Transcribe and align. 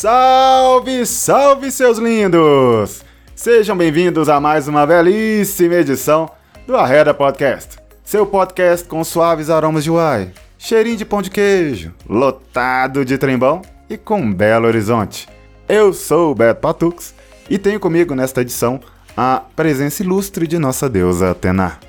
Salve, 0.00 1.04
salve, 1.04 1.72
seus 1.72 1.98
lindos! 1.98 3.02
Sejam 3.34 3.76
bem-vindos 3.76 4.28
a 4.28 4.38
mais 4.38 4.68
uma 4.68 4.86
belíssima 4.86 5.74
edição 5.74 6.30
do 6.68 6.76
Arreda 6.76 7.12
Podcast, 7.12 7.78
seu 8.04 8.24
podcast 8.24 8.86
com 8.86 9.02
suaves 9.02 9.50
aromas 9.50 9.82
de 9.82 9.90
uai, 9.90 10.30
cheirinho 10.56 10.96
de 10.96 11.04
pão 11.04 11.20
de 11.20 11.32
queijo, 11.32 11.92
lotado 12.08 13.04
de 13.04 13.18
trembão 13.18 13.60
e 13.90 13.96
com 13.96 14.32
belo 14.32 14.68
horizonte. 14.68 15.28
Eu 15.68 15.92
sou 15.92 16.30
o 16.30 16.34
Beto 16.36 16.60
Patux 16.60 17.12
e 17.50 17.58
tenho 17.58 17.80
comigo 17.80 18.14
nesta 18.14 18.42
edição 18.42 18.78
a 19.16 19.42
presença 19.56 20.04
ilustre 20.04 20.46
de 20.46 20.60
nossa 20.60 20.88
deusa 20.88 21.32
Atena. 21.32 21.87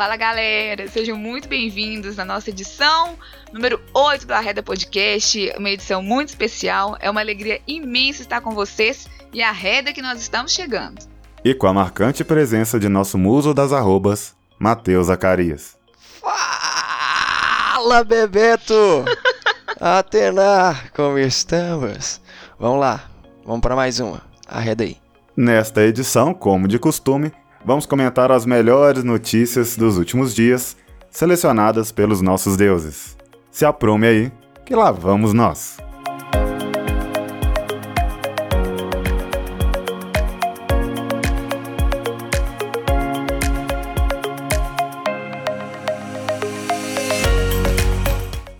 Fala 0.00 0.16
galera, 0.16 0.88
sejam 0.88 1.14
muito 1.14 1.46
bem-vindos 1.46 2.16
na 2.16 2.24
nossa 2.24 2.48
edição 2.48 3.18
número 3.52 3.78
8 3.92 4.26
do 4.26 4.32
Arreda 4.32 4.62
Podcast, 4.62 5.52
uma 5.58 5.68
edição 5.68 6.02
muito 6.02 6.30
especial. 6.30 6.96
É 7.00 7.10
uma 7.10 7.20
alegria 7.20 7.60
imensa 7.66 8.22
estar 8.22 8.40
com 8.40 8.52
vocês 8.52 9.06
e 9.30 9.42
a 9.42 9.52
reda 9.52 9.92
que 9.92 10.00
nós 10.00 10.18
estamos 10.18 10.52
chegando. 10.52 11.06
E 11.44 11.52
com 11.52 11.66
a 11.66 11.74
marcante 11.74 12.24
presença 12.24 12.80
de 12.80 12.88
nosso 12.88 13.18
muso 13.18 13.52
das 13.52 13.74
arrobas, 13.74 14.34
Matheus 14.58 15.08
Zacarias. 15.08 15.76
Fala, 16.18 18.02
Bebeto! 18.02 19.04
Atena, 19.78 20.80
como 20.96 21.18
estamos? 21.18 22.22
Vamos 22.58 22.80
lá, 22.80 23.04
vamos 23.44 23.60
para 23.60 23.76
mais 23.76 24.00
uma. 24.00 24.22
Arreda 24.48 24.82
aí. 24.82 24.96
Nesta 25.36 25.82
edição, 25.82 26.32
como 26.32 26.66
de 26.66 26.78
costume, 26.78 27.30
vamos 27.64 27.86
comentar 27.86 28.32
as 28.32 28.46
melhores 28.46 29.04
notícias 29.04 29.76
dos 29.76 29.98
últimos 29.98 30.34
dias, 30.34 30.76
selecionadas 31.10 31.92
pelos 31.92 32.20
nossos 32.20 32.56
deuses. 32.56 33.16
Se 33.50 33.64
aprume 33.64 34.06
aí, 34.06 34.32
que 34.64 34.74
lá 34.74 34.90
vamos 34.90 35.32
nós. 35.32 35.76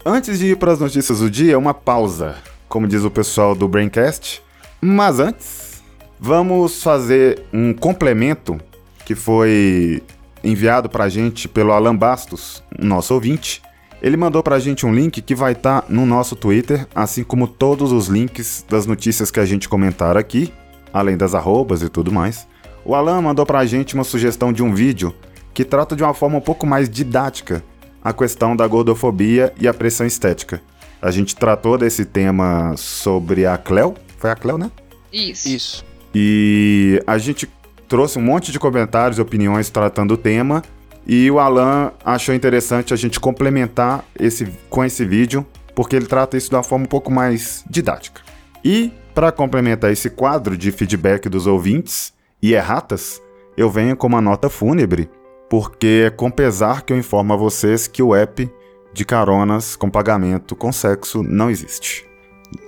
Antes 0.05 0.39
de 0.39 0.47
ir 0.47 0.57
para 0.57 0.73
as 0.73 0.81
notícias 0.81 1.21
do 1.21 1.31
dia, 1.31 1.59
uma 1.59 1.73
pausa, 1.73 2.37
como 2.69 2.89
diz 2.89 3.05
o 3.05 3.11
pessoal 3.11 3.55
do 3.55 3.69
Braincast. 3.69 4.43
Mas 4.81 5.21
antes, 5.21 5.83
vamos 6.19 6.83
fazer 6.83 7.45
um 7.53 7.73
complemento 7.73 8.61
que 9.05 9.15
foi 9.15 10.03
enviado 10.43 10.89
para 10.89 11.05
a 11.05 11.09
gente 11.09 11.49
pelo 11.49 11.73
Alan 11.73 11.97
Bastos, 11.97 12.63
nosso 12.79 13.15
ouvinte. 13.15 13.63
Ele 14.03 14.17
mandou 14.17 14.43
para 14.43 14.57
a 14.57 14.59
gente 14.59 14.87
um 14.87 14.95
link 14.95 15.21
que 15.21 15.35
vai 15.35 15.53
estar 15.53 15.83
tá 15.83 15.87
no 15.89 16.07
nosso 16.07 16.35
Twitter, 16.35 16.87
assim 16.95 17.23
como 17.23 17.47
todos 17.47 17.93
os 17.93 18.07
links 18.07 18.65
das 18.69 18.87
notícias 18.87 19.31
que 19.31 19.39
a 19.39 19.45
gente 19.45 19.69
comentar 19.69 20.17
aqui, 20.17 20.53
além 20.93 21.17
das 21.17 21.35
arrobas 21.35 21.83
e 21.83 21.89
tudo 21.89 22.11
mais. 22.11 22.49
O 22.85 22.95
Alan 22.95 23.21
mandou 23.21 23.45
para 23.45 23.59
a 23.59 23.67
gente 23.67 23.95
uma 23.95 24.05
sugestão 24.05 24.53
de 24.53 24.63
um 24.63 24.75
vídeo 24.75 25.15
que 25.53 25.65
trata 25.65 25.95
de 25.95 26.03
uma 26.03 26.15
forma 26.15 26.39
um 26.39 26.41
pouco 26.41 26.67
mais 26.67 26.89
didática 26.89 27.63
a 28.03 28.13
questão 28.13 28.57
da 28.57 28.67
gordofobia 28.67 29.53
e 29.61 29.69
a 29.69 29.75
pressão 29.75 30.07
estética. 30.07 30.63
A 31.03 31.11
gente 31.11 31.37
tratou 31.37 31.77
desse 31.77 32.05
tema 32.05 32.75
sobre 32.77 33.47
a 33.47 33.59
Cleo, 33.59 33.95
foi 34.19 34.31
a 34.31 34.35
Cleo, 34.35 34.57
né? 34.57 34.71
Isso. 35.13 35.49
Isso. 35.49 35.85
E 36.15 37.03
a 37.07 37.19
gente 37.19 37.49
trouxe 37.91 38.21
um 38.21 38.23
monte 38.23 38.53
de 38.53 38.59
comentários 38.59 39.19
e 39.19 39.21
opiniões 39.21 39.69
tratando 39.69 40.15
o 40.15 40.17
tema. 40.17 40.63
E 41.05 41.29
o 41.29 41.41
Alan 41.41 41.93
achou 42.05 42.33
interessante 42.33 42.95
a 42.95 42.97
gente 42.97 43.19
complementar 43.19 44.05
esse, 44.17 44.47
com 44.71 44.85
esse 44.85 45.05
vídeo, 45.05 45.45
porque 45.75 45.97
ele 45.97 46.07
trata 46.07 46.37
isso 46.37 46.49
de 46.49 46.55
uma 46.55 46.63
forma 46.63 46.85
um 46.85 46.89
pouco 46.89 47.11
mais 47.11 47.65
didática. 47.69 48.23
E, 48.65 48.93
para 49.13 49.33
complementar 49.33 49.91
esse 49.91 50.09
quadro 50.09 50.57
de 50.57 50.71
feedback 50.71 51.29
dos 51.29 51.49
ouvintes 51.49 52.13
e 52.41 52.55
erratas, 52.55 53.21
eu 53.57 53.69
venho 53.69 53.97
com 53.97 54.07
uma 54.07 54.21
nota 54.21 54.49
fúnebre 54.49 55.11
porque 55.49 56.05
é 56.07 56.11
com 56.11 56.31
pesar 56.31 56.83
que 56.83 56.93
eu 56.93 56.97
informo 56.97 57.33
a 57.33 57.37
vocês 57.37 57.89
que 57.89 58.01
o 58.01 58.15
app 58.15 58.49
de 58.93 59.05
caronas 59.05 59.75
com 59.75 59.91
pagamento 59.91 60.55
com 60.55 60.71
sexo 60.71 61.25
não 61.25 61.51
existe. 61.51 62.09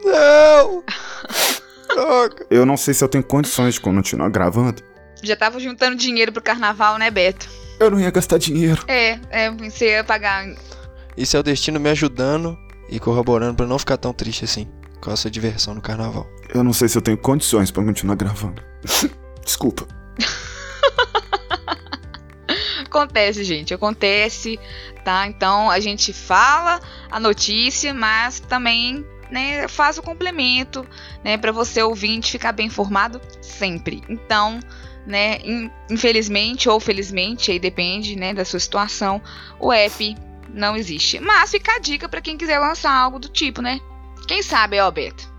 Não! 0.04 0.82
eu 2.50 2.66
não 2.66 2.76
sei 2.76 2.92
se 2.92 3.04
eu 3.04 3.08
tenho 3.08 3.22
condições 3.22 3.74
de 3.74 3.80
continuar 3.80 4.28
gravando. 4.30 4.82
Já 5.22 5.36
tava 5.36 5.60
juntando 5.60 5.96
dinheiro 5.96 6.32
pro 6.32 6.42
carnaval, 6.42 6.98
né, 6.98 7.10
Beto? 7.10 7.48
Eu 7.78 7.90
não 7.90 8.00
ia 8.00 8.10
gastar 8.10 8.38
dinheiro. 8.38 8.84
É, 8.88 9.18
é, 9.30 9.50
você 9.50 9.90
ia 9.90 10.04
pagar. 10.04 10.46
Isso 11.16 11.36
é 11.36 11.40
o 11.40 11.42
destino 11.42 11.78
me 11.80 11.90
ajudando 11.90 12.58
e 12.88 12.98
corroborando 12.98 13.54
para 13.54 13.66
não 13.66 13.78
ficar 13.78 13.96
tão 13.96 14.12
triste 14.12 14.44
assim 14.44 14.68
com 15.00 15.10
essa 15.10 15.30
diversão 15.30 15.74
no 15.74 15.80
carnaval. 15.80 16.26
Eu 16.54 16.62
não 16.62 16.72
sei 16.72 16.88
se 16.88 16.96
eu 16.96 17.02
tenho 17.02 17.18
condições 17.18 17.70
para 17.70 17.84
continuar 17.84 18.14
gravando. 18.14 18.62
Desculpa. 19.44 19.86
acontece, 22.84 23.42
gente, 23.42 23.72
acontece, 23.74 24.60
tá? 25.04 25.26
Então 25.26 25.70
a 25.70 25.80
gente 25.80 26.12
fala 26.12 26.80
a 27.10 27.18
notícia, 27.18 27.92
mas 27.92 28.38
também 28.38 29.04
né, 29.30 29.66
faz 29.66 29.98
o 29.98 30.02
complemento, 30.02 30.86
né, 31.24 31.38
para 31.38 31.50
você 31.50 31.82
ouvinte 31.82 32.30
ficar 32.30 32.52
bem 32.52 32.66
informado 32.66 33.20
sempre. 33.40 34.02
Então, 34.08 34.60
né, 35.06 35.38
infelizmente 35.90 36.68
ou 36.68 36.78
felizmente, 36.78 37.50
aí 37.50 37.58
depende, 37.58 38.16
né, 38.16 38.32
da 38.32 38.44
sua 38.44 38.60
situação, 38.60 39.20
o 39.58 39.72
app 39.72 40.16
não 40.52 40.76
existe. 40.76 41.18
Mas 41.20 41.50
fica 41.50 41.76
a 41.76 41.78
dica 41.78 42.08
para 42.08 42.20
quem 42.20 42.36
quiser 42.36 42.58
lançar 42.58 42.92
algo 42.92 43.18
do 43.18 43.28
tipo, 43.28 43.62
né? 43.62 43.80
Quem 44.26 44.42
sabe, 44.42 44.78
ó, 44.80 44.90
Beto? 44.90 45.30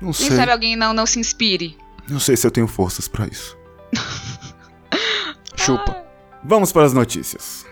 Não 0.00 0.12
sei. 0.12 0.28
Quem 0.28 0.36
sabe 0.36 0.52
alguém 0.52 0.76
não, 0.76 0.92
não 0.92 1.06
se 1.06 1.18
inspire? 1.18 1.76
Não 2.08 2.20
sei 2.20 2.36
se 2.36 2.46
eu 2.46 2.50
tenho 2.50 2.66
forças 2.66 3.08
para 3.08 3.26
isso. 3.26 3.56
Chupa. 5.56 6.04
Vamos 6.42 6.72
para 6.72 6.84
as 6.84 6.92
notícias. 6.92 7.64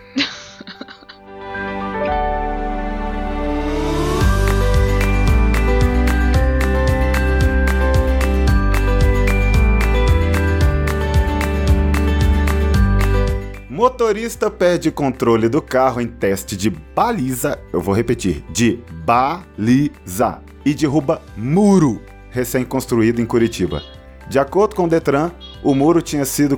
Motorista 13.83 14.49
perde 14.49 14.89
controle 14.89 15.49
do 15.49 15.61
carro 15.61 15.99
em 15.99 16.07
teste 16.07 16.55
de 16.55 16.69
baliza. 16.69 17.59
Eu 17.73 17.81
vou 17.81 17.93
repetir: 17.93 18.41
de 18.49 18.79
baliza. 19.03 20.39
E 20.65 20.73
derruba 20.73 21.21
muro 21.35 22.01
recém-construído 22.29 23.19
em 23.19 23.25
Curitiba. 23.25 23.83
De 24.29 24.39
acordo 24.39 24.73
com 24.73 24.85
o 24.85 24.87
Detran, 24.87 25.33
o 25.61 25.75
muro 25.75 26.01
tinha 26.01 26.23
sido. 26.23 26.57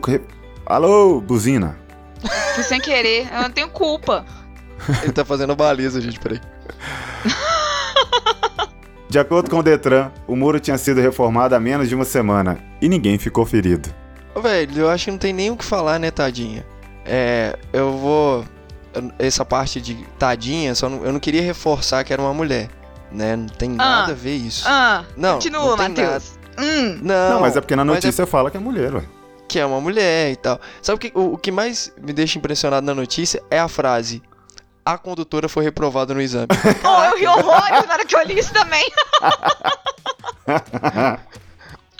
Alô, 0.68 1.19
buzina. 1.19 1.80
Fui 2.53 2.64
sem 2.64 2.80
querer, 2.80 3.28
eu 3.34 3.41
não 3.41 3.50
tenho 3.50 3.69
culpa. 3.69 4.24
Ele 5.02 5.12
tá 5.12 5.25
fazendo 5.25 5.56
baliza, 5.56 6.00
gente, 6.00 6.19
peraí. 6.19 6.40
De 9.09 9.18
acordo 9.18 9.50
com 9.50 9.58
o 9.58 9.64
Detran, 9.64 10.12
o 10.28 10.35
muro 10.35 10.59
tinha 10.59 10.78
sido 10.78 11.02
reformado 11.02 11.56
há 11.56 11.59
menos 11.59 11.90
de 11.90 11.96
uma 11.96 12.06
semana 12.06 12.59
e 12.80 12.88
ninguém 12.88 13.18
ficou 13.18 13.47
ferido. 13.47 13.90
Velho, 14.40 14.81
eu 14.81 14.90
acho 14.91 15.06
que 15.06 15.12
não 15.12 15.18
tem 15.18 15.34
nem 15.34 15.50
o 15.50 15.58
que 15.58 15.66
falar, 15.66 15.97
né, 15.97 16.12
tadinha? 16.12 16.75
É, 17.06 17.58
eu 17.72 17.98
vou. 17.98 18.46
Essa 19.20 19.44
parte 19.44 19.82
de 19.82 19.96
tadinha, 20.18 20.74
só 20.74 20.88
não, 20.88 21.04
eu 21.04 21.12
não 21.12 21.20
queria 21.20 21.42
reforçar 21.42 22.04
que 22.06 22.14
era 22.14 22.22
uma 22.22 22.34
mulher, 22.34 22.70
né? 23.12 23.36
Não 23.36 23.48
tem 23.48 23.72
ah, 23.74 23.76
nada 23.76 24.14
a 24.14 24.16
ver 24.16 24.35
isso. 24.35 24.64
Ah, 24.66 25.03
não, 25.18 25.34
continua, 25.34 25.76
Matheus. 25.76 26.40
Hum. 26.58 27.00
Não, 27.02 27.32
não, 27.32 27.41
mas 27.41 27.58
é 27.58 27.62
porque 27.62 27.76
na 27.76 27.82
é 27.82 27.85
notícia 27.85 28.24
é... 28.24 28.26
fala 28.26 28.50
que 28.50 28.56
é 28.56 28.59
mulher, 28.59 28.96
ué 28.96 29.03
que 29.47 29.59
é 29.59 29.66
uma 29.66 29.79
mulher 29.79 30.32
e 30.32 30.35
tal. 30.35 30.59
Sabe 30.82 30.96
o 30.96 31.00
que, 31.00 31.12
o, 31.18 31.34
o 31.34 31.38
que 31.38 31.52
mais 31.52 31.94
me 32.02 32.12
deixa 32.12 32.38
impressionado 32.38 32.85
na 32.85 32.94
notícia 32.94 33.41
é 33.50 33.59
a 33.59 33.68
frase: 33.68 34.22
a 34.84 34.97
condutora 34.97 35.47
foi 35.47 35.64
reprovada 35.64 36.14
no 36.14 36.22
exame. 36.22 36.47
oh, 36.84 37.03
eu 37.06 37.18
ri 37.18 37.28
horrores 37.28 37.88
na 37.88 37.94
hora 37.94 38.06
que 38.06 38.16
eu 38.16 38.24
li 38.24 38.40
isso 38.40 38.53
também. 38.53 38.91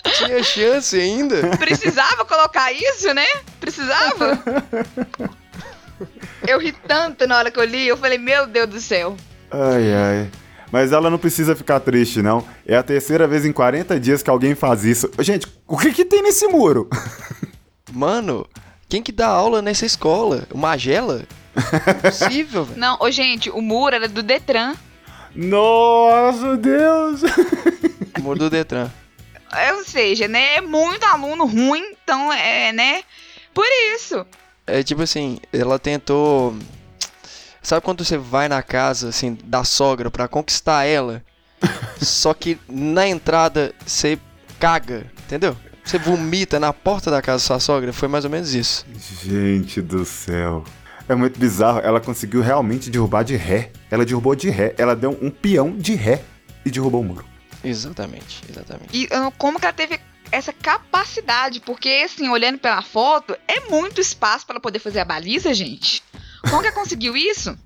Tinha 0.18 0.42
chance 0.42 0.98
ainda? 0.98 1.56
Precisava 1.56 2.24
colocar 2.24 2.72
isso, 2.72 3.12
né? 3.14 3.26
Precisava? 3.60 4.42
Eu 6.46 6.60
ri 6.60 6.72
tanto 6.72 7.26
na 7.26 7.38
hora 7.38 7.50
que 7.50 7.58
eu 7.58 7.64
li, 7.64 7.88
eu 7.88 7.96
falei, 7.96 8.18
meu 8.18 8.46
Deus 8.46 8.68
do 8.68 8.80
céu. 8.80 9.16
Ai, 9.50 9.92
ai. 9.92 10.30
Mas 10.70 10.92
ela 10.92 11.08
não 11.10 11.18
precisa 11.18 11.56
ficar 11.56 11.80
triste, 11.80 12.22
não. 12.22 12.44
É 12.66 12.76
a 12.76 12.82
terceira 12.82 13.26
vez 13.26 13.44
em 13.44 13.52
40 13.52 13.98
dias 13.98 14.22
que 14.22 14.30
alguém 14.30 14.54
faz 14.54 14.84
isso. 14.84 15.10
Gente, 15.20 15.46
o 15.66 15.76
que 15.76 15.92
que 15.92 16.04
tem 16.04 16.22
nesse 16.22 16.46
muro? 16.46 16.88
Mano, 17.92 18.46
quem 18.88 19.02
que 19.02 19.10
dá 19.10 19.26
aula 19.26 19.62
nessa 19.62 19.86
escola? 19.86 20.46
O 20.52 20.58
Magela? 20.58 21.22
Impossível, 21.56 22.64
velho. 22.64 22.78
Não, 22.78 22.96
ô 23.00 23.10
gente, 23.10 23.50
o 23.50 23.60
muro 23.62 23.94
era 23.96 24.08
do 24.08 24.22
Detran. 24.22 24.74
Nossa, 25.34 26.56
Deus! 26.56 27.22
O 28.18 28.22
muro 28.22 28.38
do 28.38 28.50
Detran. 28.50 28.90
Ou 29.76 29.84
seja, 29.84 30.28
né? 30.28 30.56
É 30.56 30.60
muito 30.60 31.04
aluno 31.04 31.46
ruim, 31.46 31.82
então 32.02 32.32
é, 32.32 32.72
né? 32.72 33.02
Por 33.54 33.66
isso. 33.94 34.26
É 34.66 34.82
tipo 34.82 35.02
assim, 35.02 35.38
ela 35.52 35.78
tentou. 35.78 36.56
Sabe 37.62 37.82
quando 37.82 38.04
você 38.04 38.16
vai 38.16 38.48
na 38.48 38.62
casa, 38.62 39.08
assim, 39.08 39.38
da 39.44 39.64
sogra 39.64 40.10
para 40.10 40.28
conquistar 40.28 40.84
ela? 40.84 41.22
Só 42.00 42.34
que 42.34 42.58
na 42.68 43.06
entrada 43.06 43.74
você 43.84 44.18
caga, 44.58 45.06
entendeu? 45.24 45.56
Você 45.84 45.98
vomita 45.98 46.58
na 46.58 46.72
porta 46.72 47.10
da 47.10 47.22
casa 47.22 47.36
da 47.36 47.46
sua 47.46 47.60
sogra. 47.60 47.92
Foi 47.92 48.08
mais 48.08 48.24
ou 48.24 48.30
menos 48.30 48.52
isso. 48.54 48.84
Gente 49.22 49.80
do 49.80 50.04
céu. 50.04 50.64
É 51.08 51.14
muito 51.14 51.38
bizarro. 51.38 51.78
Ela 51.78 52.00
conseguiu 52.00 52.40
realmente 52.40 52.90
derrubar 52.90 53.22
de 53.22 53.36
ré. 53.36 53.70
Ela 53.88 54.04
derrubou 54.04 54.34
de 54.34 54.50
ré. 54.50 54.74
Ela 54.76 54.96
deu 54.96 55.16
um 55.22 55.30
peão 55.30 55.76
de 55.76 55.94
ré 55.94 56.22
e 56.64 56.70
derrubou 56.72 57.02
o 57.02 57.04
muro. 57.04 57.35
Exatamente, 57.68 58.42
exatamente. 58.48 58.96
E 58.96 59.08
não- 59.14 59.30
como 59.32 59.58
que 59.58 59.66
ela 59.66 59.72
teve 59.72 60.00
essa 60.30 60.52
capacidade? 60.52 61.60
Porque, 61.60 62.02
assim, 62.04 62.28
olhando 62.28 62.58
pela 62.58 62.82
foto, 62.82 63.36
é 63.48 63.60
muito 63.68 64.00
espaço 64.00 64.46
pra 64.46 64.54
ela 64.54 64.60
poder 64.60 64.78
fazer 64.78 65.00
a 65.00 65.04
baliza, 65.04 65.52
gente. 65.54 66.02
Como 66.48 66.60
que 66.62 66.68
ela 66.68 66.76
conseguiu 66.76 67.16
isso? 67.16 67.56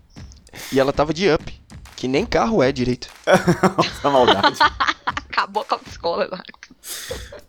E 0.72 0.80
ela 0.80 0.92
tava 0.92 1.12
de 1.14 1.30
up, 1.30 1.60
que 1.96 2.08
nem 2.08 2.24
carro 2.26 2.62
é 2.62 2.72
direito. 2.72 3.08
Essa 3.26 4.10
maldade. 4.10 4.58
Acabou 5.30 5.64
com 5.64 5.74
a 5.76 5.80
escola 5.86 6.24
agora. 6.24 6.42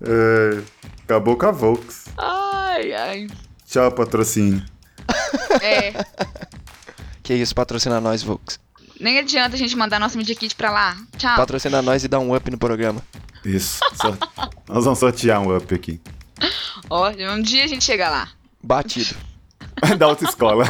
É, 0.02 0.62
acabou 1.04 1.36
com 1.38 1.46
a 1.46 1.52
Volks. 1.52 2.06
Ai, 2.18 2.94
ai. 2.94 3.28
Tchau, 3.68 3.92
patrocínio. 3.92 4.64
É, 5.62 5.94
Que 7.24 7.34
isso, 7.34 7.54
patrocina 7.56 8.00
nós, 8.02 8.24
Volks. 8.24 8.60
Nem 9.02 9.20
adianta 9.20 9.56
a 9.56 9.60
gente 9.60 9.76
mandar 9.76 10.00
nosso 10.00 10.18
Media 10.18 10.36
Kit 10.36 10.56
pra 10.56 10.72
lá. 10.72 10.96
Tchau. 11.18 11.36
Patrocina 11.36 11.82
nós 11.82 12.04
e 12.04 12.08
dá 12.08 12.20
um 12.20 12.36
up 12.36 12.50
no 12.50 12.58
programa. 12.58 13.02
Isso. 13.44 13.80
Nós 14.68 14.84
vamos 14.86 15.00
sortear 15.00 15.42
um 15.42 15.56
up 15.56 15.74
aqui. 15.74 16.00
Ó, 16.90 17.10
um 17.10 17.42
dia 17.42 17.64
a 17.64 17.68
gente 17.68 17.84
chega 17.84 18.10
lá. 18.10 18.30
Batido. 18.64 19.16
da 19.98 20.08
outra 20.08 20.28
escola. 20.30 20.66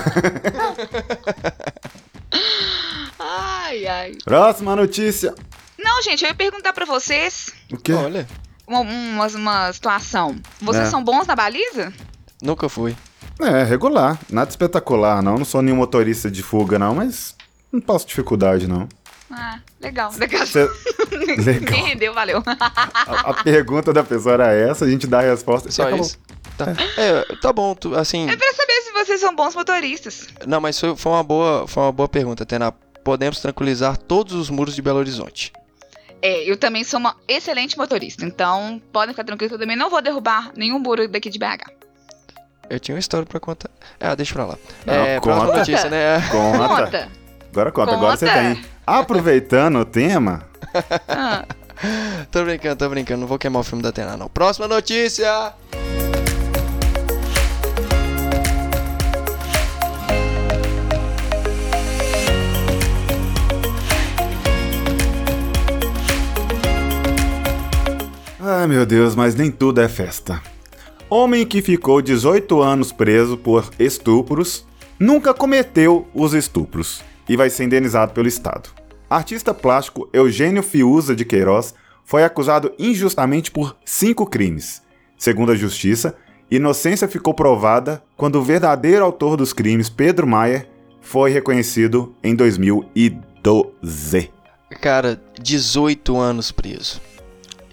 Ai, 3.20 3.86
ai. 3.88 4.18
Próxima 4.24 4.76
notícia. 4.76 5.34
Não, 5.78 6.02
gente, 6.02 6.24
eu 6.24 6.30
ia 6.30 6.36
perguntar 6.36 6.74
pra 6.74 6.86
vocês 6.86 7.52
O 7.72 7.78
quê? 7.78 7.94
Olha, 7.94 8.28
uma, 8.68 8.80
uma, 8.82 9.28
uma 9.28 9.74
situação. 9.74 10.36
Vocês 10.62 10.88
É. 10.88 10.90
são 10.90 11.04
bons 11.04 11.28
na 11.28 11.36
baliza? 11.36 11.92
nunca 12.42 12.68
fui. 12.70 12.96
É, 13.40 13.64
regular. 13.64 14.20
Nada 14.30 14.50
espetacular, 14.50 15.22
não. 15.22 15.38
Não 15.38 15.46
sou 15.46 15.62
nenhum 15.62 15.78
motorista 15.78 16.30
de 16.30 16.42
fuga, 16.44 16.78
não, 16.80 16.96
mas 16.96 17.36
não 17.72 17.82
passo 17.82 18.06
dificuldade, 18.08 18.68
não. 18.68 18.88
Ah, 19.32 19.60
legal. 19.80 20.12
Legal. 20.20 20.46
Cê- 20.46 20.68
Legal. 21.12 21.86
Rendeu, 21.86 22.14
valeu. 22.14 22.44
A, 22.46 23.30
a 23.30 23.34
pergunta 23.44 23.94
da 23.94 24.04
pessoa 24.04 24.34
era 24.34 24.52
essa, 24.54 24.84
a 24.86 24.90
gente 24.90 25.08
dá 25.08 25.20
a 25.20 25.22
resposta 25.22 25.70
e 25.70 25.72
Só 25.72 25.90
isso. 25.92 26.18
Tá. 26.58 26.74
É, 26.98 27.36
tá 27.42 27.54
bom, 27.54 27.74
tu- 27.74 27.96
assim. 27.96 28.30
É 28.30 28.36
pra 28.36 28.54
saber 28.54 28.74
se 28.82 28.92
vocês 28.92 29.20
são 29.22 29.34
bons 29.36 29.56
motoristas. 29.56 30.28
Não, 30.46 30.60
mas 30.60 30.78
foi, 30.80 30.96
foi 30.98 31.12
uma 31.14 31.24
boa, 31.24 31.66
foi 31.68 31.84
uma 31.84 31.92
boa 31.94 32.10
pergunta, 32.10 32.46
Tena. 32.46 32.74
Podemos 33.04 33.40
tranquilizar 33.40 33.96
todos 33.98 34.34
os 34.34 34.50
muros 34.50 34.76
de 34.76 34.82
Belo 34.82 35.00
Horizonte. 35.00 35.54
É, 36.22 36.44
eu 36.48 36.56
também 36.58 36.84
sou 36.84 37.00
uma 37.00 37.16
excelente 37.28 37.76
motorista, 37.78 38.24
então 38.26 38.80
podem 38.92 39.14
ficar 39.14 39.24
tranquilos 39.24 39.50
que 39.50 39.56
eu 39.56 39.60
também 39.60 39.76
não 39.76 39.90
vou 39.90 40.02
derrubar 40.04 40.52
nenhum 40.56 40.78
muro 40.78 41.08
daqui 41.08 41.30
de 41.32 41.40
BH. 41.40 41.72
Eu 42.70 42.80
tinha 42.80 42.94
uma 42.96 43.00
história 43.00 43.26
pra 43.26 43.40
contar. 43.40 43.72
Ah, 44.00 44.14
deixa 44.14 44.34
pra 44.34 44.46
lá. 44.46 44.58
Não, 44.86 44.94
é, 44.94 45.20
próxima 45.20 45.46
conta. 45.48 45.58
notícia, 45.60 45.90
né? 45.90 46.22
Conta. 46.30 46.68
Conta. 46.68 47.21
Agora 47.52 47.72
conta. 47.72 47.94
Agora 47.94 48.18
você 48.18 48.26
Conta. 48.26 48.40
tem. 48.40 48.62
Aproveitando 48.88 49.78
o 49.80 49.86
tema, 49.86 50.44
Ah, 51.08 51.46
tô 52.32 52.44
brincando, 52.44 52.76
tô 52.78 52.90
brincando. 52.90 53.22
Não 53.22 53.28
vou 53.28 53.38
queimar 53.38 53.62
o 53.62 53.64
filme 53.64 53.84
da 53.84 53.92
Tena, 53.92 54.16
não. 54.18 54.30
Próxima 54.30 54.68
notícia! 54.68 55.54
Ai 68.40 68.68
meu 68.68 68.86
Deus, 68.86 69.16
mas 69.16 69.36
nem 69.36 69.52
tudo 69.52 69.82
é 69.82 69.88
festa. 69.88 70.42
Homem 71.10 71.46
que 71.46 71.62
ficou 71.62 72.02
18 72.02 72.62
anos 72.62 72.92
preso 72.92 73.38
por 73.38 73.70
estupros 73.78 74.66
nunca 75.00 75.34
cometeu 75.34 76.08
os 76.14 76.34
estupros 76.34 77.02
e 77.32 77.38
vai 77.38 77.50
ser 77.50 77.64
indenizado 77.64 78.12
pelo 78.12 78.28
Estado. 78.28 78.70
Artista 79.10 79.54
plástico 79.54 80.10
Eugênio 80.12 80.62
Fiuza 80.62 81.16
de 81.16 81.24
Queiroz 81.24 81.74
foi 82.04 82.26
acusado 82.26 82.74
injustamente 82.78 83.50
por 83.50 83.78
cinco 83.86 84.26
crimes. 84.26 84.82
Segundo 85.18 85.54
a 85.54 85.56
justiça, 85.56 86.14
inocência 86.52 87.08
ficou 87.08 87.34
provada 87.34 88.04
quando 88.18 88.36
o 88.36 88.44
verdadeiro 88.44 89.06
autor 89.06 89.38
dos 89.38 89.54
crimes, 89.54 89.88
Pedro 89.88 90.28
Maier, 90.28 90.68
foi 91.00 91.32
reconhecido 91.32 92.14
em 92.22 92.36
2012. 92.36 94.30
Cara, 94.82 95.18
18 95.42 96.18
anos 96.18 96.52
preso. 96.52 97.00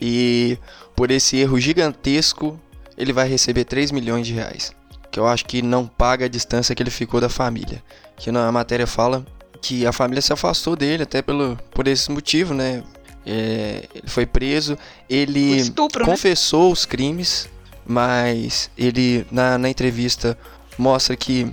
E 0.00 0.56
por 0.94 1.10
esse 1.10 1.36
erro 1.36 1.58
gigantesco, 1.58 2.56
ele 2.96 3.12
vai 3.12 3.28
receber 3.28 3.64
3 3.64 3.90
milhões 3.90 4.24
de 4.24 4.34
reais. 4.34 4.72
Que 5.10 5.18
eu 5.18 5.26
acho 5.26 5.46
que 5.46 5.62
não 5.62 5.84
paga 5.84 6.26
a 6.26 6.28
distância 6.28 6.76
que 6.76 6.82
ele 6.82 6.90
ficou 6.92 7.20
da 7.20 7.28
família. 7.28 7.82
Que 8.16 8.30
na 8.30 8.52
matéria 8.52 8.86
fala 8.86 9.26
que 9.60 9.86
a 9.86 9.92
família 9.92 10.22
se 10.22 10.32
afastou 10.32 10.76
dele 10.76 11.02
até 11.02 11.22
pelo, 11.22 11.58
por 11.70 11.86
esse 11.86 12.10
motivo, 12.10 12.54
né? 12.54 12.82
É, 13.26 13.88
ele 13.94 14.08
foi 14.08 14.24
preso, 14.24 14.78
ele 15.08 15.56
estupro, 15.56 16.00
né? 16.04 16.10
confessou 16.10 16.72
os 16.72 16.86
crimes, 16.86 17.48
mas 17.86 18.70
ele 18.76 19.26
na, 19.30 19.58
na 19.58 19.68
entrevista 19.68 20.38
mostra 20.78 21.14
que 21.16 21.52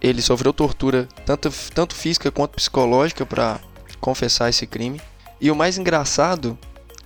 ele 0.00 0.20
sofreu 0.20 0.52
tortura 0.52 1.08
tanto, 1.24 1.50
tanto 1.74 1.94
física 1.94 2.30
quanto 2.30 2.52
psicológica 2.52 3.24
para 3.24 3.60
confessar 4.00 4.50
esse 4.50 4.66
crime. 4.66 5.00
E 5.40 5.50
o 5.50 5.56
mais 5.56 5.78
engraçado 5.78 6.58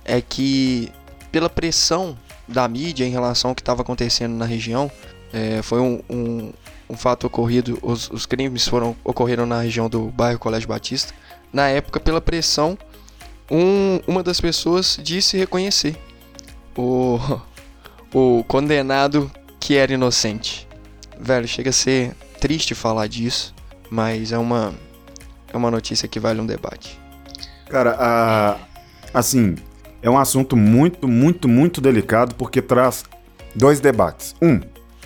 é 0.03 0.19
que 0.21 0.91
pela 1.31 1.49
pressão 1.49 2.17
da 2.47 2.67
mídia 2.67 3.05
em 3.05 3.09
relação 3.09 3.51
ao 3.51 3.55
que 3.55 3.61
estava 3.61 3.81
acontecendo 3.81 4.33
na 4.35 4.45
região, 4.45 4.91
é, 5.33 5.61
foi 5.61 5.79
um, 5.79 6.01
um, 6.09 6.53
um 6.89 6.95
fato 6.95 7.27
ocorrido, 7.27 7.79
os, 7.81 8.09
os 8.09 8.25
crimes 8.25 8.67
foram 8.67 8.95
ocorreram 9.03 9.45
na 9.45 9.61
região 9.61 9.89
do 9.89 10.03
bairro 10.09 10.39
Colégio 10.39 10.67
Batista. 10.69 11.13
Na 11.51 11.67
época, 11.67 11.99
pela 11.99 12.21
pressão, 12.21 12.77
um, 13.49 13.99
uma 14.07 14.21
das 14.21 14.39
pessoas 14.39 14.99
disse 15.01 15.37
reconhecer 15.37 15.95
o, 16.77 17.19
o 18.13 18.43
condenado 18.47 19.31
que 19.59 19.75
era 19.75 19.93
inocente. 19.93 20.67
Velho, 21.19 21.47
chega 21.47 21.69
a 21.69 21.73
ser 21.73 22.13
triste 22.39 22.75
falar 22.75 23.07
disso, 23.07 23.53
mas 23.89 24.31
é 24.31 24.37
uma, 24.37 24.73
é 25.51 25.57
uma 25.57 25.71
notícia 25.71 26.07
que 26.07 26.19
vale 26.19 26.39
um 26.41 26.45
debate. 26.45 26.99
Cara, 27.69 27.95
a- 27.97 28.57
assim, 29.13 29.55
é 30.01 30.09
um 30.09 30.17
assunto 30.19 30.55
muito, 30.55 31.07
muito, 31.07 31.47
muito 31.47 31.81
delicado 31.81 32.35
porque 32.35 32.61
traz 32.61 33.05
dois 33.55 33.79
debates. 33.79 34.35
Um, 34.41 34.59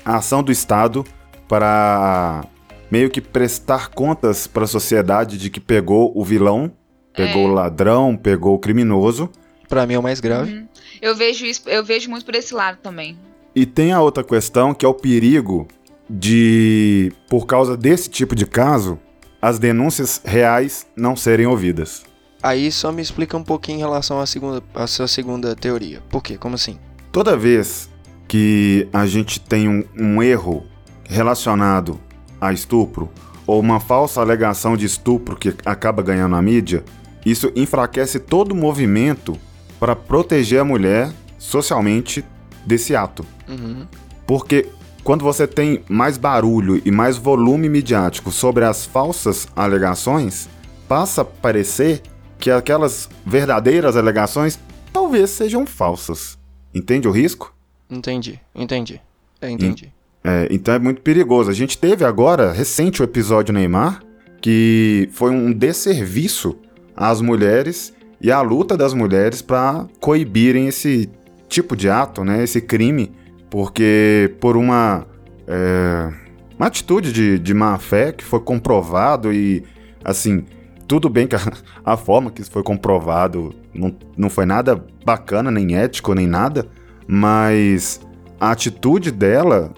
a 0.04 0.18
ação 0.18 0.42
do 0.44 0.52
Estado 0.52 1.06
para 1.50 2.46
meio 2.90 3.10
que 3.10 3.20
prestar 3.20 3.90
contas 3.90 4.48
para 4.48 4.64
a 4.64 4.68
sociedade 4.68 5.38
de 5.38 5.50
que 5.50 5.60
pegou 5.60 6.14
o 6.16 6.24
vilão, 6.24 6.72
pegou 7.14 7.42
É. 7.42 7.46
o 7.46 7.54
ladrão, 7.54 8.16
pegou 8.16 8.56
o 8.56 8.60
criminoso. 8.60 9.30
Pra 9.68 9.86
mim 9.86 9.96
é 9.96 10.00
o 10.00 10.04
mais 10.04 10.20
grave. 10.22 10.54
Uhum. 10.54 10.68
Eu 11.02 11.16
vejo 11.16 11.46
isso, 11.46 11.64
eu 11.68 11.84
vejo 11.84 12.10
muito 12.10 12.26
por 12.26 12.36
esse 12.36 12.54
lado 12.54 12.78
também. 12.82 13.18
E 13.56 13.66
tem 13.66 13.92
a 13.92 14.02
outra 14.02 14.24
questão 14.24 14.74
que 14.74 14.86
é 14.86 14.90
o 14.90 14.94
perigo 14.94 15.68
de, 16.10 17.12
por 17.28 17.46
causa 17.46 17.76
desse 17.76 18.10
tipo 18.10 18.36
de 18.36 18.46
caso, 18.46 19.00
as 19.42 19.58
denúncias 19.60 20.22
reais 20.24 20.88
não 20.96 21.16
serem 21.16 21.46
ouvidas. 21.48 22.04
Aí 22.42 22.72
só 22.72 22.92
me 22.92 23.02
explica 23.02 23.36
um 23.36 23.44
pouquinho 23.44 23.78
em 23.78 23.82
relação 23.82 24.20
à 24.20 24.26
segunda, 24.26 24.64
à 24.74 24.88
sua 24.88 25.08
segunda 25.08 25.56
teoria. 25.56 26.02
Por 26.10 26.24
quê? 26.24 26.38
Como 26.38 26.56
assim? 26.56 26.80
Toda 27.12 27.36
vez 27.36 27.90
que 28.28 28.88
a 28.94 29.06
gente 29.06 29.40
tem 29.40 29.68
um, 29.68 29.84
um 29.98 30.24
erro 30.24 30.64
relacionado 31.10 32.00
a 32.40 32.54
estupro 32.54 33.10
ou 33.46 33.60
uma 33.60 33.80
falsa 33.80 34.22
alegação 34.22 34.78
de 34.78 34.86
estupro 34.86 35.36
que 35.36 35.56
acaba 35.66 36.04
ganhando 36.04 36.36
a 36.36 36.42
mídia, 36.42 36.86
isso 37.26 37.52
enfraquece 37.56 38.20
todo 38.20 38.52
o 38.52 38.56
movimento 38.56 39.36
para 39.80 39.96
proteger 39.96 40.62
a 40.62 40.66
mulher 40.66 41.12
socialmente 41.38 42.24
desse 42.66 42.96
ato. 42.96 43.26
Uhum. 43.48 43.88
Porque 44.28 44.70
quando 45.04 45.24
você 45.24 45.48
tem 45.48 45.84
mais 45.90 46.18
barulho 46.18 46.80
e 46.86 46.92
mais 46.92 47.18
volume 47.18 47.68
midiático 47.68 48.32
sobre 48.32 48.64
as 48.64 48.86
falsas 48.86 49.48
alegações, 49.56 50.48
passa 50.88 51.24
a 51.24 51.26
parecer 51.26 52.04
que 52.38 52.52
aquelas 52.52 53.10
verdadeiras 53.26 53.98
alegações 53.98 54.60
talvez 54.94 55.32
sejam 55.32 55.66
falsas. 55.66 56.38
Entende 56.74 57.08
o 57.08 57.12
risco? 57.12 57.54
Entendi, 57.90 58.40
entendi. 58.54 59.02
É, 59.42 59.50
entendi. 59.50 59.92
É, 60.24 60.48
então 60.52 60.74
é 60.74 60.80
muito 60.80 61.02
perigoso. 61.02 61.50
A 61.50 61.54
gente 61.54 61.78
teve 61.78 62.04
agora, 62.04 62.52
recente, 62.52 63.02
o 63.02 63.06
episódio 63.06 63.54
Neymar, 63.54 64.02
que 64.42 65.10
foi 65.12 65.32
um 65.32 65.52
desserviço 65.52 66.58
às 66.96 67.22
mulheres 67.22 67.94
e 68.22 68.32
à 68.32 68.42
luta 68.42 68.76
das 68.76 68.94
mulheres 68.94 69.42
para 69.42 69.86
coibirem 70.00 70.68
esse 70.68 71.10
tipo 71.48 71.76
de 71.76 71.90
ato, 71.90 72.24
né, 72.24 72.44
esse 72.44 72.62
crime, 72.62 73.12
porque 73.50 74.36
por 74.40 74.56
uma, 74.56 75.08
é, 75.48 76.14
uma 76.58 76.68
atitude 76.68 77.12
de, 77.12 77.40
de 77.40 77.54
má 77.54 77.78
fé 77.80 78.12
que 78.12 78.24
foi 78.24 78.40
comprovado 78.40 79.34
e, 79.34 79.64
assim, 80.04 80.46
tudo 80.88 81.10
bem 81.10 81.28
que 81.28 81.36
a, 81.36 81.42
a, 81.84 81.98
forma 81.98 82.30
que 82.30 82.42
isso 82.42 82.52
foi 82.52 82.62
comprovado 82.62 83.54
não, 83.74 83.96
não 84.18 84.30
foi 84.30 84.46
nada 84.46 84.84
bacana, 85.04 85.50
nem 85.50 85.76
ético, 85.76 86.14
nem 86.14 86.28
nada, 86.28 86.68
mas 87.08 88.00
a 88.40 88.52
atitude 88.52 89.12
dela 89.12 89.74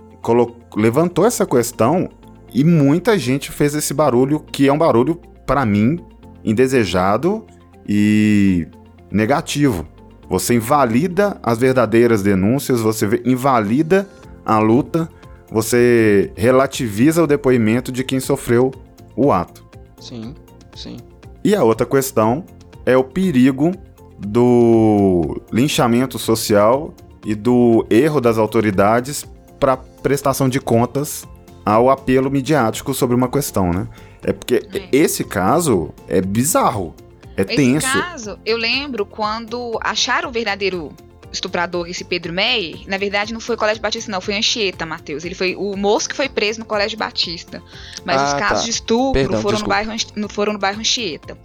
levantou 0.75 1.25
essa 1.25 1.45
questão 1.45 2.09
e 2.53 2.63
muita 2.63 3.17
gente 3.17 3.51
fez 3.51 3.73
esse 3.75 3.93
barulho, 3.93 4.39
que 4.39 4.67
é 4.67 4.73
um 4.73 4.77
barulho, 4.77 5.19
para 5.45 5.65
mim, 5.65 5.99
indesejado 6.43 7.45
e 7.87 8.67
negativo. 9.09 9.87
Você 10.29 10.55
invalida 10.55 11.37
as 11.43 11.57
verdadeiras 11.57 12.21
denúncias, 12.21 12.81
você 12.81 13.21
invalida 13.25 14.07
a 14.45 14.59
luta, 14.59 15.09
você 15.51 16.31
relativiza 16.35 17.23
o 17.23 17.27
depoimento 17.27 17.91
de 17.91 18.03
quem 18.03 18.19
sofreu 18.19 18.71
o 19.15 19.31
ato. 19.31 19.65
Sim, 19.99 20.33
sim. 20.75 20.97
E 21.43 21.55
a 21.55 21.63
outra 21.63 21.85
questão 21.85 22.45
é 22.85 22.95
o 22.95 23.03
perigo 23.03 23.71
do 24.19 25.41
linchamento 25.51 26.17
social 26.17 26.93
e 27.25 27.35
do 27.35 27.85
erro 27.89 28.21
das 28.21 28.37
autoridades 28.37 29.25
para 29.61 29.77
prestação 29.77 30.49
de 30.49 30.59
contas 30.59 31.27
ao 31.63 31.91
apelo 31.91 32.31
midiático 32.31 32.95
sobre 32.95 33.15
uma 33.15 33.29
questão, 33.29 33.71
né? 33.71 33.87
É 34.23 34.33
porque 34.33 34.67
é. 34.73 34.89
esse 34.91 35.23
caso 35.23 35.93
é 36.07 36.19
bizarro. 36.19 36.95
É 37.37 37.43
esse 37.43 37.55
tenso. 37.55 37.85
Esse 37.87 38.01
caso, 38.01 38.39
eu 38.43 38.57
lembro 38.57 39.05
quando 39.05 39.77
acharam 39.81 40.29
o 40.29 40.31
verdadeiro 40.31 40.91
estuprador, 41.31 41.87
esse 41.87 42.03
Pedro 42.03 42.33
Meyer, 42.33 42.79
na 42.87 42.97
verdade 42.97 43.33
não 43.33 43.39
foi 43.39 43.55
o 43.55 43.57
Colégio 43.57 43.81
Batista, 43.81 44.11
não, 44.11 44.21
foi 44.21 44.35
Anchieta, 44.35 44.85
Matheus. 44.85 45.23
Ele 45.23 45.35
foi 45.35 45.55
o 45.55 45.75
moço 45.75 46.09
que 46.09 46.15
foi 46.15 46.29
preso 46.29 46.59
no 46.59 46.65
Colégio 46.65 46.97
Batista. 46.97 47.61
Mas 48.05 48.21
ah, 48.21 48.25
os 48.25 48.33
casos 48.33 48.59
tá. 48.59 48.63
de 48.63 48.69
estupro 48.69 49.13
Perdão, 49.13 49.41
foram, 49.41 49.59
no 49.59 49.67
bairro, 49.67 49.93
foram 50.29 50.53
no 50.53 50.59
bairro 50.59 50.79
Anchieta. 50.79 51.37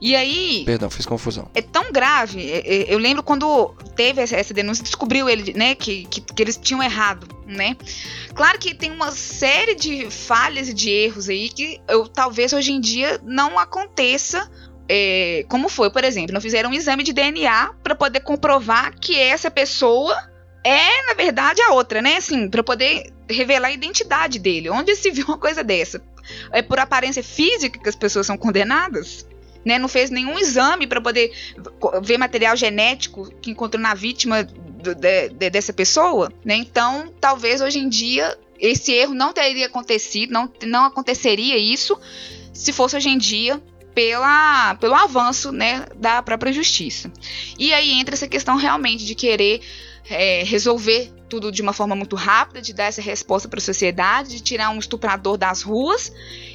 E 0.00 0.14
aí. 0.14 0.62
Perdão, 0.64 0.90
fiz 0.90 1.06
confusão. 1.06 1.48
É 1.54 1.62
tão 1.62 1.92
grave. 1.92 2.50
É, 2.50 2.58
é, 2.58 2.94
eu 2.94 2.98
lembro 2.98 3.22
quando 3.22 3.74
teve 3.94 4.22
essa 4.22 4.54
denúncia, 4.54 4.84
descobriu 4.84 5.28
ele, 5.28 5.52
né, 5.54 5.74
que, 5.74 6.04
que, 6.06 6.20
que 6.20 6.42
eles 6.42 6.56
tinham 6.56 6.82
errado, 6.82 7.26
né? 7.46 7.76
Claro 8.34 8.58
que 8.58 8.74
tem 8.74 8.90
uma 8.90 9.10
série 9.10 9.74
de 9.74 10.10
falhas 10.10 10.68
e 10.68 10.74
de 10.74 10.90
erros 10.90 11.28
aí 11.28 11.48
que 11.48 11.80
eu, 11.88 12.06
talvez 12.06 12.52
hoje 12.52 12.72
em 12.72 12.80
dia 12.80 13.20
não 13.24 13.58
aconteça 13.58 14.48
é, 14.88 15.44
como 15.48 15.68
foi, 15.68 15.90
por 15.90 16.02
exemplo, 16.02 16.32
não 16.32 16.40
fizeram 16.40 16.70
um 16.70 16.74
exame 16.74 17.02
de 17.02 17.12
DNA 17.12 17.74
para 17.82 17.94
poder 17.94 18.20
comprovar 18.20 18.94
que 18.98 19.18
essa 19.18 19.50
pessoa 19.50 20.16
é, 20.64 21.06
na 21.06 21.14
verdade, 21.14 21.62
a 21.62 21.72
outra, 21.72 22.02
né? 22.02 22.16
Assim, 22.16 22.48
para 22.48 22.62
poder 22.62 23.12
revelar 23.28 23.68
a 23.68 23.72
identidade 23.72 24.38
dele. 24.38 24.70
Onde 24.70 24.94
se 24.96 25.10
viu 25.10 25.24
uma 25.28 25.38
coisa 25.38 25.62
dessa? 25.62 26.02
É 26.52 26.62
por 26.62 26.78
aparência 26.78 27.22
física 27.22 27.78
que 27.78 27.88
as 27.88 27.96
pessoas 27.96 28.26
são 28.26 28.36
condenadas? 28.36 29.26
Né? 29.64 29.78
Não 29.78 29.88
fez 29.88 30.10
nenhum 30.10 30.38
exame 30.38 30.86
para 30.86 31.00
poder 31.00 31.32
ver 32.02 32.18
material 32.18 32.56
genético 32.56 33.30
que 33.40 33.50
encontrou 33.50 33.82
na 33.82 33.94
vítima 33.94 34.44
do, 34.44 34.94
de, 34.94 35.28
de, 35.30 35.50
dessa 35.50 35.72
pessoa, 35.72 36.32
né? 36.44 36.54
Então, 36.56 37.12
talvez 37.20 37.60
hoje 37.60 37.78
em 37.78 37.88
dia 37.88 38.36
esse 38.58 38.92
erro 38.92 39.14
não 39.14 39.32
teria 39.32 39.66
acontecido, 39.66 40.32
não, 40.32 40.52
não 40.64 40.84
aconteceria 40.86 41.56
isso 41.56 41.98
se 42.52 42.72
fosse 42.72 42.96
hoje 42.96 43.08
em 43.08 43.18
dia 43.18 43.62
pela, 43.98 44.76
pelo 44.76 44.94
avanço 44.94 45.50
né, 45.50 45.84
da 45.96 46.22
própria 46.22 46.52
justiça. 46.52 47.10
E 47.58 47.74
aí 47.74 47.94
entra 47.94 48.14
essa 48.14 48.28
questão 48.28 48.54
realmente 48.54 49.04
de 49.04 49.12
querer 49.12 49.60
é, 50.08 50.44
resolver 50.44 51.12
tudo 51.28 51.50
de 51.50 51.60
uma 51.60 51.72
forma 51.72 51.96
muito 51.96 52.14
rápida, 52.14 52.62
de 52.62 52.72
dar 52.72 52.84
essa 52.84 53.02
resposta 53.02 53.48
para 53.48 53.58
a 53.58 53.60
sociedade, 53.60 54.36
de 54.36 54.40
tirar 54.40 54.70
um 54.70 54.78
estuprador 54.78 55.36
das 55.36 55.62
ruas 55.62 56.12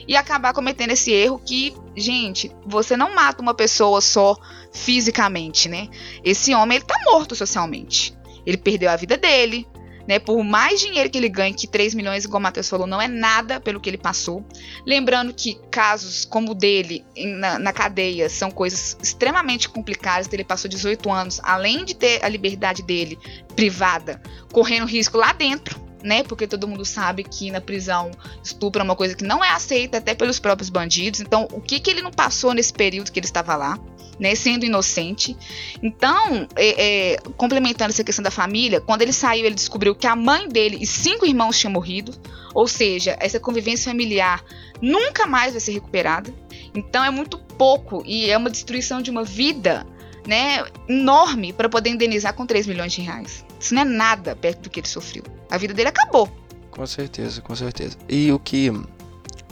e 0.08 0.16
acabar 0.16 0.54
cometendo 0.54 0.92
esse 0.92 1.12
erro 1.12 1.38
que, 1.38 1.76
gente, 1.98 2.50
você 2.66 2.96
não 2.96 3.14
mata 3.14 3.42
uma 3.42 3.54
pessoa 3.54 4.00
só 4.00 4.38
fisicamente, 4.72 5.68
né? 5.68 5.90
Esse 6.24 6.56
homem 6.56 6.78
ele 6.78 6.86
tá 6.86 6.96
morto 7.04 7.36
socialmente. 7.36 8.16
Ele 8.46 8.56
perdeu 8.56 8.90
a 8.90 8.96
vida 8.96 9.18
dele, 9.18 9.68
né? 10.08 10.20
Por 10.20 10.44
mais 10.44 10.80
dinheiro 10.80 11.10
que 11.10 11.18
ele 11.18 11.30
ganhe, 11.30 11.54
que 11.54 11.68
3 11.68 11.94
milhões, 11.94 12.26
igual 12.26 12.40
o 12.40 12.44
Matheus 12.44 12.70
falou, 12.70 12.86
não 12.86 13.02
é 13.02 13.08
nada 13.08 13.60
pelo 13.60 13.80
que 13.80 13.90
ele 13.90 13.98
passou. 13.98 14.46
Lembrando 14.86 15.34
que 15.34 15.60
casos 15.72 16.26
como 16.26 16.52
o 16.52 16.56
dele 16.56 17.06
na, 17.18 17.58
na 17.60 17.74
cadeia 17.74 18.30
são 18.30 18.52
coisas 18.52 18.98
extremamente 19.02 19.70
complicadas. 19.70 20.28
Ele 20.32 20.44
passou 20.44 20.70
18 20.70 21.12
anos, 21.12 21.40
além 21.44 21.86
de 21.86 21.96
ter 21.96 22.24
a 22.24 22.28
liberdade 22.28 22.84
dele 22.84 23.18
privada, 23.56 24.22
correndo 24.52 24.86
risco 24.86 25.18
lá 25.18 25.34
dentro. 25.34 25.82
Né? 26.04 26.22
Porque 26.22 26.46
todo 26.46 26.68
mundo 26.68 26.84
sabe 26.84 27.24
que 27.24 27.50
na 27.50 27.62
prisão 27.62 28.12
estupro 28.44 28.82
é 28.82 28.84
uma 28.84 28.96
coisa 28.96 29.16
que 29.16 29.24
não 29.24 29.42
é 29.42 29.52
aceita 29.52 30.00
até 30.00 30.14
pelos 30.14 30.38
próprios 30.38 30.70
bandidos. 30.70 31.22
Então, 31.22 31.48
o 31.50 31.62
que, 31.62 31.80
que 31.80 31.90
ele 31.90 32.02
não 32.02 32.12
passou 32.12 32.54
nesse 32.54 32.74
período 32.74 33.10
que 33.10 33.18
ele 33.18 33.26
estava 33.26 33.56
lá? 33.56 33.80
Né, 34.20 34.36
sendo 34.36 34.66
inocente. 34.66 35.36
Então, 35.82 36.48
é, 36.56 37.14
é, 37.14 37.18
complementando 37.38 37.92
essa 37.92 38.04
questão 38.04 38.24
da 38.24 38.32
família, 38.32 38.82
quando 38.82 39.02
ele 39.02 39.14
saiu, 39.14 39.46
ele 39.46 39.56
descobriu 39.56 39.96
que 39.96 40.08
a 40.08 40.16
mãe 40.16 40.48
dele 40.48 40.78
e 40.80 40.88
cinco 40.88 41.26
irmãos 41.26 41.60
tinham 41.60 41.72
morrido, 41.72 42.14
ou 42.54 42.68
seja, 42.68 43.18
essa 43.20 43.40
convivência 43.40 43.92
familiar 43.92 44.44
nunca 44.82 45.26
mais 45.26 45.54
vai 45.54 45.62
ser 45.62 45.72
recuperada. 45.72 46.34
Então, 46.76 47.04
é 47.04 47.10
muito 47.10 47.38
pouco 47.38 48.04
e 48.06 48.30
é 48.30 48.38
uma 48.38 48.50
destruição 48.50 49.02
de 49.02 49.12
uma 49.12 49.24
vida 49.24 49.86
né, 50.28 50.64
enorme 50.88 51.54
para 51.54 51.70
poder 51.70 51.90
indenizar 51.90 52.34
com 52.34 52.46
3 52.46 52.68
milhões 52.68 52.94
de 52.94 53.02
reais. 53.02 53.46
Isso 53.60 53.74
não 53.74 53.82
é 53.82 53.86
nada 53.86 54.36
perto 54.36 54.62
do 54.62 54.70
que 54.70 54.80
ele 54.80 54.88
sofreu. 54.88 55.24
A 55.50 55.58
vida 55.58 55.74
dele 55.74 55.90
acabou. 55.90 56.30
Com 56.72 56.86
certeza, 56.88 57.42
com 57.42 57.56
certeza. 57.56 57.98
E 58.10 58.32
o 58.32 58.40
que 58.40 58.72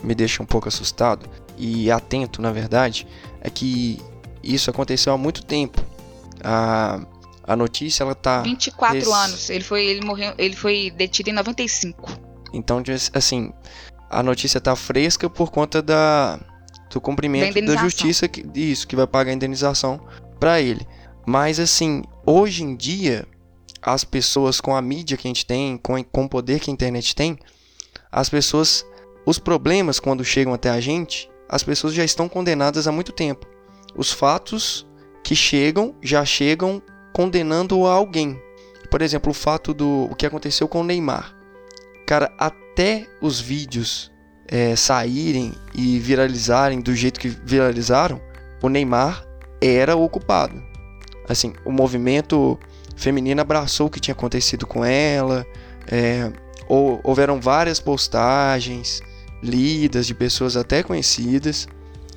me 0.02 0.14
deixa 0.14 0.42
um 0.42 0.46
pouco 0.46 0.68
assustado 0.68 1.28
e 1.56 1.90
atento, 1.90 2.42
na 2.42 2.50
verdade, 2.50 3.06
é 3.40 3.48
que 3.48 4.00
isso 4.42 4.70
aconteceu 4.70 5.12
há 5.12 5.18
muito 5.18 5.44
tempo. 5.44 5.84
A, 6.42 7.00
a 7.44 7.56
notícia 7.56 8.02
ela 8.02 8.14
tá 8.14 8.42
24 8.42 8.98
res... 8.98 9.08
anos. 9.08 9.50
Ele 9.50 9.64
foi 9.64 9.84
ele 9.84 10.04
morreu, 10.04 10.34
ele 10.38 10.56
foi 10.56 10.90
detido 10.90 11.30
em 11.30 11.32
95. 11.32 12.10
Então, 12.52 12.82
assim, 13.14 13.52
a 14.10 14.22
notícia 14.22 14.60
tá 14.60 14.76
fresca 14.76 15.28
por 15.30 15.50
conta 15.50 15.80
da 15.80 16.38
do 16.90 17.00
cumprimento 17.00 17.54
da, 17.64 17.74
da 17.74 17.80
justiça 17.80 18.28
que 18.28 18.44
isso 18.54 18.86
que 18.86 18.94
vai 18.94 19.06
pagar 19.06 19.30
a 19.30 19.34
indenização 19.34 20.00
para 20.38 20.60
ele. 20.60 20.86
Mas 21.26 21.58
assim, 21.58 22.02
hoje 22.26 22.62
em 22.62 22.76
dia 22.76 23.26
as 23.80 24.04
pessoas 24.04 24.60
com 24.60 24.76
a 24.76 24.82
mídia 24.82 25.16
que 25.16 25.26
a 25.26 25.30
gente 25.30 25.44
tem, 25.44 25.76
com, 25.76 26.02
com 26.04 26.24
o 26.24 26.28
poder 26.28 26.60
que 26.60 26.70
a 26.70 26.72
internet 26.72 27.16
tem, 27.16 27.36
as 28.12 28.28
pessoas, 28.28 28.86
os 29.26 29.38
problemas 29.38 29.98
quando 29.98 30.24
chegam 30.24 30.54
até 30.54 30.70
a 30.70 30.80
gente, 30.80 31.28
as 31.48 31.64
pessoas 31.64 31.92
já 31.92 32.04
estão 32.04 32.28
condenadas 32.28 32.86
há 32.86 32.92
muito 32.92 33.10
tempo 33.10 33.51
os 33.96 34.12
fatos 34.12 34.86
que 35.22 35.34
chegam 35.34 35.94
já 36.02 36.24
chegam 36.24 36.82
condenando 37.12 37.86
alguém. 37.86 38.40
Por 38.90 39.02
exemplo, 39.02 39.30
o 39.30 39.34
fato 39.34 39.72
do 39.72 40.08
o 40.10 40.14
que 40.14 40.26
aconteceu 40.26 40.68
com 40.68 40.80
o 40.80 40.84
Neymar. 40.84 41.34
Cara, 42.06 42.32
até 42.38 43.06
os 43.20 43.40
vídeos 43.40 44.10
é, 44.48 44.76
saírem 44.76 45.52
e 45.74 45.98
viralizarem 45.98 46.80
do 46.80 46.94
jeito 46.94 47.18
que 47.18 47.28
viralizaram, 47.28 48.20
o 48.62 48.68
Neymar 48.68 49.26
era 49.60 49.96
o 49.96 50.08
culpado. 50.08 50.62
Assim, 51.28 51.54
o 51.64 51.70
movimento 51.70 52.58
feminino 52.96 53.40
abraçou 53.40 53.86
o 53.86 53.90
que 53.90 54.00
tinha 54.00 54.12
acontecido 54.12 54.66
com 54.66 54.84
ela. 54.84 55.46
É, 55.86 56.30
ou, 56.68 57.00
houveram 57.02 57.40
várias 57.40 57.80
postagens 57.80 59.00
lidas 59.42 60.06
de 60.06 60.14
pessoas 60.14 60.56
até 60.56 60.82
conhecidas 60.82 61.66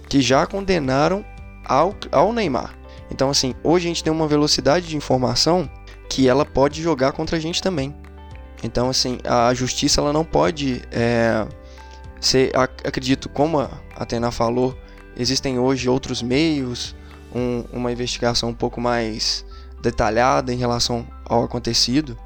que 0.08 0.22
já 0.22 0.46
condenaram 0.46 1.26
ao, 1.66 1.96
ao 2.12 2.32
Neymar. 2.32 2.76
Então, 3.12 3.30
assim, 3.30 3.54
hoje 3.64 3.86
a 3.86 3.90
gente 3.90 4.04
tem 4.04 4.12
uma 4.12 4.28
velocidade 4.28 4.88
de 4.88 4.98
informação 4.98 5.70
que 6.10 6.28
ela 6.28 6.46
pode 6.46 6.82
jogar 6.82 7.12
contra 7.12 7.38
a 7.38 7.40
gente 7.40 7.62
também. 7.62 7.96
Então, 8.64 8.90
assim, 8.90 9.20
a 9.24 9.54
justiça 9.54 10.02
ela 10.02 10.14
não 10.14 10.24
pode 10.24 10.82
é, 10.92 11.46
ser, 12.20 12.52
acredito, 12.56 13.30
como 13.30 13.60
a 13.60 13.70
Atena 13.96 14.32
falou, 14.32 14.76
existem 15.16 15.60
hoje 15.60 15.90
outros 15.90 16.22
meios, 16.22 16.96
um, 17.34 17.64
uma 17.72 17.92
investigação 17.92 18.50
um 18.50 18.54
pouco 18.54 18.80
mais 18.82 19.46
detalhada 19.82 20.54
em 20.54 20.58
relação 20.58 21.06
ao 21.26 21.44
acontecido, 21.44 22.18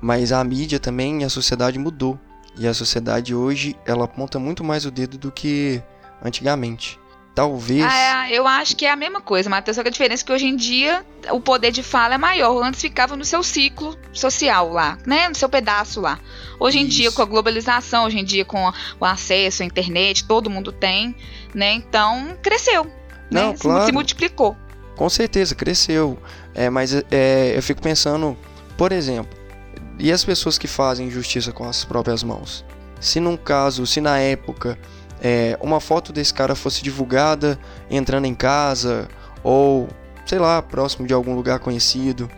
mas 0.00 0.32
a 0.32 0.42
mídia 0.42 0.78
também 0.78 1.22
e 1.22 1.24
a 1.24 1.28
sociedade 1.28 1.78
mudou. 1.78 2.18
E 2.56 2.66
a 2.68 2.74
sociedade 2.74 3.34
hoje 3.34 3.76
ela 3.84 4.04
aponta 4.04 4.38
muito 4.38 4.62
mais 4.62 4.86
o 4.86 4.90
dedo 4.90 5.18
do 5.18 5.32
que 5.32 5.82
antigamente. 6.22 6.98
Talvez. 7.34 7.82
Ah, 7.82 8.30
é, 8.30 8.38
eu 8.38 8.46
acho 8.46 8.76
que 8.76 8.86
é 8.86 8.90
a 8.90 8.96
mesma 8.96 9.20
coisa, 9.20 9.50
Matheus. 9.50 9.74
Só 9.74 9.82
que 9.82 9.88
a 9.88 9.90
diferença 9.90 10.22
é 10.22 10.26
que 10.26 10.32
hoje 10.32 10.46
em 10.46 10.54
dia 10.54 11.04
o 11.32 11.40
poder 11.40 11.72
de 11.72 11.82
fala 11.82 12.14
é 12.14 12.18
maior. 12.18 12.62
Antes 12.62 12.80
ficava 12.80 13.16
no 13.16 13.24
seu 13.24 13.42
ciclo 13.42 13.98
social 14.12 14.70
lá, 14.72 14.96
né? 15.04 15.28
No 15.28 15.34
seu 15.34 15.48
pedaço 15.48 16.00
lá. 16.00 16.20
Hoje 16.60 16.78
em 16.78 16.86
Isso. 16.86 16.96
dia, 16.96 17.10
com 17.10 17.22
a 17.22 17.24
globalização, 17.24 18.04
hoje 18.04 18.20
em 18.20 18.24
dia, 18.24 18.44
com 18.44 18.72
o 19.00 19.04
acesso 19.04 19.64
à 19.64 19.66
internet, 19.66 20.24
todo 20.24 20.48
mundo 20.48 20.70
tem, 20.70 21.16
né? 21.52 21.72
Então, 21.72 22.36
cresceu. 22.40 22.84
Né? 22.84 23.42
Não, 23.42 23.50
né? 23.50 23.56
claro. 23.58 23.86
Se 23.86 23.92
multiplicou. 23.92 24.56
Com 24.94 25.08
certeza, 25.08 25.56
cresceu. 25.56 26.16
É, 26.54 26.70
mas 26.70 26.94
é, 27.10 27.52
eu 27.56 27.62
fico 27.62 27.82
pensando, 27.82 28.38
por 28.78 28.92
exemplo, 28.92 29.36
e 29.98 30.12
as 30.12 30.24
pessoas 30.24 30.56
que 30.56 30.68
fazem 30.68 31.10
justiça 31.10 31.50
com 31.50 31.68
as 31.68 31.84
próprias 31.84 32.22
mãos? 32.22 32.64
Se 33.00 33.18
num 33.18 33.36
caso, 33.36 33.86
se 33.86 34.00
na 34.00 34.18
época 34.18 34.78
é, 35.24 35.58
uma 35.62 35.80
foto 35.80 36.12
desse 36.12 36.34
cara 36.34 36.54
fosse 36.54 36.82
divulgada 36.82 37.58
entrando 37.90 38.26
em 38.26 38.34
casa 38.34 39.08
ou, 39.42 39.88
sei 40.26 40.38
lá, 40.38 40.60
próximo 40.60 41.06
de 41.06 41.14
algum 41.14 41.34
lugar 41.34 41.60
conhecido, 41.60 42.30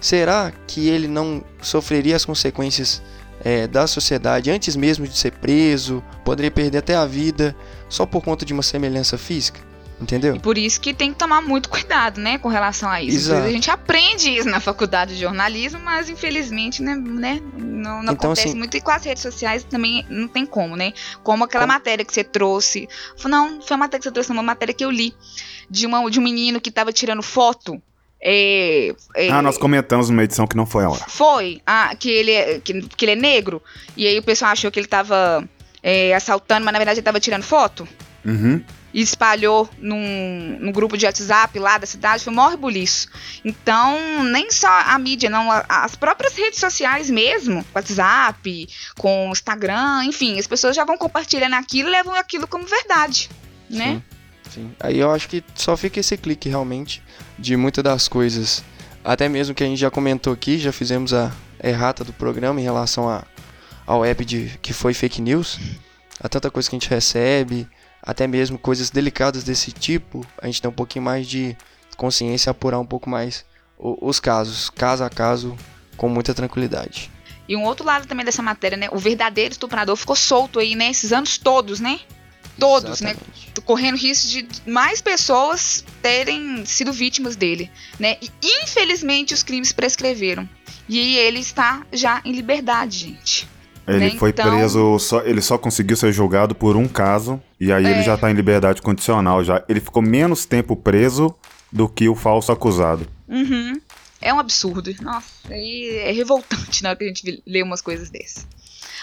será 0.00 0.50
que 0.66 0.88
ele 0.88 1.06
não 1.06 1.44
sofreria 1.60 2.16
as 2.16 2.24
consequências 2.24 3.02
é, 3.44 3.66
da 3.66 3.86
sociedade 3.86 4.50
antes 4.50 4.74
mesmo 4.74 5.06
de 5.06 5.16
ser 5.18 5.32
preso? 5.32 6.02
Poderia 6.24 6.50
perder 6.50 6.78
até 6.78 6.96
a 6.96 7.04
vida 7.04 7.54
só 7.90 8.06
por 8.06 8.24
conta 8.24 8.46
de 8.46 8.54
uma 8.54 8.62
semelhança 8.62 9.18
física? 9.18 9.60
Entendeu? 10.00 10.34
E 10.36 10.38
por 10.40 10.56
isso 10.56 10.80
que 10.80 10.94
tem 10.94 11.12
que 11.12 11.18
tomar 11.18 11.42
muito 11.42 11.68
cuidado, 11.68 12.20
né, 12.20 12.38
com 12.38 12.48
relação 12.48 12.88
a 12.88 13.02
isso. 13.02 13.16
Exato. 13.32 13.46
A 13.46 13.50
gente 13.50 13.70
aprende 13.70 14.30
isso 14.30 14.48
na 14.48 14.58
faculdade 14.58 15.14
de 15.14 15.20
jornalismo, 15.20 15.78
mas 15.78 16.08
infelizmente, 16.08 16.82
né, 16.82 16.94
né 16.96 17.40
não, 17.58 18.02
não 18.02 18.12
Então, 18.14 18.14
acontece 18.30 18.48
assim- 18.48 18.58
muito. 18.58 18.76
E 18.76 18.80
com 18.80 18.90
as 18.90 19.04
redes 19.04 19.22
sociais 19.22 19.62
também 19.62 20.06
não 20.08 20.26
tem 20.26 20.46
como, 20.46 20.74
né? 20.74 20.92
Como 21.22 21.44
aquela 21.44 21.64
Como- 21.66 21.74
matéria 21.74 22.04
que 22.04 22.12
você 22.14 22.24
trouxe. 22.24 22.88
Não, 23.26 23.60
foi 23.60 23.74
a 23.74 23.78
matéria 23.78 23.98
que 23.98 24.04
você 24.04 24.10
trouxe, 24.12 24.32
uma 24.32 24.42
matéria 24.42 24.72
que 24.72 24.84
eu 24.84 24.90
li 24.90 25.14
de, 25.68 25.86
uma, 25.86 26.10
de 26.10 26.18
um 26.18 26.22
menino 26.22 26.60
que 26.60 26.70
tava 26.70 26.92
tirando 26.92 27.22
foto. 27.22 27.80
É, 28.22 28.94
é, 29.16 29.30
Ah, 29.30 29.40
nós 29.40 29.56
comentamos 29.56 30.10
numa 30.10 30.22
edição 30.24 30.46
que 30.46 30.56
não 30.56 30.66
foi 30.66 30.84
a 30.84 30.90
hora. 30.90 31.04
foi, 31.08 31.60
ah, 31.66 31.94
que, 31.98 32.10
ele 32.10 32.30
é, 32.32 32.60
que, 32.60 32.82
que 32.82 33.04
ele 33.06 33.12
é 33.12 33.16
negro, 33.16 33.62
e 33.96 34.06
aí 34.06 34.18
o 34.18 34.22
pessoal 34.22 34.52
achou 34.52 34.70
que 34.70 34.78
ele 34.78 34.86
tava 34.86 35.48
é, 35.82 36.14
assaltando, 36.14 36.62
mas 36.64 36.72
na 36.72 36.78
verdade 36.78 36.98
ele 37.00 37.04
tava 37.04 37.18
tirando 37.18 37.42
foto 37.42 37.88
Uhum. 38.22 38.62
E 38.92 39.00
espalhou 39.00 39.68
num, 39.78 40.58
num 40.60 40.72
grupo 40.72 40.96
de 40.96 41.06
WhatsApp 41.06 41.58
lá 41.58 41.78
da 41.78 41.86
cidade, 41.86 42.24
foi 42.24 42.32
o 42.32 42.36
maior 42.36 42.50
rebuliço. 42.50 43.08
Então, 43.44 44.24
nem 44.24 44.50
só 44.50 44.68
a 44.68 44.98
mídia, 44.98 45.30
não, 45.30 45.48
as 45.68 45.94
próprias 45.94 46.34
redes 46.34 46.58
sociais 46.58 47.08
mesmo, 47.08 47.64
WhatsApp, 47.74 48.68
com 48.98 49.30
Instagram, 49.30 50.04
enfim, 50.04 50.38
as 50.38 50.46
pessoas 50.46 50.74
já 50.74 50.84
vão 50.84 50.98
compartilhando 50.98 51.54
aquilo 51.54 51.88
e 51.88 51.92
levam 51.92 52.14
aquilo 52.14 52.46
como 52.46 52.64
verdade, 52.66 53.30
né? 53.68 54.02
Sim, 54.44 54.50
sim. 54.50 54.72
Aí 54.80 54.98
eu 54.98 55.10
acho 55.10 55.28
que 55.28 55.44
só 55.54 55.76
fica 55.76 56.00
esse 56.00 56.16
clique 56.16 56.48
realmente 56.48 57.02
de 57.38 57.56
muitas 57.56 57.84
das 57.84 58.08
coisas, 58.08 58.64
até 59.04 59.28
mesmo 59.28 59.54
que 59.54 59.62
a 59.62 59.66
gente 59.66 59.78
já 59.78 59.90
comentou 59.90 60.32
aqui, 60.32 60.58
já 60.58 60.72
fizemos 60.72 61.14
a 61.14 61.32
errata 61.62 62.02
do 62.02 62.12
programa 62.12 62.60
em 62.60 62.64
relação 62.64 63.08
a, 63.08 63.22
ao 63.86 64.04
app 64.04 64.24
de 64.24 64.58
que 64.60 64.72
foi 64.72 64.92
fake 64.94 65.22
news, 65.22 65.58
a 66.20 66.28
tanta 66.28 66.50
coisa 66.50 66.68
que 66.68 66.76
a 66.76 66.78
gente 66.78 66.90
recebe, 66.90 67.68
até 68.10 68.26
mesmo 68.26 68.58
coisas 68.58 68.90
delicadas 68.90 69.44
desse 69.44 69.70
tipo, 69.70 70.26
a 70.42 70.46
gente 70.46 70.60
tem 70.60 70.68
um 70.68 70.74
pouquinho 70.74 71.04
mais 71.04 71.28
de 71.28 71.56
consciência, 71.96 72.50
apurar 72.50 72.80
um 72.80 72.84
pouco 72.84 73.08
mais 73.08 73.44
os 73.78 74.18
casos, 74.18 74.68
caso 74.68 75.04
a 75.04 75.08
caso, 75.08 75.56
com 75.96 76.08
muita 76.08 76.34
tranquilidade. 76.34 77.08
E 77.48 77.54
um 77.54 77.62
outro 77.62 77.86
lado 77.86 78.08
também 78.08 78.26
dessa 78.26 78.42
matéria, 78.42 78.76
né? 78.76 78.88
O 78.90 78.98
verdadeiro 78.98 79.52
estuprador 79.52 79.94
ficou 79.94 80.16
solto 80.16 80.58
aí, 80.58 80.74
né? 80.74 80.90
Esses 80.90 81.12
anos 81.12 81.38
todos, 81.38 81.78
né? 81.78 82.00
Todos, 82.58 83.00
né? 83.00 83.10
Exatamente. 83.10 83.60
correndo 83.64 83.96
risco 83.96 84.26
de 84.26 84.48
mais 84.68 85.00
pessoas 85.00 85.84
terem 86.02 86.66
sido 86.66 86.92
vítimas 86.92 87.36
dele, 87.36 87.70
né? 87.96 88.16
E 88.20 88.28
infelizmente 88.64 89.32
os 89.32 89.44
crimes 89.44 89.72
prescreveram. 89.72 90.48
E 90.88 91.16
ele 91.16 91.38
está 91.38 91.86
já 91.92 92.20
em 92.24 92.32
liberdade, 92.32 92.98
gente. 92.98 93.48
Ele 93.86 93.98
Né, 93.98 94.10
foi 94.18 94.30
então- 94.30 94.48
preso, 94.50 94.98
só, 94.98 95.20
ele 95.22 95.40
só 95.42 95.58
conseguiu 95.58 95.96
ser 95.96 96.12
julgado 96.12 96.54
por 96.54 96.76
um 96.76 96.86
caso, 96.86 97.40
e 97.58 97.72
aí 97.72 97.84
ele 97.84 98.00
É. 98.00 98.02
já 98.02 98.16
tá 98.16 98.30
em 98.30 98.34
liberdade 98.34 98.80
condicional 98.82 99.42
já. 99.42 99.64
Ele 99.68 99.80
ficou 99.80 100.02
menos 100.02 100.44
tempo 100.44 100.76
preso 100.76 101.34
do 101.72 101.88
que 101.88 102.08
o 102.08 102.14
falso 102.14 102.52
acusado. 102.52 103.06
Uhum. 103.28 103.80
É 104.20 104.32
um 104.34 104.38
absurdo. 104.38 104.92
Nossa, 105.00 105.26
aí 105.48 105.96
é 106.04 106.12
revoltante 106.12 106.82
na 106.82 106.90
hora 106.90 106.98
que 106.98 107.04
a 107.04 107.08
gente 107.08 107.42
lê 107.46 107.62
umas 107.62 107.80
coisas 107.80 108.10
dessas. 108.10 108.46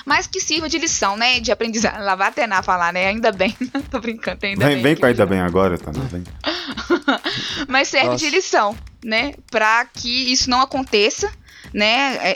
Mas 0.06 0.28
que 0.28 0.40
sirva 0.40 0.70
de 0.70 0.78
lição, 0.78 1.18
né? 1.18 1.40
De 1.40 1.52
aprendizado. 1.52 2.02
Lá 2.04 2.16
vai 2.16 2.28
até 2.30 2.48
falar, 2.62 2.94
né? 2.94 3.08
Ainda 3.08 3.32
bem. 3.32 3.54
Tô 3.92 4.00
brincando, 4.00 4.46
ainda 4.46 4.66
vem 4.68 4.76
bem. 4.76 4.84
vem 4.84 4.96
com 4.96 5.06
ainda 5.08 5.24
ele- 5.24 5.30
bem 5.32 5.40
agora, 5.42 5.78
tá? 5.78 5.92
Vem. 5.92 6.24
Mas 7.68 7.88
serve 7.90 8.10
Nossa. 8.10 8.24
de 8.24 8.30
lição, 8.32 8.78
né? 9.04 9.34
Pra 9.52 9.86
que 9.86 10.32
isso 10.32 10.50
não 10.50 10.62
aconteça, 10.62 11.30
né? 11.74 12.18
É, 12.22 12.36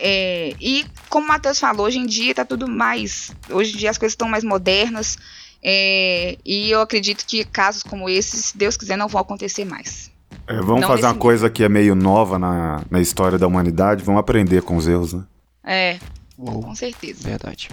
é, 0.50 0.56
e 0.60 0.86
como 1.12 1.26
o 1.26 1.28
Matheus 1.28 1.60
falou, 1.60 1.86
hoje 1.86 2.00
em 2.00 2.06
dia 2.06 2.34
tá 2.34 2.46
tudo 2.46 2.68
mais. 2.68 3.32
Hoje 3.50 3.74
em 3.74 3.78
dia 3.78 3.90
as 3.92 3.98
coisas 3.98 4.14
estão 4.14 4.30
mais 4.30 4.44
modernas. 4.44 5.18
é, 5.62 6.38
e 6.44 6.72
eu 6.72 6.82
acredito 6.82 7.24
que 7.28 7.44
casos 7.44 7.84
como 7.84 8.10
esses, 8.10 8.46
se 8.46 8.58
Deus 8.58 8.78
quiser, 8.78 8.98
não 8.98 9.08
vão 9.08 9.22
acontecer 9.22 9.66
mais. 9.66 10.10
É, 10.48 10.56
vamos 10.56 10.82
Não 10.82 10.88
fazer 10.88 11.06
uma 11.06 11.14
coisa 11.16 11.50
que 11.50 11.64
é 11.64 11.70
meio 11.70 11.94
nova 11.94 12.40
na, 12.40 12.82
na 12.90 13.00
história 13.00 13.38
da 13.38 13.46
humanidade, 13.46 14.04
vamos 14.04 14.20
aprender 14.20 14.64
com 14.64 14.76
os 14.78 14.88
erros, 14.88 15.14
né? 15.14 15.24
É, 15.64 16.00
Uou, 16.38 16.64
com 16.64 16.74
certeza. 16.74 17.28
verdade. 17.28 17.70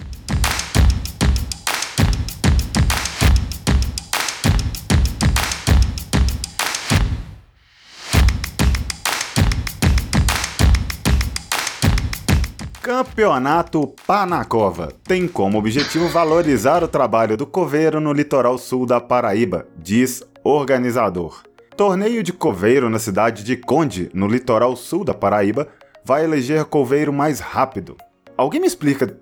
Campeonato 12.89 13.93
Panacova 14.07 14.91
tem 15.03 15.27
como 15.27 15.59
objetivo 15.59 16.09
valorizar 16.09 16.83
o 16.83 16.87
trabalho 16.87 17.37
do 17.37 17.45
coveiro 17.45 18.01
no 18.01 18.11
litoral 18.11 18.57
sul 18.57 18.83
da 18.83 18.99
Paraíba, 18.99 19.67
diz 19.77 20.23
organizador. 20.43 21.43
Torneio 21.77 22.23
de 22.23 22.33
coveiro 22.33 22.89
na 22.89 22.97
cidade 22.97 23.43
de 23.43 23.55
Conde, 23.55 24.09
no 24.11 24.27
litoral 24.27 24.75
sul 24.75 25.05
da 25.05 25.13
Paraíba, 25.13 25.67
vai 26.03 26.23
eleger 26.23 26.65
coveiro 26.65 27.13
mais 27.13 27.39
rápido. 27.39 27.95
Alguém 28.35 28.59
me 28.59 28.65
explica 28.65 29.15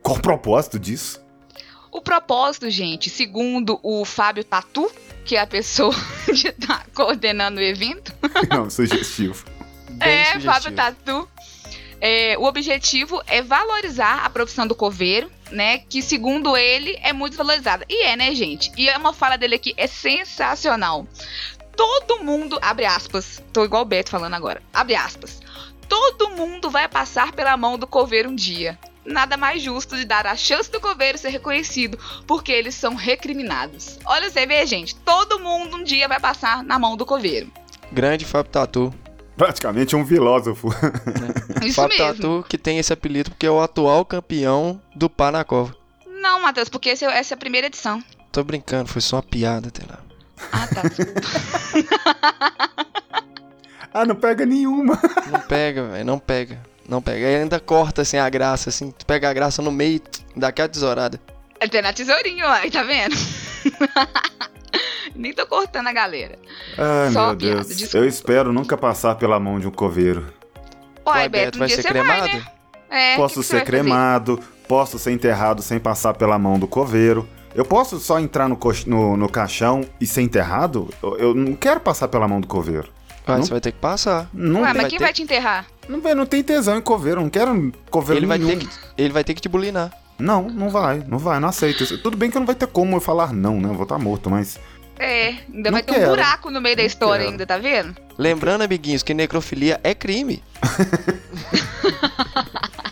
qual 0.00 0.18
o 0.18 0.22
propósito 0.22 0.78
disso? 0.78 1.20
O 1.90 2.00
propósito, 2.00 2.70
gente, 2.70 3.10
segundo 3.10 3.80
o 3.82 4.04
Fábio 4.04 4.44
Tatu, 4.44 4.88
que 5.24 5.34
é 5.34 5.40
a 5.40 5.46
pessoa 5.46 5.92
que 6.40 6.52
tá 6.52 6.84
coordenando 6.94 7.58
o 7.58 7.64
evento, 7.64 8.14
Não, 8.48 8.70
sugestivo. 8.70 9.44
Bem 9.90 10.08
é, 10.08 10.24
sugestivo. 10.34 10.52
Fábio 10.52 10.72
Tatu. 10.76 11.28
É, 12.00 12.36
o 12.38 12.44
objetivo 12.44 13.22
é 13.26 13.42
valorizar 13.42 14.24
a 14.24 14.30
profissão 14.30 14.66
do 14.66 14.74
coveiro, 14.74 15.30
né? 15.50 15.78
Que 15.78 16.02
segundo 16.02 16.56
ele 16.56 16.98
é 17.02 17.12
muito 17.12 17.36
valorizada. 17.36 17.84
E 17.88 18.04
é, 18.04 18.16
né, 18.16 18.34
gente? 18.34 18.70
E 18.76 18.88
é 18.88 18.96
uma 18.96 19.12
fala 19.12 19.36
dele 19.36 19.56
aqui 19.56 19.74
é 19.76 19.86
sensacional. 19.86 21.06
Todo 21.76 22.24
mundo, 22.24 22.58
abre 22.60 22.86
aspas, 22.86 23.42
tô 23.52 23.64
igual 23.64 23.82
o 23.82 23.84
Beto 23.84 24.10
falando 24.10 24.34
agora, 24.34 24.60
abre 24.72 24.96
aspas. 24.96 25.40
Todo 25.88 26.30
mundo 26.30 26.70
vai 26.70 26.88
passar 26.88 27.32
pela 27.32 27.56
mão 27.56 27.78
do 27.78 27.86
coveiro 27.86 28.30
um 28.30 28.34
dia. 28.34 28.78
Nada 29.04 29.36
mais 29.36 29.62
justo 29.62 29.96
de 29.96 30.04
dar 30.04 30.26
a 30.26 30.36
chance 30.36 30.70
do 30.70 30.80
coveiro 30.80 31.16
ser 31.16 31.30
reconhecido, 31.30 31.98
porque 32.26 32.52
eles 32.52 32.74
são 32.74 32.94
recriminados. 32.94 33.98
Olha, 34.04 34.28
você 34.28 34.44
vê, 34.44 34.66
gente, 34.66 34.94
todo 34.96 35.38
mundo 35.38 35.78
um 35.78 35.84
dia 35.84 36.06
vai 36.06 36.20
passar 36.20 36.62
na 36.62 36.78
mão 36.78 36.96
do 36.96 37.06
coveiro. 37.06 37.50
Grande 37.90 38.26
Fábio 38.26 38.52
Tatu. 38.52 38.94
Praticamente 39.38 39.94
um 39.94 40.04
filósofo. 40.04 40.68
Isso 41.64 41.76
Fábio 41.76 41.96
mesmo. 41.96 42.42
Que 42.42 42.58
tem 42.58 42.78
esse 42.78 42.92
apelido 42.92 43.30
porque 43.30 43.46
é 43.46 43.50
o 43.50 43.60
atual 43.62 44.04
campeão 44.04 44.80
do 44.94 45.08
Panacova. 45.08 45.74
Não, 46.20 46.42
Matheus, 46.42 46.68
porque 46.68 46.88
esse 46.90 47.04
é- 47.04 47.18
essa 47.18 47.34
é 47.34 47.36
a 47.36 47.38
primeira 47.38 47.68
edição. 47.68 48.02
Tô 48.32 48.42
brincando, 48.42 48.90
foi 48.90 49.00
só 49.00 49.16
uma 49.16 49.22
piada, 49.22 49.68
até 49.68 49.82
lá. 49.88 50.00
Ah, 50.52 50.66
tá. 50.66 50.82
ah, 53.94 54.04
não 54.04 54.16
pega 54.16 54.44
nenhuma. 54.44 54.98
Não 55.30 55.40
pega, 55.40 55.84
velho, 55.84 56.04
não 56.04 56.18
pega. 56.18 56.60
Não 56.88 57.00
pega. 57.02 57.26
Aí 57.26 57.36
ainda 57.36 57.60
corta 57.60 58.02
assim 58.02 58.16
a 58.16 58.28
graça, 58.28 58.70
assim. 58.70 58.90
Tu 58.90 59.06
pega 59.06 59.30
a 59.30 59.32
graça 59.32 59.62
no 59.62 59.70
meio, 59.70 60.00
dá 60.36 60.48
aquela 60.48 60.68
tesourada. 60.68 61.20
Até 61.60 61.82
na 61.82 61.92
tesourinho, 61.92 62.46
aí, 62.46 62.70
tá 62.70 62.82
vendo? 62.82 63.14
Nem 65.14 65.32
tô 65.32 65.46
cortando 65.46 65.86
a 65.88 65.92
galera. 65.92 66.38
Ai, 66.76 67.12
Só 67.12 67.28
meu 67.28 67.36
piada, 67.36 67.54
Deus. 67.56 67.68
desculpa. 67.76 67.98
Eu 67.98 68.08
espero 68.08 68.52
nunca 68.52 68.76
passar 68.76 69.14
pela 69.16 69.38
mão 69.40 69.58
de 69.58 69.66
um 69.66 69.70
coveiro. 69.70 70.26
Uai, 71.06 71.28
Beto, 71.28 71.56
um 71.56 71.60
vai 71.60 71.68
dia 71.68 71.76
ser 71.76 71.82
você 71.82 71.88
cremado? 71.88 72.20
vai, 72.20 72.34
né? 72.34 72.44
É, 72.90 73.16
Posso 73.16 73.34
que 73.36 73.40
que 73.40 73.46
ser 73.46 73.56
vai 73.56 73.64
cremado, 73.64 74.40
posso 74.68 74.98
ser 74.98 75.10
enterrado 75.12 75.62
sem 75.62 75.78
passar 75.78 76.14
pela 76.14 76.38
mão 76.38 76.58
do 76.58 76.66
coveiro. 76.68 77.28
Eu 77.54 77.64
posso 77.64 77.98
só 77.98 78.20
entrar 78.20 78.48
no, 78.48 78.56
cox- 78.56 78.84
no, 78.84 79.16
no 79.16 79.28
caixão 79.28 79.82
e 80.00 80.06
ser 80.06 80.22
enterrado? 80.22 80.88
Eu, 81.02 81.16
eu 81.18 81.34
não 81.34 81.54
quero 81.54 81.80
passar 81.80 82.08
pela 82.08 82.28
mão 82.28 82.40
do 82.40 82.46
coveiro. 82.46 82.88
Não- 83.26 83.42
você 83.42 83.50
vai 83.50 83.60
ter 83.60 83.72
que 83.72 83.78
passar. 83.78 84.28
Não, 84.32 84.60
Ué, 84.60 84.66
tem- 84.66 84.74
mas 84.74 84.82
vai 84.82 84.90
quem 84.90 84.98
ter- 84.98 85.04
vai 85.04 85.12
te 85.12 85.22
enterrar? 85.22 85.66
não, 85.88 86.00
vai- 86.00 86.14
não 86.14 86.24
tem 86.26 86.42
tesão 86.42 86.78
em 86.78 86.80
coveiro, 86.80 87.20
eu 87.20 87.24
não 87.24 87.30
quero 87.30 87.72
coveiro 87.90 88.20
Ele 88.20 88.26
vai, 88.26 88.38
nenhum. 88.38 88.58
ter 88.58 88.66
que, 88.66 88.72
ele 88.96 89.12
vai 89.12 89.24
ter 89.24 89.34
que 89.34 89.40
te 89.40 89.48
bulinar. 89.48 89.90
Não, 90.18 90.42
não 90.48 90.68
vai, 90.68 91.04
não 91.06 91.18
vai, 91.18 91.38
não 91.38 91.48
aceito 91.48 91.84
isso. 91.84 91.98
Tudo 92.02 92.16
bem 92.16 92.30
que 92.30 92.38
não 92.38 92.46
vai 92.46 92.54
ter 92.54 92.66
como 92.66 92.96
eu 92.96 93.00
falar 93.00 93.32
não, 93.32 93.60
né? 93.60 93.68
Eu 93.68 93.74
vou 93.74 93.84
estar 93.84 93.98
morto, 93.98 94.28
mas. 94.28 94.58
É, 94.98 95.28
ainda 95.54 95.70
Não 95.70 95.72
vai 95.72 95.82
ter 95.84 95.92
um 95.92 95.94
quero. 95.94 96.10
buraco 96.10 96.50
no 96.50 96.60
meio 96.60 96.76
da 96.76 96.82
história 96.82 97.20
quero. 97.20 97.30
ainda, 97.30 97.46
tá 97.46 97.56
vendo? 97.56 97.94
Lembrando, 98.18 98.62
amiguinhos, 98.62 99.04
que 99.04 99.14
necrofilia 99.14 99.78
é 99.84 99.94
crime. 99.94 100.42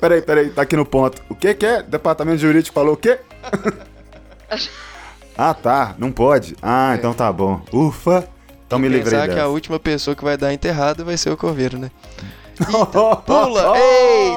Peraí, 0.00 0.22
peraí, 0.22 0.50
tá 0.50 0.62
aqui 0.62 0.76
no 0.76 0.84
ponto. 0.84 1.20
O 1.28 1.34
que 1.34 1.54
que 1.54 1.66
é? 1.66 1.82
Departamento 1.82 2.38
Jurídico 2.38 2.74
falou 2.74 2.94
o 2.94 2.96
quê? 2.96 3.18
ah, 5.36 5.54
tá, 5.54 5.94
não 5.98 6.12
pode. 6.12 6.56
Ah, 6.62 6.94
então 6.98 7.12
tá 7.14 7.32
bom. 7.32 7.60
Ufa, 7.72 8.28
então 8.66 8.78
me 8.78 8.88
livrei 8.88 9.12
Pensar 9.18 9.26
que 9.26 9.32
a 9.32 9.36
dessa. 9.36 9.48
última 9.48 9.78
pessoa 9.80 10.14
que 10.14 10.24
vai 10.24 10.36
dar 10.36 10.52
enterrado 10.52 11.04
vai 11.04 11.16
ser 11.16 11.30
o 11.30 11.36
coveiro, 11.36 11.78
né? 11.78 11.90
Pula! 13.26 13.74
Ei! 13.78 14.32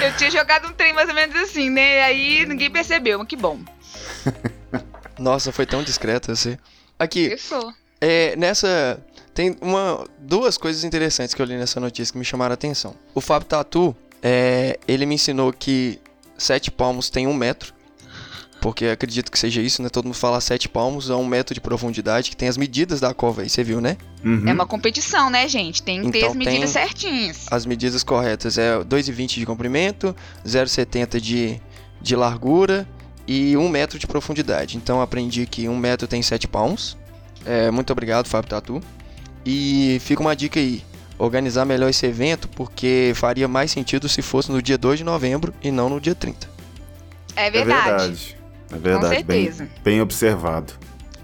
Eu 0.00 0.16
tinha 0.16 0.30
jogado 0.30 0.68
um 0.68 0.72
trem 0.72 0.92
mais 0.92 1.08
ou 1.08 1.14
menos 1.14 1.36
assim, 1.36 1.70
né? 1.70 2.02
Aí 2.02 2.44
ninguém 2.46 2.70
percebeu, 2.70 3.18
mas 3.18 3.28
que 3.28 3.36
bom. 3.36 3.60
Nossa, 5.18 5.52
foi 5.52 5.66
tão 5.66 5.82
discreto 5.82 6.32
assim. 6.32 6.56
Aqui, 6.98 7.30
Fechou. 7.30 7.72
é, 8.00 8.34
nessa. 8.36 9.02
Tem 9.34 9.56
uma, 9.62 10.04
duas 10.18 10.58
coisas 10.58 10.84
interessantes 10.84 11.34
que 11.34 11.40
eu 11.40 11.46
li 11.46 11.56
nessa 11.56 11.80
notícia 11.80 12.12
que 12.12 12.18
me 12.18 12.24
chamaram 12.24 12.52
a 12.52 12.54
atenção. 12.54 12.94
O 13.14 13.20
Fábio 13.20 13.48
Tatu, 13.48 13.96
é, 14.22 14.78
ele 14.86 15.06
me 15.06 15.14
ensinou 15.14 15.52
que 15.52 15.98
sete 16.36 16.70
palmos 16.70 17.08
tem 17.08 17.26
um 17.26 17.32
metro. 17.32 17.72
Porque 18.62 18.86
acredito 18.86 19.28
que 19.32 19.36
seja 19.36 19.60
isso, 19.60 19.82
né? 19.82 19.88
Todo 19.88 20.04
mundo 20.04 20.14
fala 20.14 20.40
sete 20.40 20.68
palmos 20.68 21.10
a 21.10 21.16
um 21.16 21.26
metro 21.26 21.52
de 21.52 21.60
profundidade, 21.60 22.30
que 22.30 22.36
tem 22.36 22.48
as 22.48 22.56
medidas 22.56 23.00
da 23.00 23.12
cova 23.12 23.42
aí, 23.42 23.50
você 23.50 23.64
viu, 23.64 23.80
né? 23.80 23.96
Uhum. 24.24 24.48
É 24.48 24.52
uma 24.52 24.64
competição, 24.64 25.28
né, 25.28 25.48
gente? 25.48 25.82
Tem 25.82 26.00
que 26.00 26.12
ter 26.12 26.18
Então 26.18 26.30
as 26.30 26.36
medidas 26.36 26.70
certinhas. 26.70 27.46
As 27.50 27.66
medidas 27.66 28.04
corretas 28.04 28.56
é 28.58 28.78
2,20 28.78 29.40
de 29.40 29.44
comprimento, 29.44 30.14
0,70 30.46 31.18
de, 31.18 31.60
de 32.00 32.14
largura 32.14 32.86
e 33.26 33.56
1 33.56 33.68
metro 33.68 33.98
de 33.98 34.06
profundidade. 34.06 34.76
Então 34.76 35.02
aprendi 35.02 35.44
que 35.44 35.68
1 35.68 35.76
metro 35.76 36.06
tem 36.06 36.22
7 36.22 36.46
palmos. 36.46 36.96
É, 37.44 37.68
muito 37.68 37.92
obrigado, 37.92 38.28
Fábio 38.28 38.48
Tatu. 38.48 38.80
E 39.44 39.98
fica 40.02 40.22
uma 40.22 40.36
dica 40.36 40.60
aí. 40.60 40.84
Organizar 41.18 41.64
melhor 41.64 41.90
esse 41.90 42.06
evento, 42.06 42.48
porque 42.48 43.12
faria 43.16 43.48
mais 43.48 43.72
sentido 43.72 44.08
se 44.08 44.22
fosse 44.22 44.52
no 44.52 44.62
dia 44.62 44.78
2 44.78 44.98
de 44.98 45.04
novembro 45.04 45.52
e 45.60 45.72
não 45.72 45.88
no 45.88 46.00
dia 46.00 46.14
30. 46.14 46.48
É 47.34 47.46
É 47.46 47.50
verdade. 47.50 48.41
Verdade. 48.78 49.06
É 49.06 49.08
verdade. 49.08 49.22
Com 49.22 49.28
bem, 49.28 49.44
certeza. 49.44 49.68
bem 49.84 50.00
observado. 50.00 50.72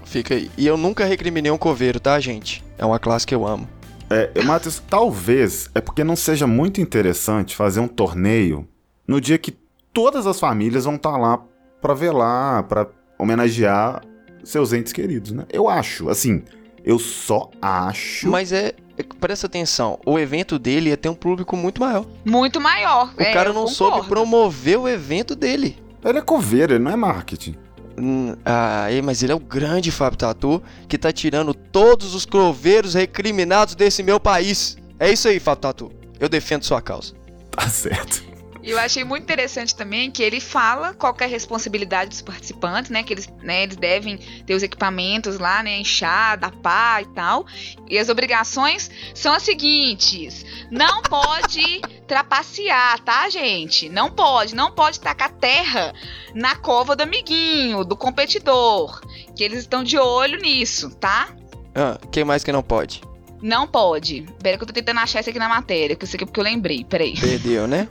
Fica 0.05 0.33
aí. 0.33 0.49
E 0.57 0.65
eu 0.65 0.75
nunca 0.75 1.05
recriminei 1.05 1.51
um 1.51 1.57
coveiro, 1.57 1.99
tá, 1.99 2.19
gente? 2.19 2.63
É 2.77 2.85
uma 2.85 2.97
classe 2.99 3.27
que 3.27 3.35
eu 3.35 3.45
amo. 3.47 3.67
É, 4.09 4.41
Matheus, 4.41 4.81
talvez 4.89 5.69
é 5.75 5.79
porque 5.79 6.03
não 6.03 6.15
seja 6.15 6.47
muito 6.47 6.81
interessante 6.81 7.55
fazer 7.55 7.79
um 7.79 7.87
torneio 7.87 8.67
no 9.07 9.21
dia 9.21 9.37
que 9.37 9.55
todas 9.93 10.25
as 10.25 10.39
famílias 10.39 10.85
vão 10.85 10.95
estar 10.95 11.15
lá 11.15 11.43
pra 11.79 11.93
velar, 11.93 12.63
pra 12.63 12.87
homenagear 13.19 14.01
seus 14.43 14.73
entes 14.73 14.91
queridos, 14.91 15.31
né? 15.31 15.45
Eu 15.51 15.69
acho, 15.69 16.09
assim, 16.09 16.43
eu 16.83 16.97
só 16.97 17.51
acho. 17.61 18.27
Mas 18.29 18.51
é. 18.51 18.73
é- 18.97 19.03
Presta 19.19 19.47
atenção, 19.47 19.99
o 20.05 20.17
evento 20.17 20.57
dele 20.57 20.89
ia 20.89 20.97
ter 20.97 21.07
um 21.09 21.13
público 21.15 21.55
muito 21.55 21.79
maior. 21.79 22.05
Muito 22.25 22.59
maior. 22.59 23.13
O 23.17 23.21
é, 23.21 23.31
cara 23.31 23.53
não 23.53 23.67
soube 23.67 24.07
promover 24.07 24.77
o 24.79 24.87
evento 24.87 25.35
dele. 25.35 25.77
Ele 26.03 26.19
é 26.19 26.21
coveiro, 26.21 26.73
ele 26.73 26.83
não 26.83 26.91
é 26.91 26.95
marketing. 26.95 27.55
Hum, 27.97 28.35
Ah, 28.45 28.87
mas 29.03 29.21
ele 29.21 29.31
é 29.33 29.35
o 29.35 29.39
grande 29.39 29.91
Fábio 29.91 30.17
Tatu 30.17 30.63
que 30.87 30.97
tá 30.97 31.11
tirando 31.11 31.53
todos 31.53 32.15
os 32.15 32.25
croveiros 32.25 32.93
recriminados 32.93 33.75
desse 33.75 34.01
meu 34.01 34.19
país. 34.19 34.77
É 34.97 35.11
isso 35.11 35.27
aí, 35.27 35.39
Fábio 35.39 35.61
Tatu. 35.61 35.91
Eu 36.19 36.29
defendo 36.29 36.63
sua 36.63 36.81
causa. 36.81 37.13
Tá 37.51 37.67
certo. 37.67 38.23
E 38.61 38.71
eu 38.71 38.79
achei 38.79 39.03
muito 39.03 39.23
interessante 39.23 39.73
também 39.73 40.11
que 40.11 40.21
ele 40.21 40.39
fala 40.39 40.93
qual 40.93 41.13
que 41.13 41.23
é 41.23 41.27
a 41.27 41.29
responsabilidade 41.29 42.09
dos 42.09 42.21
participantes, 42.21 42.91
né? 42.91 43.03
Que 43.03 43.13
eles, 43.13 43.29
né, 43.41 43.63
eles 43.63 43.77
devem 43.77 44.17
ter 44.17 44.53
os 44.53 44.63
equipamentos 44.63 45.39
lá, 45.39 45.63
né? 45.63 45.79
Enxada, 45.79 46.51
pá 46.51 47.01
e 47.01 47.05
tal. 47.07 47.45
E 47.87 47.97
as 47.97 48.09
obrigações 48.09 48.91
são 49.13 49.33
as 49.33 49.43
seguintes: 49.43 50.45
não 50.69 51.01
pode 51.01 51.81
trapacear, 52.07 52.99
tá, 52.99 53.29
gente? 53.29 53.87
Não 53.87 54.11
pode, 54.11 54.55
não 54.55 54.71
pode 54.71 54.99
tacar 54.99 55.31
terra 55.31 55.93
na 56.33 56.55
cova 56.55 56.95
do 56.95 57.03
amiguinho, 57.03 57.85
do 57.85 57.95
competidor. 57.95 59.01
Que 59.35 59.43
eles 59.43 59.59
estão 59.59 59.83
de 59.83 59.97
olho 59.97 60.39
nisso, 60.39 60.89
tá? 60.95 61.29
Ah, 61.73 61.97
quem 62.11 62.25
mais 62.25 62.43
que 62.43 62.51
não 62.51 62.61
pode? 62.61 63.01
Não 63.41 63.65
pode. 63.65 64.25
Pera 64.43 64.57
que 64.57 64.63
eu 64.63 64.67
tô 64.67 64.73
tentando 64.73 64.99
achar 64.99 65.21
isso 65.21 65.29
aqui 65.29 65.39
na 65.39 65.47
matéria, 65.47 65.95
que 65.95 66.03
isso 66.03 66.15
aqui 66.15 66.25
é 66.25 66.27
porque 66.27 66.39
eu 66.39 66.43
lembrei. 66.43 66.83
Peraí, 66.83 67.17
Perdeu, 67.17 67.67
né? 67.67 67.87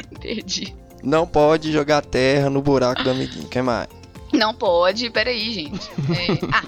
perdi. 0.20 0.74
Não 1.02 1.26
pode 1.26 1.72
jogar 1.72 2.02
terra 2.04 2.48
no 2.48 2.62
buraco 2.62 3.02
do 3.02 3.10
amiguinho. 3.10 3.48
Quem 3.48 3.62
mais? 3.62 3.88
Não 4.32 4.54
pode, 4.54 5.10
peraí, 5.10 5.52
gente. 5.52 5.90
É, 5.90 6.46
ah. 6.54 6.64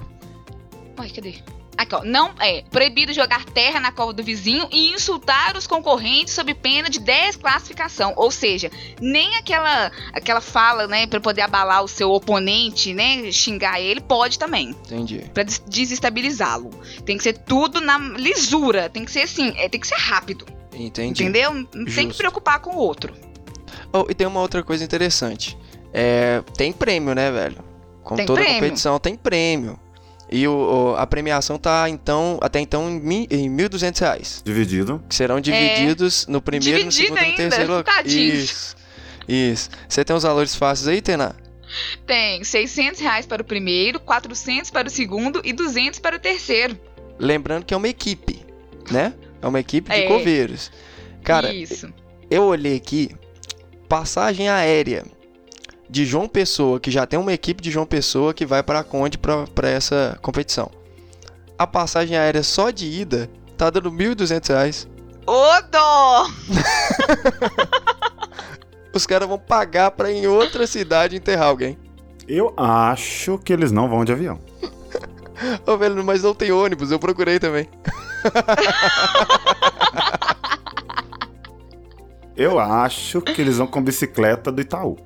Uai, 0.98 1.08
cadê? 1.10 1.34
Aqui, 1.76 1.94
ó. 1.94 2.04
Não 2.04 2.30
é 2.40 2.62
proibido 2.70 3.12
jogar 3.12 3.44
terra 3.46 3.80
na 3.80 3.90
cova 3.90 4.12
do 4.12 4.22
vizinho 4.22 4.68
e 4.70 4.90
insultar 4.92 5.56
os 5.56 5.66
concorrentes 5.66 6.32
sob 6.32 6.54
pena 6.54 6.88
de 6.88 7.00
desclassificação. 7.00 8.12
Ou 8.16 8.30
seja, 8.30 8.70
nem 9.00 9.34
aquela 9.36 9.90
aquela 10.12 10.40
fala, 10.40 10.86
né, 10.86 11.06
para 11.08 11.20
poder 11.20 11.40
abalar 11.42 11.82
o 11.82 11.88
seu 11.88 12.12
oponente, 12.12 12.94
né, 12.94 13.30
xingar 13.32 13.80
ele, 13.80 14.00
pode 14.00 14.38
também, 14.38 14.68
Entendi. 14.70 15.24
Pra 15.34 15.42
des- 15.42 15.62
desestabilizá-lo. 15.66 16.70
Tem 17.04 17.16
que 17.16 17.24
ser 17.24 17.38
tudo 17.38 17.80
na 17.80 17.98
lisura, 17.98 18.88
tem 18.88 19.04
que 19.04 19.10
ser 19.10 19.22
assim, 19.22 19.52
é, 19.56 19.68
tem 19.68 19.80
que 19.80 19.88
ser 19.88 19.98
rápido, 19.98 20.46
Entendi. 20.74 21.22
entendeu? 21.22 21.52
Não 21.54 21.64
tem 21.66 21.84
que 21.84 22.02
Justo. 22.02 22.18
preocupar 22.18 22.60
com 22.60 22.70
o 22.70 22.76
outro. 22.78 23.14
Oh, 23.92 24.06
e 24.08 24.14
tem 24.14 24.26
uma 24.26 24.40
outra 24.40 24.62
coisa 24.62 24.82
interessante. 24.84 25.56
É, 25.92 26.42
tem 26.56 26.72
prêmio, 26.72 27.14
né, 27.14 27.30
velho? 27.30 27.58
Como 28.02 28.16
Tem 28.16 28.26
toda 28.26 28.40
prêmio. 28.40 28.60
competição, 28.60 28.98
tem 28.98 29.14
prêmio. 29.16 29.78
E 30.30 30.48
o, 30.48 30.52
o- 30.92 30.96
a 30.96 31.06
premiação 31.06 31.58
tá, 31.58 31.88
então, 31.88 32.38
até 32.42 32.58
então, 32.58 32.90
em 32.90 32.98
mi- 33.00 33.28
em 33.30 33.48
1.200 33.48 33.98
reais. 34.00 34.42
Dividido. 34.44 35.02
Que 35.08 35.14
serão 35.14 35.40
divididos 35.40 36.26
no 36.26 36.40
primeiro, 36.42 36.80
no 36.82 36.86
É. 36.86 36.88
Dividido 36.88 37.06
segundo 37.06 37.18
e 37.18 37.20
no 37.20 37.26
ainda, 37.26 37.36
terceiro 37.36 37.76
lugar. 37.76 38.06
Isso. 38.06 38.76
Isso. 39.28 39.70
Você 39.88 40.04
tem 40.04 40.16
os 40.16 40.22
valores 40.22 40.54
fáceis 40.56 40.88
aí, 40.88 41.00
Tena? 41.00 41.36
Tem 42.06 42.42
600 42.44 43.00
reais 43.00 43.26
para 43.26 43.42
o 43.42 43.44
primeiro, 43.44 43.98
400 44.00 44.70
para 44.70 44.88
o 44.88 44.90
segundo 44.90 45.40
e 45.44 45.52
200 45.52 45.98
para 46.00 46.16
o 46.16 46.18
terceiro. 46.18 46.78
Lembrando 47.18 47.64
que 47.64 47.72
é 47.72 47.76
uma 47.76 47.88
equipe, 47.88 48.40
né? 48.90 49.12
É 49.44 49.48
uma 49.48 49.60
equipe 49.60 49.90
de 49.90 49.96
É. 50.04 50.08
coveiros. 50.08 50.72
Cara, 51.22 51.52
Isso. 51.52 51.92
eu 52.30 52.44
olhei 52.44 52.76
aqui, 52.76 53.14
passagem 53.86 54.48
aérea 54.48 55.04
de 55.88 56.06
João 56.06 56.26
Pessoa, 56.26 56.80
que 56.80 56.90
já 56.90 57.06
tem 57.06 57.18
uma 57.18 57.32
equipe 57.32 57.62
de 57.62 57.70
João 57.70 57.84
Pessoa 57.84 58.32
que 58.32 58.46
vai 58.46 58.62
para 58.62 58.78
a 58.78 58.84
Conde 58.84 59.18
para 59.18 59.68
essa 59.68 60.18
competição. 60.22 60.70
A 61.58 61.66
passagem 61.66 62.16
aérea 62.16 62.42
só 62.42 62.70
de 62.70 62.86
ida 62.86 63.28
tá 63.56 63.68
dando 63.68 63.92
1.200 63.92 64.48
reais. 64.48 64.88
Ô, 65.26 65.60
dó! 65.70 66.26
Os 68.94 69.06
caras 69.06 69.28
vão 69.28 69.38
pagar 69.38 69.90
para 69.90 70.10
ir 70.10 70.18
em 70.18 70.26
outra 70.26 70.66
cidade 70.66 71.16
enterrar 71.16 71.48
alguém. 71.48 71.76
Eu 72.26 72.54
acho 72.56 73.36
que 73.38 73.52
eles 73.52 73.70
não 73.70 73.88
vão 73.90 74.04
de 74.06 74.12
avião. 74.12 74.38
Ô, 75.66 75.76
velho, 75.76 76.02
mas 76.02 76.22
não 76.22 76.34
tem 76.34 76.50
ônibus, 76.50 76.90
eu 76.90 76.98
procurei 76.98 77.38
também. 77.38 77.68
Eu 82.36 82.58
acho 82.58 83.20
que 83.22 83.40
eles 83.40 83.58
vão 83.58 83.66
com 83.66 83.82
bicicleta 83.82 84.50
do 84.50 84.60
Itaú. 84.60 84.96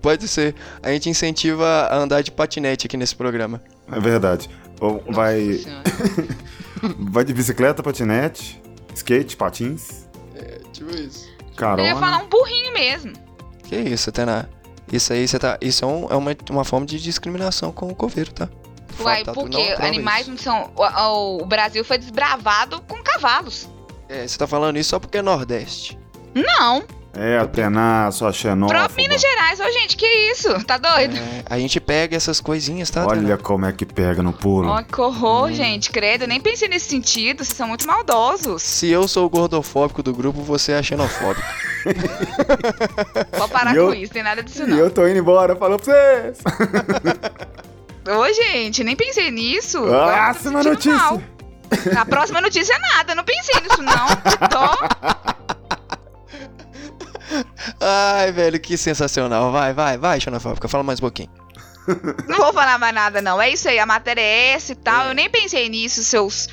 Pode 0.00 0.26
ser. 0.26 0.54
A 0.82 0.90
gente 0.90 1.10
incentiva 1.10 1.66
a 1.90 1.96
andar 1.98 2.22
de 2.22 2.30
patinete 2.30 2.86
aqui 2.86 2.96
nesse 2.96 3.14
programa. 3.14 3.62
É 3.90 4.00
verdade. 4.00 4.48
Ou 4.80 5.02
vai, 5.10 5.60
vai 6.98 7.24
de 7.24 7.34
bicicleta, 7.34 7.82
patinete, 7.82 8.62
skate, 8.94 9.36
patins, 9.36 10.06
Tipo 10.72 10.90
isso. 10.94 11.28
carona. 11.56 11.82
Eu 11.88 11.94
ia 11.94 11.96
falar 11.96 12.18
um 12.18 12.28
burrinho 12.28 12.72
mesmo. 12.72 13.12
Que 13.64 13.76
isso, 13.76 14.12
Tena? 14.12 14.48
Isso 14.92 15.12
aí, 15.12 15.26
você 15.26 15.38
tá. 15.38 15.58
Isso 15.60 15.84
é, 15.84 15.88
um- 15.88 16.06
é 16.10 16.14
uma, 16.14 16.36
uma 16.50 16.64
forma 16.64 16.86
de 16.86 17.00
discriminação 17.02 17.72
com 17.72 17.88
o 17.88 17.94
coveiro, 17.94 18.30
tá? 18.32 18.48
Uai, 19.04 19.22
não 19.24 19.32
aprova 19.32 19.86
animais 19.86 20.26
não 20.28 20.36
são. 20.36 20.70
O, 20.76 20.82
o- 20.82 21.42
o 21.42 21.46
Brasil 21.46 21.84
foi 21.84 21.98
desbravado 21.98 22.80
com 22.82 23.02
cavalos. 23.02 23.68
É, 24.08 24.26
você 24.26 24.38
tá 24.38 24.46
falando 24.46 24.78
isso 24.78 24.90
só 24.90 24.98
porque 24.98 25.18
é 25.18 25.22
Nordeste. 25.22 25.98
Não. 26.34 26.84
É, 27.18 27.38
Atena, 27.38 28.10
sua 28.12 28.30
xenófoba. 28.30 28.78
Próprio 28.78 28.96
Minas 29.08 29.22
Gerais, 29.22 29.58
ô 29.58 29.64
gente, 29.72 29.96
que 29.96 30.06
isso? 30.06 30.62
Tá 30.66 30.76
doido? 30.76 31.16
É, 31.16 31.42
a 31.48 31.58
gente 31.58 31.80
pega 31.80 32.14
essas 32.14 32.42
coisinhas, 32.42 32.90
tá? 32.90 33.06
Olha 33.06 33.22
Tena? 33.22 33.38
como 33.38 33.64
é 33.64 33.72
que 33.72 33.86
pega 33.86 34.22
no 34.22 34.34
pulo. 34.34 34.68
Ó, 34.68 34.82
que 34.82 35.00
horror, 35.00 35.44
Hum. 35.48 35.54
gente, 35.54 35.90
credo. 35.90 36.24
Eu 36.24 36.28
nem 36.28 36.38
pensei 36.38 36.68
nesse 36.68 36.90
sentido. 36.90 37.42
Vocês 37.42 37.56
são 37.56 37.68
muito 37.68 37.86
maldosos. 37.86 38.62
Se 38.62 38.90
eu 38.90 39.08
sou 39.08 39.24
o 39.24 39.30
gordofóbico 39.30 40.02
do 40.02 40.12
grupo, 40.12 40.42
você 40.42 40.72
é 40.72 40.82
xenofóbico. 40.82 41.46
Pode 43.38 43.50
parar 43.52 43.72
E 43.74 43.78
eu- 43.78 43.86
com 43.88 43.94
isso, 43.94 44.12
tem 44.12 44.22
nada 44.22 44.42
disso 44.42 44.64
E 44.64 44.66
não. 44.66 44.76
eu 44.76 44.90
tô 44.90 45.08
indo 45.08 45.18
embora, 45.18 45.56
falou 45.56 45.78
pra 45.78 45.94
vocês. 45.94 46.38
Ô, 48.08 48.32
gente, 48.32 48.84
nem 48.84 48.94
pensei 48.96 49.30
nisso. 49.30 49.78
Ah, 49.92 50.32
tô 50.34 50.50
Próxima 50.52 50.62
notícia. 50.62 50.94
mal. 50.94 51.22
A 51.98 52.04
próxima 52.06 52.40
notícia 52.40 52.74
é 52.74 52.78
nada, 52.78 53.14
não 53.14 53.24
pensei 53.24 53.60
nisso 53.60 53.82
não. 53.82 54.06
Tô. 54.48 55.36
Ai, 57.80 58.30
velho, 58.32 58.60
que 58.60 58.76
sensacional. 58.76 59.50
Vai, 59.50 59.72
vai, 59.74 59.98
vai, 59.98 60.20
xenofóbica. 60.20 60.68
Fala 60.68 60.84
mais 60.84 61.00
um 61.00 61.02
pouquinho. 61.02 61.30
Não 62.28 62.38
vou 62.38 62.52
falar 62.52 62.78
mais 62.78 62.94
nada 62.94 63.20
não. 63.22 63.40
É 63.40 63.50
isso 63.50 63.68
aí, 63.68 63.78
a 63.78 63.86
matéria 63.86 64.20
é 64.20 64.50
essa 64.52 64.72
e 64.72 64.76
tal. 64.76 65.08
Eu 65.08 65.14
nem 65.14 65.28
pensei 65.30 65.68
nisso, 65.68 66.02
seus 66.04 66.48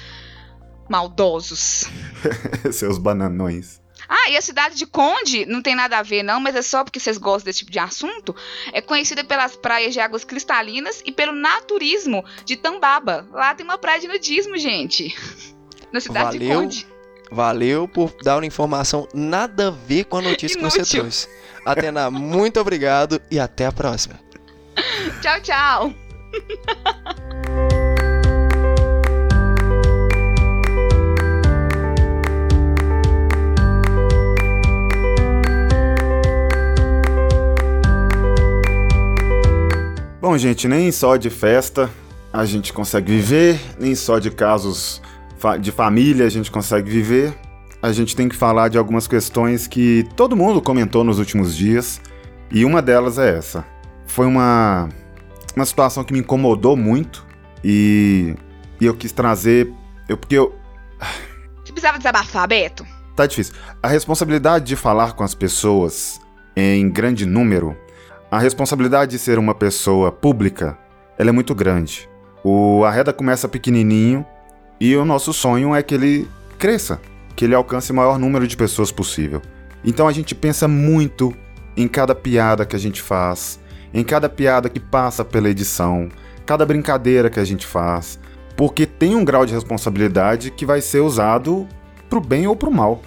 maldosos. 0.90 1.86
Seus 2.72 2.98
bananões. 2.98 3.82
Ah, 4.16 4.30
e 4.30 4.38
a 4.38 4.42
cidade 4.42 4.76
de 4.76 4.86
Conde 4.86 5.44
não 5.48 5.60
tem 5.60 5.74
nada 5.74 5.98
a 5.98 6.04
ver, 6.04 6.22
não, 6.22 6.40
mas 6.40 6.56
é 6.56 6.62
só 6.62 6.84
porque 6.84 7.00
vocês 7.00 7.18
gostam 7.18 7.46
desse 7.46 7.60
tipo 7.60 7.72
de 7.72 7.80
assunto. 7.80 8.36
É 8.72 8.80
conhecida 8.80 9.24
pelas 9.24 9.56
praias 9.56 9.92
de 9.92 10.00
águas 10.00 10.24
cristalinas 10.24 11.02
e 11.04 11.12
pelo 11.12 11.32
naturismo 11.32 12.24
de 12.46 12.56
Tambaba. 12.56 13.28
Lá 13.32 13.56
tem 13.56 13.66
uma 13.66 13.80
praia 13.80 14.00
de 14.00 14.08
nudismo, 14.08 14.56
gente. 14.56 15.16
Na 15.92 16.00
cidade 16.00 16.38
de 16.38 16.46
Valeu. 16.46 16.62
Conde. 16.62 16.88
Valeu 17.32 17.88
por 17.88 18.16
dar 18.22 18.38
uma 18.38 18.46
informação 18.46 19.08
nada 19.16 19.70
a 19.70 19.72
ver 19.72 20.04
com 20.04 20.18
a 20.18 20.22
notícia 20.22 20.58
que 20.58 20.64
você 20.64 20.78
Inútil. 20.78 21.00
trouxe. 21.02 21.28
Atena, 21.66 22.12
muito 22.12 22.60
obrigado 22.60 23.20
e 23.32 23.40
até 23.40 23.66
a 23.66 23.72
próxima. 23.72 24.20
Tchau, 25.22 25.42
tchau. 25.42 25.94
Bom, 40.24 40.38
gente, 40.38 40.70
nem 40.70 40.90
só 40.90 41.18
de 41.18 41.30
festa 41.30 41.90
a 42.32 42.46
gente 42.46 42.72
consegue 42.72 43.12
viver, 43.12 43.60
nem 43.78 43.94
só 43.94 44.20
de 44.20 44.32
casos 44.32 45.02
de 45.60 45.70
família 45.70 46.26
a 46.26 46.30
gente 46.30 46.50
consegue 46.50 46.90
viver. 46.90 47.38
A 47.82 47.92
gente 47.92 48.16
tem 48.16 48.30
que 48.30 48.36
falar 48.38 48.70
de 48.70 48.78
algumas 48.78 49.06
questões 49.06 49.68
que 49.68 50.08
todo 50.16 50.34
mundo 50.34 50.62
comentou 50.62 51.04
nos 51.04 51.20
últimos 51.20 51.54
dias, 51.54 52.00
e 52.50 52.64
uma 52.64 52.82
delas 52.82 53.18
é 53.20 53.38
essa. 53.38 53.66
Foi 54.08 54.26
uma, 54.26 54.88
uma 55.58 55.66
situação 55.66 56.06
que 56.06 56.14
me 56.14 56.20
incomodou 56.20 56.78
muito 56.78 57.28
e, 57.62 58.34
e 58.80 58.86
eu 58.86 58.96
quis 58.96 59.12
trazer. 59.12 59.74
Eu, 60.08 60.16
porque 60.16 60.38
eu, 60.38 60.58
Você 61.66 61.74
precisava 61.74 61.98
desabafar, 61.98 62.48
Beto? 62.48 62.86
Tá 63.14 63.28
difícil. 63.28 63.56
A 63.84 63.90
responsabilidade 63.90 64.64
de 64.64 64.78
falar 64.78 65.16
com 65.16 65.24
as 65.26 65.36
pessoas 65.36 66.22
em 66.56 66.90
grande 66.90 67.26
número, 67.26 67.76
a 68.34 68.40
responsabilidade 68.40 69.12
de 69.12 69.20
ser 69.20 69.38
uma 69.38 69.54
pessoa 69.54 70.12
pública, 70.12 70.76
ela 71.20 71.30
é 71.30 71.32
muito 71.32 71.54
grande. 71.54 72.10
O 72.44 72.84
Arreda 72.84 73.14
começa 73.14 73.48
pequenininho 73.48 74.26
e 74.80 74.96
o 74.96 75.06
nosso 75.06 75.32
sonho 75.32 75.76
é 75.76 75.84
que 75.84 75.94
ele 75.94 76.28
cresça, 76.58 77.00
que 77.36 77.46
ele 77.46 77.54
alcance 77.54 77.92
o 77.92 77.96
maior 77.96 78.18
número 78.18 78.48
de 78.48 78.58
pessoas 78.58 78.92
possível. 78.92 79.40
Então 79.86 80.08
a 80.08 80.12
gente 80.12 80.34
pensa 80.34 80.68
muito 80.68 81.32
em 81.78 81.88
cada 81.88 82.16
piada 82.16 82.66
que 82.66 82.76
a 82.76 82.80
gente 82.80 83.04
faz, 83.04 83.60
em 83.94 84.04
cada 84.04 84.28
piada 84.28 84.68
que 84.68 84.80
passa 84.80 85.24
pela 85.24 85.48
edição, 85.48 86.10
cada 86.44 86.66
brincadeira 86.66 87.30
que 87.30 87.40
a 87.40 87.46
gente 87.46 87.68
faz, 87.68 88.20
porque 88.58 88.88
tem 88.88 89.14
um 89.16 89.24
grau 89.24 89.46
de 89.46 89.54
responsabilidade 89.54 90.50
que 90.50 90.66
vai 90.66 90.82
ser 90.82 91.02
usado 91.02 91.68
pro 92.10 92.20
bem 92.20 92.48
ou 92.48 92.56
pro 92.56 92.72
mal. 92.72 93.00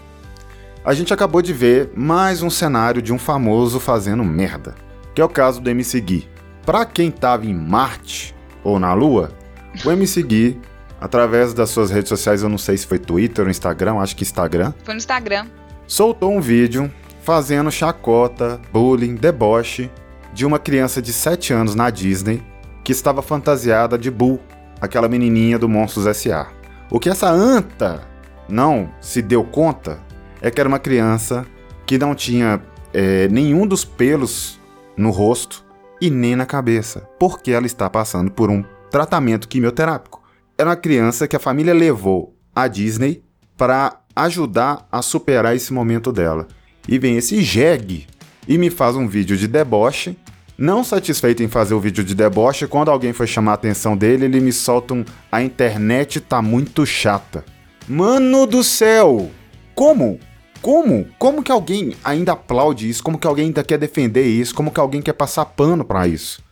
A 0.85 0.95
gente 0.95 1.13
acabou 1.13 1.43
de 1.43 1.53
ver 1.53 1.91
mais 1.97 2.43
um 2.43 2.49
cenário 2.49 3.03
de 3.03 3.13
um 3.13 3.19
famoso 3.19 3.81
fazendo 3.81 4.23
merda, 4.23 4.86
que 5.17 5.23
é 5.23 5.25
o 5.25 5.31
caso 5.31 5.63
do 5.63 5.71
MC 5.71 5.99
Gui. 5.99 6.29
Pra 6.67 6.85
quem 6.85 7.11
tava 7.11 7.47
em 7.47 7.55
Marte 7.55 8.35
ou 8.63 8.79
na 8.79 8.93
Lua, 8.93 9.33
o 9.83 9.91
MC 9.91 10.23
Gui, 10.23 10.61
através 11.01 11.55
das 11.55 11.71
suas 11.71 11.91
redes 11.91 12.11
sociais, 12.11 12.43
eu 12.43 12.51
não 12.51 12.59
sei 12.59 12.77
se 12.77 12.87
foi 12.87 12.99
Twitter 12.99 13.47
ou 13.47 13.51
Instagram, 13.51 13.97
acho 13.97 14.15
que 14.15 14.25
Instagram, 14.25 14.75
Foi 14.85 14.93
no 14.93 14.99
Instagram. 14.99 15.47
soltou 15.87 16.31
um 16.31 16.41
vídeo 16.41 16.93
fazendo 17.23 17.71
chacota, 17.71 18.61
bullying, 18.71 19.15
deboche 19.15 19.91
de 20.35 20.45
uma 20.45 20.59
criança 20.59 21.01
de 21.01 21.15
7 21.15 21.51
anos 21.55 21.75
na 21.75 21.89
Disney 21.89 22.43
que 22.85 22.93
estava 22.93 23.23
fantasiada 23.23 23.97
de 23.97 24.11
Boo, 24.11 24.39
aquela 24.83 25.09
menininha 25.09 25.59
do 25.59 25.67
Monstros 25.67 26.07
S.A. 26.07 26.49
O 26.91 27.01
que 27.01 27.09
essa 27.09 27.31
anta 27.31 28.03
não 28.47 28.91
se 29.01 29.23
deu 29.23 29.43
conta 29.43 29.99
é 30.43 30.51
que 30.51 30.61
era 30.61 30.69
uma 30.69 30.79
criança 30.79 31.47
que 31.87 31.97
não 31.97 32.15
tinha 32.15 32.61
é, 32.93 33.29
nenhum 33.29 33.67
dos 33.67 33.83
pelos 33.83 34.61
no 34.97 35.11
rosto 35.11 35.65
e 36.01 36.11
nem 36.11 36.37
na 36.37 36.47
cabeça, 36.47 37.09
porque 37.19 37.51
ela 37.51 37.67
está 37.67 37.89
passando 37.89 38.31
por 38.31 38.51
um 38.51 38.65
tratamento 38.91 39.49
quimioterápico. 39.49 40.23
Era 40.59 40.71
uma 40.71 40.77
criança 40.77 41.29
que 41.29 41.37
a 41.37 41.41
família 41.41 41.75
levou 41.75 42.35
à 42.55 42.67
Disney 42.67 43.23
para 43.57 44.01
ajudar 44.15 44.87
a 44.91 45.03
superar 45.03 45.55
esse 45.55 45.73
momento 45.73 46.13
dela. 46.13 46.47
E 46.89 46.99
vem 46.99 47.17
esse 47.17 47.43
jegue 47.43 48.07
e 48.49 48.57
me 48.57 48.71
faz 48.71 48.97
um 48.97 49.07
vídeo 49.07 49.37
de 49.37 49.47
deboche. 49.47 50.17
Não 50.57 50.83
satisfeito 50.83 51.43
em 51.43 51.49
fazer 51.49 51.75
o 51.75 51.81
vídeo 51.81 52.03
de 52.03 52.15
deboche, 52.15 52.67
quando 52.67 52.91
alguém 52.91 53.13
foi 53.13 53.27
chamar 53.27 53.53
a 53.53 53.55
atenção 53.55 53.95
dele, 53.95 54.25
ele 54.25 54.41
me 54.41 54.53
solta 54.53 54.95
um 54.95 55.05
a 55.31 55.43
internet 55.43 56.21
tá 56.21 56.41
muito 56.41 56.87
chata. 56.87 57.45
Mano 57.87 58.47
do 58.47 58.65
céu! 58.65 59.31
Como? 59.75 60.19
Como? 60.67 61.09
Como 61.17 61.45
que 61.45 61.53
alguém 61.53 61.95
ainda 62.03 62.33
aplaude 62.33 62.89
isso? 62.91 63.01
Como 63.01 63.19
que 63.21 63.27
alguém 63.29 63.45
ainda 63.47 63.63
quer 63.63 63.79
defender 63.79 64.25
isso? 64.27 64.53
Como 64.53 64.73
que 64.73 64.81
alguém 64.81 65.01
quer 65.01 65.13
passar 65.13 65.45
pano 65.45 65.85
pra 65.85 66.09
isso? 66.09 66.43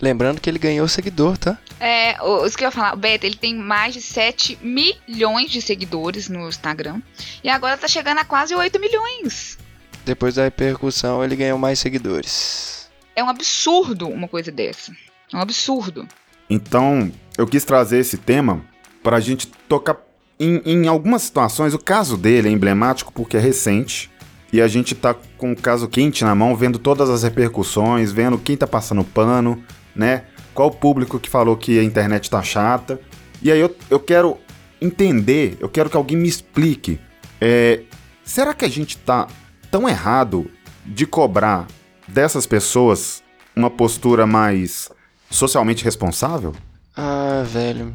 Lembrando 0.00 0.40
que 0.40 0.48
ele 0.48 0.60
ganhou 0.60 0.86
seguidor, 0.86 1.36
tá? 1.36 1.58
É, 1.80 2.22
o- 2.22 2.46
isso 2.46 2.56
que 2.56 2.62
eu 2.62 2.68
ia 2.68 2.70
falar, 2.70 2.94
o 2.94 2.96
Beto, 2.96 3.26
ele 3.26 3.34
tem 3.34 3.56
mais 3.56 3.94
de 3.94 4.00
7 4.00 4.56
milhões 4.62 5.50
de 5.50 5.60
seguidores 5.60 6.28
no 6.28 6.48
Instagram. 6.48 7.02
E 7.42 7.48
agora 7.48 7.76
tá 7.76 7.88
chegando 7.88 8.18
a 8.18 8.24
quase 8.24 8.54
8 8.54 8.78
milhões. 8.78 9.58
Depois 10.04 10.36
da 10.36 10.44
repercussão, 10.44 11.24
ele 11.24 11.34
ganhou 11.34 11.58
mais 11.58 11.80
seguidores. 11.80 12.88
É 13.16 13.24
um 13.24 13.28
absurdo 13.28 14.06
uma 14.08 14.28
coisa 14.28 14.52
dessa. 14.52 14.92
É 15.32 15.36
um 15.36 15.40
absurdo. 15.40 16.06
Então, 16.48 17.10
eu 17.36 17.44
quis 17.44 17.64
trazer 17.64 17.98
esse 17.98 18.18
tema 18.18 18.64
pra 19.02 19.18
gente 19.18 19.48
tocar 19.68 19.94
em, 20.38 20.60
em 20.64 20.86
algumas 20.86 21.22
situações. 21.22 21.74
O 21.74 21.78
caso 21.78 22.16
dele 22.16 22.48
é 22.48 22.52
emblemático 22.52 23.12
porque 23.12 23.36
é 23.36 23.40
recente 23.40 24.10
e 24.52 24.60
a 24.60 24.68
gente 24.68 24.94
tá 24.94 25.14
com 25.36 25.52
o 25.52 25.56
caso 25.56 25.88
quente 25.88 26.24
na 26.24 26.34
mão, 26.34 26.56
vendo 26.56 26.78
todas 26.78 27.10
as 27.10 27.22
repercussões, 27.22 28.12
vendo 28.12 28.38
quem 28.38 28.56
tá 28.56 28.66
passando 28.66 29.04
pano, 29.04 29.62
né? 29.94 30.24
Qual 30.54 30.68
o 30.68 30.74
público 30.74 31.18
que 31.20 31.28
falou 31.28 31.56
que 31.56 31.78
a 31.78 31.84
internet 31.84 32.30
tá 32.30 32.42
chata. 32.42 33.00
E 33.42 33.52
aí 33.52 33.60
eu, 33.60 33.74
eu 33.90 34.00
quero 34.00 34.38
entender, 34.80 35.56
eu 35.60 35.68
quero 35.68 35.90
que 35.90 35.96
alguém 35.96 36.16
me 36.16 36.28
explique. 36.28 36.98
é, 37.40 37.82
será 38.24 38.54
que 38.54 38.64
a 38.64 38.68
gente 38.68 38.96
tá 38.98 39.26
tão 39.70 39.88
errado 39.88 40.50
de 40.84 41.06
cobrar 41.06 41.66
dessas 42.06 42.46
pessoas 42.46 43.22
uma 43.54 43.70
postura 43.70 44.26
mais 44.26 44.90
socialmente 45.30 45.84
responsável? 45.84 46.54
Ah, 46.96 47.44
velho. 47.46 47.94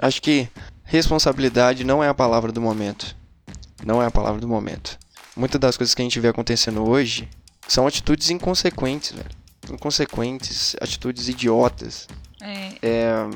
Acho 0.00 0.20
que 0.20 0.48
responsabilidade 0.84 1.84
não 1.84 2.02
é 2.02 2.08
a 2.08 2.14
palavra 2.14 2.52
do 2.52 2.60
momento. 2.60 3.16
Não 3.84 4.02
é 4.02 4.06
a 4.06 4.10
palavra 4.10 4.40
do 4.40 4.48
momento. 4.48 4.98
Muitas 5.36 5.60
das 5.60 5.76
coisas 5.76 5.94
que 5.94 6.02
a 6.02 6.04
gente 6.04 6.20
vê 6.20 6.28
acontecendo 6.28 6.86
hoje 6.88 7.28
são 7.66 7.86
atitudes 7.86 8.30
inconsequentes, 8.30 9.12
velho. 9.12 9.30
Inconsequentes, 9.70 10.76
atitudes 10.80 11.28
idiotas. 11.28 12.06
É, 12.82 13.26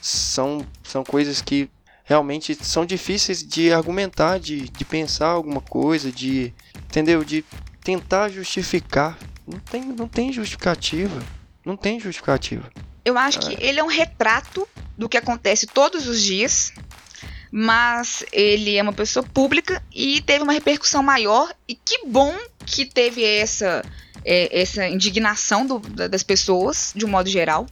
São, 0.00 0.66
são 0.82 1.04
coisas 1.04 1.42
que 1.42 1.70
realmente 2.02 2.54
são 2.54 2.86
difíceis 2.86 3.46
de 3.46 3.70
argumentar, 3.72 4.38
de, 4.38 4.68
de 4.68 4.84
pensar 4.84 5.28
alguma 5.28 5.60
coisa, 5.60 6.10
de. 6.10 6.54
Entendeu? 6.86 7.22
De 7.22 7.44
tentar 7.84 8.30
justificar. 8.30 9.18
Não 9.46 9.58
tem, 9.60 9.82
não 9.82 10.08
tem 10.08 10.32
justificativa. 10.32 11.22
Não 11.64 11.76
tem 11.76 12.00
justificativa. 12.00 12.70
eu 13.04 13.18
acho 13.18 13.40
que 13.40 13.54
ele 13.62 13.78
é 13.78 13.84
um 13.84 13.88
retrato 13.88 14.66
do 14.98 15.08
que 15.08 15.16
acontece 15.16 15.66
todos 15.66 16.06
os 16.08 16.20
dias. 16.22 16.72
Mas 17.50 18.24
ele 18.30 18.76
é 18.76 18.82
uma 18.82 18.92
pessoa 18.92 19.24
pública 19.24 19.82
e 19.94 20.20
teve 20.20 20.42
uma 20.44 20.52
repercussão 20.52 21.02
maior. 21.02 21.50
E 21.66 21.74
que 21.74 22.04
bom 22.06 22.36
que 22.66 22.84
teve 22.84 23.24
essa, 23.24 23.82
é, 24.24 24.60
essa 24.60 24.86
indignação 24.86 25.64
do- 25.64 25.78
da- 25.78 26.08
das 26.08 26.22
pessoas, 26.22 26.92
de 26.94 27.06
um 27.06 27.08
modo 27.08 27.30
geral. 27.30 27.66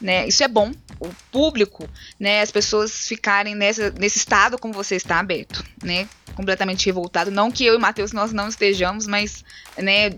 Né? 0.00 0.26
Isso 0.26 0.42
é 0.42 0.48
bom. 0.48 0.72
O 0.98 1.08
público, 1.30 1.88
né, 2.18 2.40
as 2.40 2.50
pessoas 2.50 3.06
ficarem 3.06 3.54
nessa, 3.54 3.90
nesse 3.90 4.18
estado 4.18 4.58
como 4.58 4.72
você 4.74 4.96
está, 4.96 5.22
Beto, 5.22 5.62
né? 5.82 6.08
Completamente 6.34 6.86
revoltado. 6.86 7.30
Não 7.30 7.50
que 7.50 7.64
eu 7.64 7.74
e 7.74 7.78
Matheus 7.78 8.10
nós 8.12 8.32
não 8.32 8.48
estejamos, 8.48 9.06
mas 9.06 9.44
né, 9.78 10.10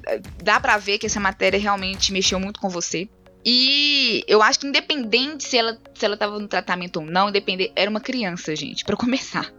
dá 0.42 0.59
pra 0.61 0.79
ver 0.79 0.98
que 0.98 1.07
essa 1.07 1.18
matéria 1.20 1.59
realmente 1.59 2.12
mexeu 2.12 2.38
muito 2.40 2.61
com 2.61 2.68
você. 2.68 3.09
E 3.44 4.22
eu 4.28 4.42
acho 4.42 4.61
que 4.61 4.66
independente 4.66 5.44
se 5.44 5.57
ela, 5.57 5.76
se 5.94 6.05
ela 6.05 6.16
tava 6.16 6.38
no 6.38 6.46
tratamento 6.46 7.00
ou 7.00 7.07
não, 7.07 7.28
independente, 7.28 7.72
era 7.74 7.90
uma 7.90 8.00
criança, 8.00 8.55
gente, 8.55 8.85
pra 8.85 8.96
começar. 8.96 9.52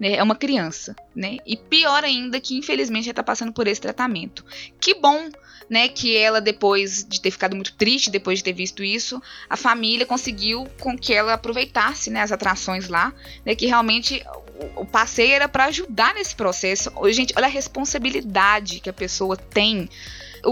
Né? 0.00 0.14
É 0.14 0.22
uma 0.22 0.36
criança, 0.36 0.94
né? 1.14 1.36
E 1.44 1.56
pior 1.56 2.04
ainda 2.04 2.40
que 2.40 2.56
infelizmente 2.56 3.08
ela 3.08 3.14
tá 3.14 3.22
passando 3.22 3.52
por 3.52 3.66
esse 3.66 3.80
tratamento. 3.80 4.44
Que 4.80 4.94
bom, 4.94 5.28
né, 5.68 5.88
que 5.88 6.16
ela 6.16 6.40
depois 6.40 7.04
de 7.04 7.20
ter 7.20 7.30
ficado 7.30 7.54
muito 7.54 7.74
triste 7.74 8.10
depois 8.10 8.38
de 8.38 8.44
ter 8.44 8.52
visto 8.52 8.84
isso, 8.84 9.20
a 9.50 9.56
família 9.56 10.06
conseguiu 10.06 10.66
com 10.80 10.96
que 10.96 11.12
ela 11.12 11.34
aproveitasse, 11.34 12.10
né, 12.10 12.22
as 12.22 12.32
atrações 12.32 12.88
lá, 12.88 13.12
né, 13.44 13.54
que 13.54 13.66
realmente 13.66 14.24
o, 14.76 14.86
passeio 14.86 15.32
era 15.32 15.48
pra 15.48 15.64
ajudar 15.66 16.14
nesse 16.14 16.34
processo. 16.34 16.90
Gente, 17.10 17.34
olha 17.36 17.46
a 17.46 17.50
responsabilidade 17.50 18.80
que 18.80 18.88
a 18.88 18.92
pessoa 18.92 19.36
tem 19.36 19.88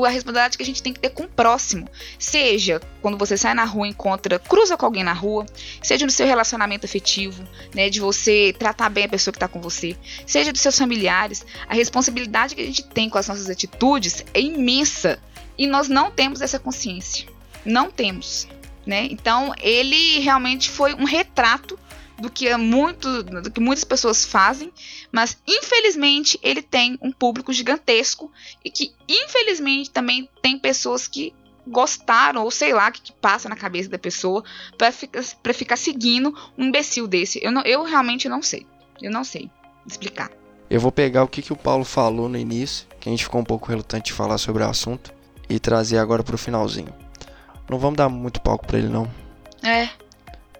a 0.02 0.08
responsabilidade 0.08 0.56
que 0.56 0.62
a 0.62 0.66
gente 0.66 0.82
tem 0.82 0.92
que 0.92 1.00
ter 1.00 1.10
com 1.10 1.24
o 1.24 1.28
próximo. 1.28 1.86
Seja 2.18 2.80
quando 3.02 3.18
você 3.18 3.36
sai 3.36 3.52
na 3.52 3.64
rua, 3.64 3.86
encontra, 3.86 4.38
cruza 4.38 4.76
com 4.76 4.86
alguém 4.86 5.04
na 5.04 5.12
rua, 5.12 5.44
seja 5.82 6.06
no 6.06 6.10
seu 6.10 6.26
relacionamento 6.26 6.86
afetivo, 6.86 7.44
né, 7.74 7.90
de 7.90 8.00
você 8.00 8.54
tratar 8.58 8.88
bem 8.88 9.04
a 9.04 9.08
pessoa 9.08 9.32
que 9.32 9.36
está 9.36 9.46
com 9.46 9.60
você, 9.60 9.94
seja 10.26 10.52
dos 10.52 10.62
seus 10.62 10.78
familiares, 10.78 11.44
a 11.68 11.74
responsabilidade 11.74 12.54
que 12.54 12.62
a 12.62 12.66
gente 12.66 12.82
tem 12.84 13.10
com 13.10 13.18
as 13.18 13.28
nossas 13.28 13.50
atitudes 13.50 14.24
é 14.32 14.40
imensa 14.40 15.18
e 15.58 15.66
nós 15.66 15.88
não 15.88 16.10
temos 16.10 16.40
essa 16.40 16.58
consciência. 16.58 17.28
Não 17.64 17.90
temos. 17.90 18.48
né? 18.86 19.06
Então 19.10 19.54
ele 19.60 20.20
realmente 20.20 20.70
foi 20.70 20.94
um 20.94 21.04
retrato 21.04 21.78
do 22.18 22.30
que 22.30 22.48
é 22.48 22.56
muito, 22.56 23.22
do 23.22 23.50
que 23.50 23.60
muitas 23.60 23.84
pessoas 23.84 24.24
fazem, 24.24 24.72
mas 25.10 25.36
infelizmente 25.46 26.38
ele 26.42 26.62
tem 26.62 26.98
um 27.02 27.10
público 27.10 27.52
gigantesco 27.52 28.30
e 28.64 28.70
que 28.70 28.92
infelizmente 29.08 29.90
também 29.90 30.28
tem 30.40 30.58
pessoas 30.58 31.08
que 31.08 31.34
gostaram 31.66 32.44
ou 32.44 32.50
sei 32.50 32.72
lá 32.72 32.88
o 32.88 32.92
que, 32.92 33.00
que, 33.00 33.12
passa 33.12 33.48
na 33.48 33.56
cabeça 33.56 33.88
da 33.88 33.98
pessoa 33.98 34.44
para 34.76 34.92
ficar, 34.92 35.22
ficar 35.54 35.76
seguindo 35.76 36.34
um 36.56 36.66
imbecil 36.66 37.06
desse. 37.06 37.40
Eu, 37.42 37.50
não, 37.50 37.62
eu 37.62 37.82
realmente 37.82 38.28
não 38.28 38.42
sei. 38.42 38.66
Eu 39.02 39.10
não 39.10 39.24
sei 39.24 39.50
explicar. 39.86 40.30
Eu 40.68 40.80
vou 40.80 40.92
pegar 40.92 41.22
o 41.24 41.28
que, 41.28 41.42
que 41.42 41.52
o 41.52 41.56
Paulo 41.56 41.84
falou 41.84 42.28
no 42.28 42.38
início, 42.38 42.86
que 43.00 43.08
a 43.08 43.12
gente 43.12 43.24
ficou 43.24 43.40
um 43.40 43.44
pouco 43.44 43.68
relutante 43.68 44.06
de 44.06 44.12
falar 44.12 44.38
sobre 44.38 44.62
o 44.62 44.68
assunto, 44.68 45.12
e 45.48 45.58
trazer 45.58 45.98
agora 45.98 46.22
pro 46.22 46.38
finalzinho. 46.38 46.92
Não 47.68 47.78
vamos 47.78 47.96
dar 47.96 48.08
muito 48.08 48.40
palco 48.40 48.66
pra 48.66 48.78
ele, 48.78 48.88
não. 48.88 49.10
É. 49.62 49.88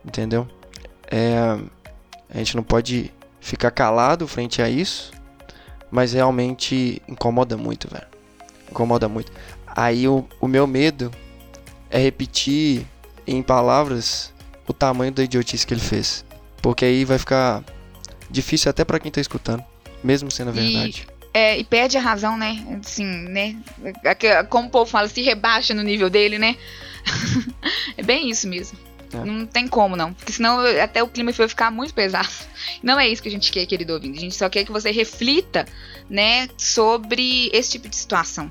Entendeu? 0.04 0.48
É, 1.10 1.58
a 2.28 2.38
gente 2.38 2.56
não 2.56 2.62
pode 2.62 3.12
ficar 3.40 3.70
calado 3.70 4.26
frente 4.26 4.62
a 4.62 4.68
isso, 4.68 5.12
mas 5.90 6.12
realmente 6.12 7.00
incomoda 7.06 7.56
muito, 7.56 7.88
velho. 7.88 8.06
Incomoda 8.70 9.08
muito. 9.08 9.30
Aí 9.66 10.08
o, 10.08 10.26
o 10.40 10.48
meu 10.48 10.66
medo 10.66 11.10
é 11.90 11.98
repetir 11.98 12.86
em 13.26 13.42
palavras 13.42 14.32
o 14.66 14.72
tamanho 14.72 15.12
da 15.12 15.22
idiotice 15.22 15.66
que 15.66 15.74
ele 15.74 15.80
fez. 15.80 16.24
Porque 16.62 16.84
aí 16.84 17.04
vai 17.04 17.18
ficar 17.18 17.62
difícil 18.30 18.70
até 18.70 18.84
para 18.84 18.98
quem 18.98 19.12
tá 19.12 19.20
escutando, 19.20 19.62
mesmo 20.02 20.30
sendo 20.30 20.52
verdade. 20.52 21.06
E, 21.34 21.38
é, 21.38 21.58
e 21.58 21.64
perde 21.64 21.98
a 21.98 22.00
razão, 22.00 22.36
né? 22.36 22.64
Assim, 22.84 23.04
né? 23.04 23.56
Como 24.48 24.68
o 24.68 24.70
povo 24.70 24.90
fala, 24.90 25.08
se 25.08 25.20
rebaixa 25.22 25.74
no 25.74 25.82
nível 25.82 26.08
dele, 26.08 26.38
né? 26.38 26.56
é 27.96 28.02
bem 28.02 28.30
isso 28.30 28.48
mesmo. 28.48 28.78
É. 29.14 29.24
Não 29.24 29.46
tem 29.46 29.68
como, 29.68 29.96
não. 29.96 30.12
Porque 30.12 30.32
senão 30.32 30.60
até 30.82 31.02
o 31.02 31.08
clima 31.08 31.32
vai 31.32 31.48
ficar 31.48 31.70
muito 31.70 31.94
pesado. 31.94 32.28
Não 32.82 32.98
é 32.98 33.08
isso 33.08 33.22
que 33.22 33.28
a 33.28 33.32
gente 33.32 33.50
quer, 33.50 33.66
querido 33.66 33.92
ouvinte. 33.92 34.18
A 34.18 34.20
gente 34.20 34.34
só 34.34 34.48
quer 34.48 34.64
que 34.64 34.72
você 34.72 34.90
reflita, 34.90 35.66
né, 36.08 36.48
sobre 36.56 37.50
esse 37.52 37.72
tipo 37.72 37.88
de 37.88 37.96
situação. 37.96 38.50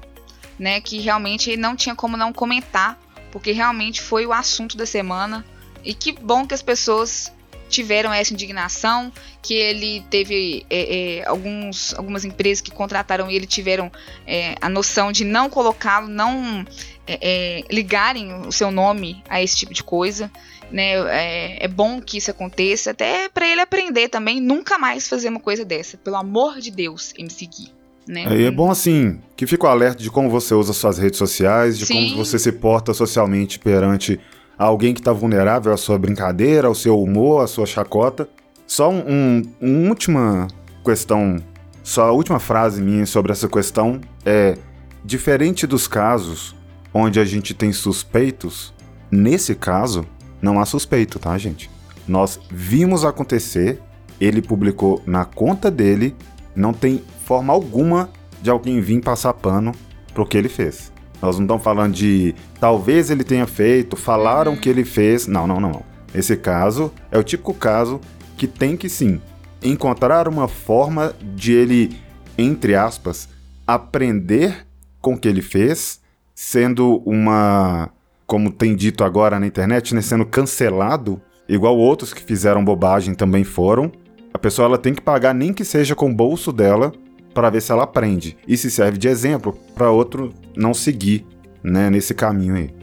Né, 0.60 0.80
que 0.80 1.00
realmente 1.00 1.58
não 1.58 1.76
tinha 1.76 1.96
como 1.96 2.16
não 2.16 2.32
comentar, 2.32 3.00
porque 3.32 3.52
realmente 3.52 4.00
foi 4.00 4.26
o 4.26 4.32
assunto 4.32 4.78
da 4.78 4.86
semana. 4.86 5.44
E 5.84 5.94
que 5.94 6.12
bom 6.12 6.46
que 6.46 6.54
as 6.54 6.62
pessoas 6.62 7.32
tiveram 7.74 8.14
essa 8.14 8.32
indignação, 8.32 9.12
que 9.42 9.56
ele 9.56 10.06
teve 10.10 10.64
é, 10.70 11.20
é, 11.20 11.28
alguns, 11.28 11.94
algumas 11.96 12.24
empresas 12.24 12.62
que 12.62 12.70
contrataram 12.70 13.32
ele 13.32 13.48
tiveram 13.48 13.92
é, 14.28 14.56
a 14.62 14.70
noção 14.70 15.12
de 15.12 15.26
não 15.26 15.50
colocá-lo, 15.50 16.08
não 16.08 16.64
é, 17.06 17.20
é, 17.22 17.64
ligarem 17.70 18.34
o 18.48 18.52
seu 18.52 18.72
nome 18.72 19.24
a 19.30 19.42
esse 19.42 19.56
tipo 19.58 19.74
de 19.74 19.84
coisa. 19.84 20.32
Né? 20.72 20.94
É, 21.10 21.66
é 21.66 21.68
bom 21.68 22.02
que 22.02 22.18
isso 22.18 22.32
aconteça, 22.32 22.92
até 22.92 23.30
para 23.30 23.48
ele 23.48 23.62
aprender 23.62 24.10
também, 24.10 24.42
nunca 24.42 24.80
mais 24.80 25.08
fazer 25.08 25.30
uma 25.30 25.40
coisa 25.40 25.64
dessa. 25.64 25.98
Pelo 25.98 26.16
amor 26.16 26.60
de 26.60 26.72
Deus, 26.72 27.14
em 27.18 27.30
seguir. 27.30 27.72
Né? 28.08 28.26
É, 28.30 28.44
é 28.44 28.52
bom 28.52 28.72
assim 28.72 29.20
que 29.36 29.46
fique 29.46 29.66
o 29.66 29.70
alerta 29.70 30.02
de 30.02 30.10
como 30.10 30.30
você 30.30 30.54
usa 30.54 30.74
suas 30.74 30.98
redes 30.98 31.18
sociais, 31.18 31.78
de 31.78 31.86
Sim. 31.86 31.94
como 31.94 32.26
você 32.26 32.40
se 32.40 32.52
porta 32.52 32.94
socialmente 32.94 33.60
perante 33.60 34.20
alguém 34.58 34.94
que 34.94 35.00
está 35.00 35.14
vulnerável 35.14 35.74
à 35.74 35.78
sua 35.78 35.98
brincadeira, 35.98 36.68
ao 36.68 36.76
seu 36.76 37.02
humor, 37.02 37.44
à 37.44 37.48
sua 37.48 37.66
chacota. 37.66 38.28
Só 38.66 38.90
um, 38.90 39.04
um, 39.08 39.42
uma 39.62 39.90
última 39.90 40.48
questão, 40.84 41.38
só 41.84 42.08
a 42.08 42.12
última 42.12 42.40
frase 42.40 42.82
minha 42.82 43.06
sobre 43.06 43.32
essa 43.32 43.48
questão 43.48 44.02
é: 44.26 44.58
diferente 45.04 45.68
dos 45.68 45.88
casos 45.88 46.56
onde 46.94 47.20
a 47.20 47.26
gente 47.26 47.54
tem 47.54 47.72
suspeitos, 47.72 48.74
nesse 49.10 49.56
caso 49.56 50.06
não 50.42 50.60
há 50.60 50.66
suspeito, 50.66 51.20
tá, 51.20 51.38
gente? 51.38 51.70
Nós 52.08 52.40
vimos 52.52 53.06
acontecer, 53.06 53.82
ele 54.20 54.42
publicou 54.42 55.02
na 55.06 55.26
conta 55.26 55.72
dele, 55.72 56.16
não 56.56 56.74
tem 56.74 57.02
forma 57.26 57.54
alguma 57.54 58.10
de 58.42 58.50
alguém 58.50 58.82
vir 58.82 59.02
passar 59.02 59.34
pano 59.34 59.72
pro 60.14 60.26
que 60.26 60.38
ele 60.38 60.50
fez. 60.50 60.92
Nós 61.22 61.38
não 61.38 61.46
estamos 61.46 61.64
falando 61.64 61.94
de 61.94 62.36
talvez 62.60 63.10
ele 63.10 63.24
tenha 63.24 63.48
feito, 63.48 63.96
falaram 63.96 64.58
que 64.58 64.68
ele 64.68 64.84
fez. 64.84 65.26
Não, 65.26 65.48
não, 65.48 65.60
não, 65.60 65.72
não. 65.72 65.84
Esse 66.14 66.36
caso 66.36 66.92
é 67.10 67.18
o 67.18 67.24
típico 67.24 67.54
caso 67.54 68.02
que 68.38 68.46
tem 68.46 68.76
que 68.76 68.90
sim 68.90 69.22
encontrar 69.64 70.28
uma 70.28 70.50
forma 70.50 71.16
de 71.22 71.54
ele, 71.54 71.98
entre 72.38 72.76
aspas, 72.76 73.30
aprender 73.66 74.68
com 75.00 75.14
o 75.14 75.18
que 75.18 75.30
ele 75.30 75.42
fez, 75.42 76.02
sendo 76.44 77.02
uma 77.06 77.90
como 78.28 78.52
tem 78.52 78.76
dito 78.76 79.04
agora 79.06 79.40
na 79.40 79.48
internet, 79.48 79.96
né, 79.96 80.02
sendo 80.02 80.26
cancelado, 80.26 81.22
igual 81.48 81.78
outros 81.78 82.14
que 82.14 82.22
fizeram 82.22 82.66
bobagem 82.66 83.16
também 83.16 83.46
foram, 83.46 83.90
a 84.34 84.38
pessoa 84.38 84.66
ela 84.66 84.78
tem 84.78 84.94
que 84.94 85.02
pagar 85.02 85.34
nem 85.34 85.54
que 85.54 85.64
seja 85.64 85.96
com 85.96 86.10
o 86.10 86.14
bolso 86.14 86.52
dela 86.52 86.92
para 87.34 87.50
ver 87.50 87.62
se 87.62 87.72
ela 87.72 87.84
aprende 87.84 88.38
e 88.46 88.58
se 88.58 88.70
serve 88.70 88.98
de 88.98 89.08
exemplo 89.08 89.58
para 89.74 89.90
outro 89.90 90.34
não 90.56 90.74
seguir, 90.74 91.26
né, 91.64 91.90
nesse 91.90 92.14
caminho 92.14 92.56
aí. 92.56 92.74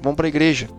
Vamos 0.00 0.16
para 0.16 0.26
a 0.26 0.28
igreja. 0.28 0.77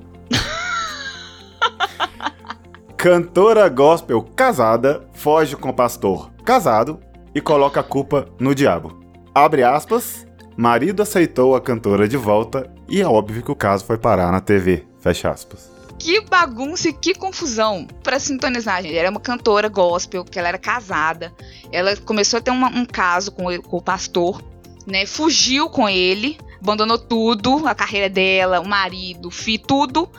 Cantora 2.99 3.69
gospel 3.69 4.21
casada 4.21 5.07
foge 5.13 5.55
com 5.55 5.71
pastor 5.71 6.33
casado 6.43 6.99
e 7.33 7.39
coloca 7.39 7.79
a 7.79 7.83
culpa 7.83 8.27
no 8.37 8.53
diabo. 8.53 8.99
Abre 9.33 9.63
aspas. 9.63 10.27
Marido 10.57 11.01
aceitou 11.01 11.55
a 11.55 11.61
cantora 11.61 12.09
de 12.09 12.17
volta 12.17 12.69
e 12.89 12.99
é 12.99 13.07
óbvio 13.07 13.41
que 13.41 13.51
o 13.51 13.55
caso 13.55 13.85
foi 13.85 13.97
parar 13.97 14.33
na 14.33 14.41
TV. 14.41 14.85
Fecha 14.99 15.29
aspas. 15.29 15.71
Que 15.97 16.19
bagunça 16.19 16.89
e 16.89 16.93
que 16.93 17.13
confusão 17.13 17.87
para 18.03 18.19
sintonizar, 18.19 18.81
gente. 18.81 18.97
Era 18.97 19.09
uma 19.09 19.21
cantora 19.21 19.69
gospel, 19.69 20.25
que 20.25 20.37
ela 20.37 20.49
era 20.49 20.57
casada. 20.57 21.33
Ela 21.71 21.95
começou 21.95 22.39
a 22.39 22.41
ter 22.41 22.51
uma, 22.51 22.67
um 22.67 22.83
caso 22.83 23.31
com, 23.31 23.45
com 23.61 23.77
o 23.77 23.81
pastor, 23.81 24.43
né? 24.85 25.05
Fugiu 25.05 25.69
com 25.69 25.87
ele, 25.87 26.37
abandonou 26.61 26.97
tudo, 26.97 27.65
a 27.65 27.73
carreira 27.73 28.09
dela, 28.09 28.59
o 28.59 28.67
marido, 28.67 29.29
o 29.29 29.31
filho, 29.31 29.63
tudo 29.65 30.11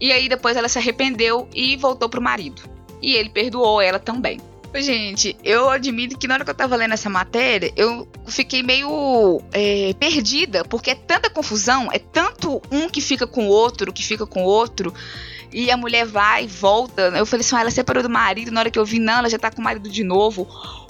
e 0.00 0.12
aí 0.12 0.28
depois 0.28 0.56
ela 0.56 0.68
se 0.68 0.78
arrependeu 0.78 1.48
e 1.54 1.76
voltou 1.76 2.08
pro 2.08 2.22
marido. 2.22 2.62
E 3.02 3.14
ele 3.14 3.28
perdoou 3.28 3.80
ela 3.80 3.98
também. 3.98 4.40
Gente, 4.74 5.36
eu 5.44 5.70
admito 5.70 6.18
que 6.18 6.26
na 6.26 6.34
hora 6.34 6.44
que 6.44 6.50
eu 6.50 6.54
tava 6.54 6.74
lendo 6.74 6.94
essa 6.94 7.08
matéria, 7.08 7.72
eu 7.76 8.08
fiquei 8.26 8.62
meio 8.62 9.40
é, 9.52 9.94
perdida, 10.00 10.64
porque 10.64 10.90
é 10.90 10.94
tanta 10.96 11.30
confusão, 11.30 11.88
é 11.92 11.98
tanto 11.98 12.60
um 12.72 12.88
que 12.88 13.00
fica 13.00 13.26
com 13.26 13.46
o 13.46 13.50
outro, 13.50 13.92
que 13.92 14.04
fica 14.04 14.26
com 14.26 14.42
o 14.42 14.46
outro, 14.46 14.92
e 15.52 15.70
a 15.70 15.76
mulher 15.76 16.04
vai 16.04 16.44
e 16.44 16.48
volta. 16.48 17.02
Eu 17.16 17.24
falei 17.24 17.46
assim, 17.46 17.54
ah, 17.54 17.60
ela 17.60 17.70
separou 17.70 18.02
do 18.02 18.10
marido, 18.10 18.50
na 18.50 18.60
hora 18.60 18.70
que 18.70 18.78
eu 18.78 18.84
vi, 18.84 18.98
não, 18.98 19.18
ela 19.18 19.30
já 19.30 19.38
tá 19.38 19.50
com 19.50 19.60
o 19.60 19.64
marido 19.64 19.88
de 19.88 20.02
novo. 20.02 20.48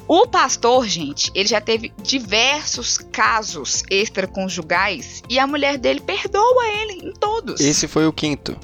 O 0.08 0.26
pastor, 0.26 0.86
gente, 0.86 1.30
ele 1.34 1.48
já 1.48 1.60
teve 1.60 1.92
diversos 2.02 2.98
casos 2.98 3.82
extraconjugais 3.90 5.22
e 5.28 5.38
a 5.38 5.46
mulher 5.46 5.76
dele 5.76 6.00
perdoa 6.00 6.66
ele 6.68 7.08
em 7.08 7.12
todos. 7.12 7.60
Esse 7.60 7.86
foi 7.86 8.06
o 8.06 8.12
quinto. 8.12 8.56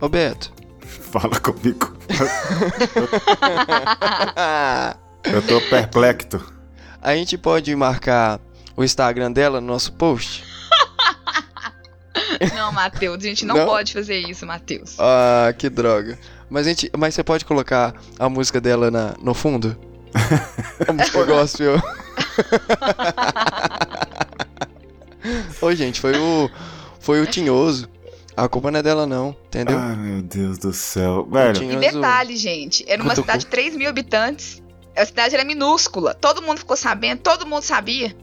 Roberto. 0.00 0.52
Fala 0.80 1.38
comigo. 1.40 1.96
Eu 5.24 5.42
tô 5.42 5.60
perplexo. 5.68 6.40
A 7.00 7.14
gente 7.14 7.36
pode 7.38 7.74
marcar 7.76 8.40
o 8.76 8.82
Instagram 8.82 9.30
dela 9.32 9.60
no 9.60 9.66
nosso 9.66 9.92
post? 9.92 10.44
Não, 12.54 12.72
Matheus, 12.72 13.18
a 13.18 13.26
gente 13.26 13.44
não, 13.44 13.56
não, 13.56 13.66
pode 13.66 13.92
fazer 13.92 14.18
isso, 14.18 14.46
Matheus. 14.46 14.96
Ah, 14.98 15.52
que 15.56 15.68
droga. 15.68 16.18
Mas, 16.50 16.66
a 16.66 16.70
gente, 16.70 16.90
mas 16.96 17.14
você 17.14 17.22
pode 17.22 17.44
colocar 17.44 17.94
a 18.18 18.28
música 18.28 18.60
dela 18.60 18.90
na, 18.90 19.14
no 19.20 19.34
fundo? 19.34 19.76
a 20.86 20.92
música 20.92 21.24
gospel. 21.24 21.80
Oi, 25.62 25.76
gente, 25.76 26.00
foi 26.00 26.18
o, 26.18 26.50
foi 27.00 27.20
o 27.20 27.26
Tinhoso. 27.26 27.88
A 28.36 28.48
culpa 28.48 28.70
não 28.70 28.80
é 28.80 28.82
dela, 28.82 29.06
não, 29.06 29.36
entendeu? 29.46 29.78
Ai, 29.78 29.96
meu 29.96 30.22
Deus 30.22 30.58
do 30.58 30.72
céu. 30.72 31.28
Velho. 31.30 31.62
E 31.62 31.76
detalhe, 31.76 32.36
gente, 32.36 32.84
era 32.88 33.02
uma 33.02 33.14
cidade 33.14 33.44
de 33.44 33.50
3 33.50 33.76
mil 33.76 33.88
habitantes. 33.88 34.62
A 34.96 35.04
cidade 35.04 35.34
era 35.34 35.44
minúscula. 35.44 36.14
Todo 36.14 36.42
mundo 36.42 36.58
ficou 36.58 36.76
sabendo, 36.76 37.20
todo 37.20 37.46
mundo 37.46 37.62
sabia. 37.62 38.14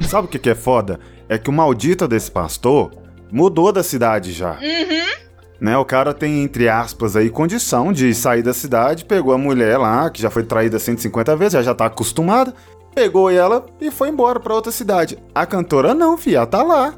Sabe 0.00 0.26
o 0.26 0.30
que, 0.30 0.38
que 0.38 0.50
é 0.50 0.54
foda? 0.54 1.00
É 1.28 1.38
que 1.38 1.50
o 1.50 1.52
maldito 1.52 2.06
desse 2.06 2.30
pastor 2.30 2.92
mudou 3.30 3.72
da 3.72 3.82
cidade 3.82 4.32
já. 4.32 4.52
Uhum. 4.52 5.22
Né, 5.60 5.76
o 5.76 5.84
cara 5.84 6.12
tem, 6.12 6.42
entre 6.42 6.68
aspas, 6.68 7.14
aí, 7.14 7.30
condição 7.30 7.92
de 7.92 8.12
sair 8.14 8.42
da 8.42 8.52
cidade, 8.52 9.04
pegou 9.04 9.32
a 9.32 9.38
mulher 9.38 9.78
lá, 9.78 10.10
que 10.10 10.20
já 10.20 10.28
foi 10.28 10.42
traída 10.42 10.76
150 10.76 11.36
vezes, 11.36 11.52
já 11.52 11.62
já 11.62 11.72
tá 11.72 11.86
acostumada, 11.86 12.52
pegou 12.92 13.30
ela 13.30 13.64
e 13.80 13.88
foi 13.88 14.08
embora 14.08 14.40
pra 14.40 14.54
outra 14.54 14.72
cidade. 14.72 15.16
A 15.32 15.46
cantora 15.46 15.94
não, 15.94 16.18
fia, 16.18 16.44
tá 16.46 16.64
lá. 16.64 16.94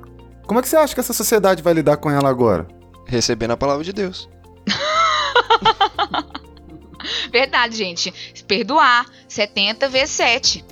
Como 0.46 0.60
é 0.60 0.62
que 0.62 0.68
você 0.68 0.76
acha 0.76 0.94
que 0.94 1.00
essa 1.00 1.12
sociedade 1.12 1.62
vai 1.62 1.72
lidar 1.72 1.96
com 1.96 2.10
ela 2.10 2.28
agora? 2.28 2.66
Recebendo 3.06 3.52
a 3.52 3.56
palavra 3.56 3.84
de 3.84 3.92
Deus. 3.92 4.28
Verdade, 7.32 7.76
gente. 7.76 8.12
Perdoar. 8.46 9.06
70 9.28 9.88
vezes 9.88 10.10
7. 10.10 10.64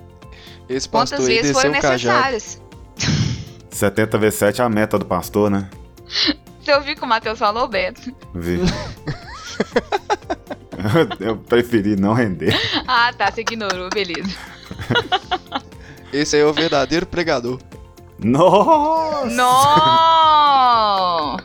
Esse 0.69 0.89
Quantas 0.89 1.11
pastor 1.11 1.29
aí 1.29 1.37
vezes 1.37 1.53
foram 1.53 1.73
cajado. 1.81 2.33
necessárias? 2.39 2.63
70 3.71 4.19
vezes 4.19 4.39
7 4.39 4.61
é 4.61 4.65
a 4.65 4.69
meta 4.69 4.99
do 4.99 5.05
pastor, 5.05 5.51
né? 5.51 5.69
Você 6.61 6.73
ouviu 6.75 6.93
o 6.93 6.97
que 6.97 7.03
o 7.03 7.07
Matheus 7.09 7.39
falou, 7.39 7.67
Beto? 7.67 8.15
Vi. 8.35 8.61
Eu 11.19 11.37
preferi 11.39 11.97
não 11.97 12.15
render. 12.15 12.55
Ah, 12.87 13.13
tá. 13.13 13.33
Você 13.33 13.41
ignorou. 13.41 13.89
Beleza. 13.91 14.31
Esse 16.13 16.37
aí 16.37 16.43
é 16.43 16.47
o 16.47 16.53
verdadeiro 16.53 17.05
pregador. 17.05 17.59
Nossa! 18.23 19.27
Não! 19.35 21.37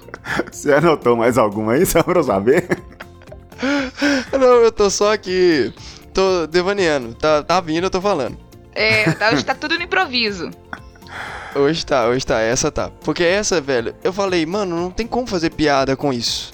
Você 0.52 0.74
anotou 0.74 1.16
mais 1.16 1.38
alguma 1.38 1.74
aí, 1.74 1.86
só 1.86 2.04
pra 2.04 2.20
eu 2.20 2.24
saber? 2.24 2.68
Não, 4.34 4.56
eu 4.62 4.72
tô 4.72 4.90
só 4.90 5.14
aqui. 5.14 5.74
Tô 6.14 6.46
devaneando. 6.48 7.14
Tá, 7.16 7.42
tá 7.44 7.60
vindo, 7.62 7.86
eu 7.86 7.90
tô 7.90 8.02
falando. 8.02 8.38
É, 8.74 9.12
tá- 9.14 9.32
hoje 9.32 9.46
tá 9.46 9.56
tudo 9.56 9.76
no 9.78 9.84
improviso. 9.84 10.52
Hoje 11.56 11.86
tá, 11.86 12.08
hoje 12.08 12.26
tá, 12.26 12.40
essa 12.42 12.72
tá. 12.72 12.92
Porque 13.04 13.24
essa, 13.24 13.60
velho, 13.60 13.96
eu 14.04 14.14
falei, 14.14 14.46
mano, 14.46 14.76
não 14.76 14.92
tem 14.92 15.08
como 15.08 15.26
fazer 15.26 15.50
piada 15.52 15.96
com 15.96 16.14
isso. 16.14 16.54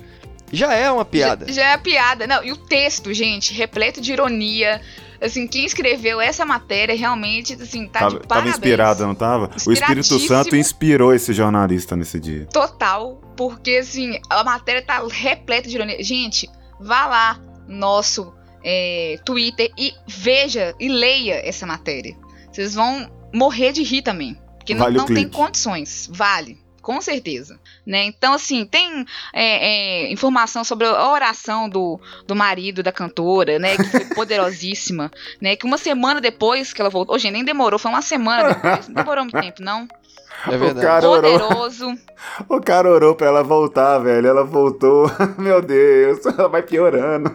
Já 0.52 0.74
é 0.74 0.90
uma 0.92 1.04
piada. 1.04 1.48
Já, 1.48 1.54
já 1.54 1.66
é 1.72 1.78
piada. 1.78 2.28
Não, 2.28 2.44
e 2.44 2.52
o 2.52 2.58
texto, 2.58 3.12
gente, 3.14 3.54
repleto 3.54 4.00
de 4.00 4.14
ironia. 4.14 4.80
Assim, 5.24 5.48
quem 5.48 5.64
escreveu 5.64 6.20
essa 6.20 6.46
matéria 6.46 6.96
realmente, 6.96 7.54
assim, 7.54 7.88
tá 7.88 8.00
tava, 8.00 8.12
de 8.12 8.16
tava 8.18 8.28
parabéns. 8.28 8.56
inspirada, 8.56 9.08
não 9.08 9.16
tava? 9.16 9.50
O 9.66 9.72
Espírito 9.72 10.20
Santo 10.20 10.54
inspirou 10.54 11.14
esse 11.14 11.32
jornalista 11.34 11.96
nesse 11.96 12.20
dia. 12.20 12.46
Total, 12.48 13.22
porque 13.38 13.78
assim, 13.78 14.20
a 14.30 14.44
matéria 14.44 14.82
tá 14.82 15.02
repleta 15.10 15.70
de 15.70 15.76
ironia. 15.76 16.04
Gente, 16.04 16.50
vá 16.78 17.06
lá 17.06 17.40
no 17.68 17.78
nosso 17.78 18.34
é, 18.62 19.18
Twitter 19.24 19.72
e 19.78 19.94
veja 20.06 20.76
e 20.78 20.90
leia 20.90 21.36
essa 21.48 21.66
matéria. 21.66 22.18
Vocês 22.52 22.74
vão 22.76 23.10
morrer 23.34 23.72
de 23.72 23.82
rir 23.82 24.02
também. 24.02 24.38
Porque 24.58 24.74
não, 24.74 24.84
Vale 24.84 24.98
o 24.98 25.00
não 25.00 25.06
tem 25.08 25.28
condições. 25.30 26.10
Vale. 26.12 26.58
Com 26.82 27.00
certeza. 27.02 27.58
Né? 27.86 28.06
Então, 28.06 28.34
assim, 28.34 28.66
tem 28.66 29.06
é, 29.34 30.06
é, 30.06 30.12
informação 30.12 30.64
sobre 30.64 30.88
a 30.88 31.10
oração 31.10 31.68
do, 31.68 32.00
do 32.26 32.36
marido 32.36 32.82
da 32.82 32.92
cantora, 32.92 33.60
né? 33.60 33.76
Que 33.76 33.84
foi 33.84 34.06
poderosíssima. 34.16 35.12
né? 35.42 35.56
Que 35.56 35.66
uma 35.66 35.78
semana 35.78 36.22
depois 36.22 36.72
que 36.72 36.82
ela 36.82 36.90
voltou. 36.90 37.16
Hoje 37.16 37.30
nem 37.30 37.44
demorou, 37.44 37.78
foi 37.78 37.92
uma 37.92 38.02
semana 38.02 38.54
depois. 38.54 38.88
Não 38.88 38.96
demorou 38.96 39.26
muito 39.26 39.40
tempo, 39.40 39.62
não. 39.62 39.88
É 40.48 40.58
verdade. 40.58 40.86
cara 40.86 41.10
orou. 41.10 41.40
Poderoso. 41.40 41.98
O 42.50 42.62
cara 42.62 42.90
orou 42.90 43.16
pra 43.16 43.28
ela 43.28 43.44
voltar, 43.44 44.00
velho. 44.00 44.28
Ela 44.28 44.44
voltou. 44.44 45.10
Meu 45.38 45.62
Deus, 45.62 46.26
ela 46.26 46.48
vai 46.48 46.62
piorando. 46.62 47.30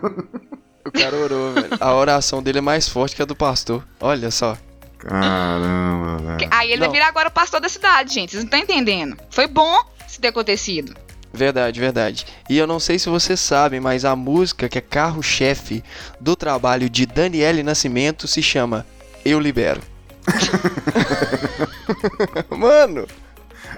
O 0.87 0.91
cara 0.91 1.17
orou, 1.17 1.53
velho. 1.53 1.69
A 1.79 1.95
oração 1.95 2.43
dele 2.43 2.59
é 2.59 2.63
mais 2.63 2.89
forte 2.89 3.15
que 3.15 3.23
a 3.23 3.27
do 3.27 3.37
pastor. 3.37 3.83
Olha 4.01 4.31
só. 4.31 4.57
Caramba, 4.99 6.17
velho. 6.23 6.49
Aí 6.51 6.69
ele 6.71 6.81
Não. 6.81 6.87
vai 6.87 6.95
virar 6.95 7.09
agora 7.09 7.29
o 7.29 7.33
pastor 7.33 7.61
da 7.61 7.69
cidade, 7.69 8.13
gente. 8.13 8.31
Vocês 8.33 8.43
não 8.43 8.47
estão 8.49 8.59
entendendo. 8.59 9.17
Foi 9.31 9.47
bom 9.47 9.79
se 10.19 10.23
ter 10.23 10.29
acontecido. 10.29 10.97
Verdade, 11.33 11.79
verdade. 11.79 12.27
E 12.51 12.59
eu 12.59 12.67
não 12.67 12.81
sei 12.81 12.99
se 12.99 13.09
vocês 13.09 13.39
sabem, 13.39 13.79
mas 13.79 14.05
a 14.05 14.17
música 14.17 14.69
que 14.69 14.79
é 14.79 14.81
carro-chefe 14.81 15.85
do 16.21 16.35
trabalho 16.35 16.91
de 16.91 17.07
Daniele 17.07 17.63
Nascimento 17.63 18.27
se 18.27 18.43
chama 18.43 18.85
Eu 19.25 19.39
Libero. 19.39 19.81
Mano, 22.51 23.07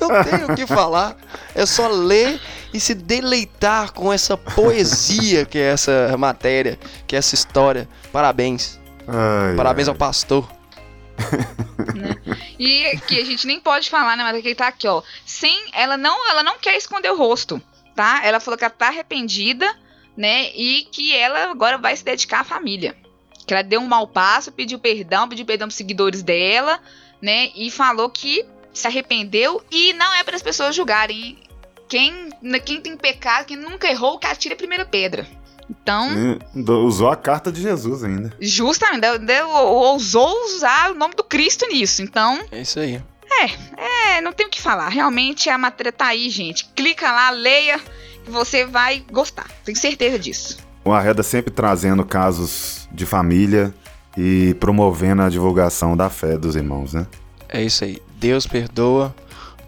não 0.00 0.08
tenho 0.24 0.50
o 0.50 0.56
que 0.56 0.66
falar. 0.66 1.14
É 1.54 1.66
só 1.66 1.88
ler 1.88 2.40
e 2.72 2.80
se 2.80 2.94
deleitar 2.94 3.92
com 3.92 4.10
essa 4.10 4.36
poesia 4.36 5.44
que 5.44 5.58
é 5.58 5.72
essa 5.72 6.16
matéria, 6.18 6.78
que 7.06 7.14
é 7.14 7.18
essa 7.18 7.34
história. 7.34 7.86
Parabéns. 8.10 8.80
Ai, 9.06 9.56
Parabéns 9.56 9.88
ai. 9.88 9.92
ao 9.92 9.98
pastor. 9.98 10.48
E 12.58 12.98
que 13.06 13.18
a 13.18 13.24
gente 13.24 13.46
nem 13.46 13.58
pode 13.58 13.88
falar, 13.88 14.16
né? 14.18 14.22
Mas 14.22 14.42
que 14.42 14.54
tá 14.54 14.68
aqui, 14.68 14.86
ó. 14.86 15.02
Sem. 15.24 15.58
Ela 15.72 15.96
não, 15.96 16.28
ela 16.28 16.42
não 16.42 16.58
quer 16.58 16.76
esconder 16.76 17.10
o 17.10 17.16
rosto, 17.16 17.60
tá? 17.96 18.20
Ela 18.22 18.38
falou 18.38 18.58
que 18.58 18.64
ela 18.64 18.72
tá 18.72 18.88
arrependida, 18.88 19.66
né? 20.14 20.50
E 20.54 20.82
que 20.92 21.16
ela 21.16 21.50
agora 21.50 21.78
vai 21.78 21.96
se 21.96 22.04
dedicar 22.04 22.40
à 22.40 22.44
família. 22.44 22.94
Que 23.46 23.54
ela 23.54 23.62
deu 23.62 23.80
um 23.80 23.86
mau 23.86 24.06
passo, 24.06 24.52
pediu 24.52 24.78
perdão, 24.78 25.26
pediu 25.26 25.46
perdão 25.46 25.68
pros 25.68 25.76
seguidores 25.76 26.22
dela, 26.22 26.78
né? 27.20 27.50
E 27.54 27.70
falou 27.70 28.10
que 28.10 28.44
se 28.74 28.86
arrependeu 28.86 29.64
e 29.70 29.94
não 29.94 30.12
é 30.14 30.22
para 30.22 30.36
as 30.36 30.42
pessoas 30.42 30.74
julgarem. 30.76 31.38
Quem, 31.88 32.28
quem 32.64 32.80
tem 32.80 32.96
pecado, 32.96 33.46
quem 33.46 33.56
nunca 33.56 33.90
errou, 33.90 34.18
que 34.18 34.26
atira 34.26 34.54
a 34.54 34.58
primeira 34.58 34.84
pedra. 34.84 35.26
Então, 35.70 36.36
do- 36.54 36.80
Usou 36.84 37.08
a 37.08 37.16
carta 37.16 37.52
de 37.52 37.62
Jesus 37.62 38.02
ainda. 38.02 38.32
justamente, 38.40 39.00
deu- 39.02 39.18
deu- 39.18 39.48
ousou 39.48 40.28
usar 40.46 40.90
o 40.90 40.94
nome 40.94 41.14
do 41.14 41.22
Cristo 41.22 41.64
nisso. 41.68 42.02
Então, 42.02 42.40
É 42.50 42.60
isso 42.62 42.80
aí. 42.80 43.00
É, 43.76 44.20
não 44.20 44.32
tem 44.32 44.46
o 44.46 44.50
que 44.50 44.60
falar. 44.60 44.88
Realmente 44.88 45.48
a 45.48 45.56
matéria 45.56 45.92
tá 45.92 46.06
aí, 46.06 46.28
gente. 46.28 46.66
Clica 46.74 47.10
lá, 47.10 47.30
leia, 47.30 47.78
que 48.24 48.30
você 48.30 48.66
vai 48.66 49.02
gostar. 49.10 49.46
Tenho 49.64 49.78
certeza 49.78 50.18
disso. 50.18 50.58
O 50.84 50.92
Arreda 50.92 51.22
sempre 51.22 51.50
trazendo 51.50 52.04
casos 52.04 52.88
de 52.92 53.06
família 53.06 53.72
e 54.16 54.54
promovendo 54.60 55.22
a 55.22 55.28
divulgação 55.28 55.96
da 55.96 56.10
fé 56.10 56.36
dos 56.36 56.56
irmãos, 56.56 56.92
né? 56.92 57.06
É 57.48 57.62
isso 57.62 57.84
aí. 57.84 58.02
Deus 58.16 58.46
perdoa, 58.46 59.14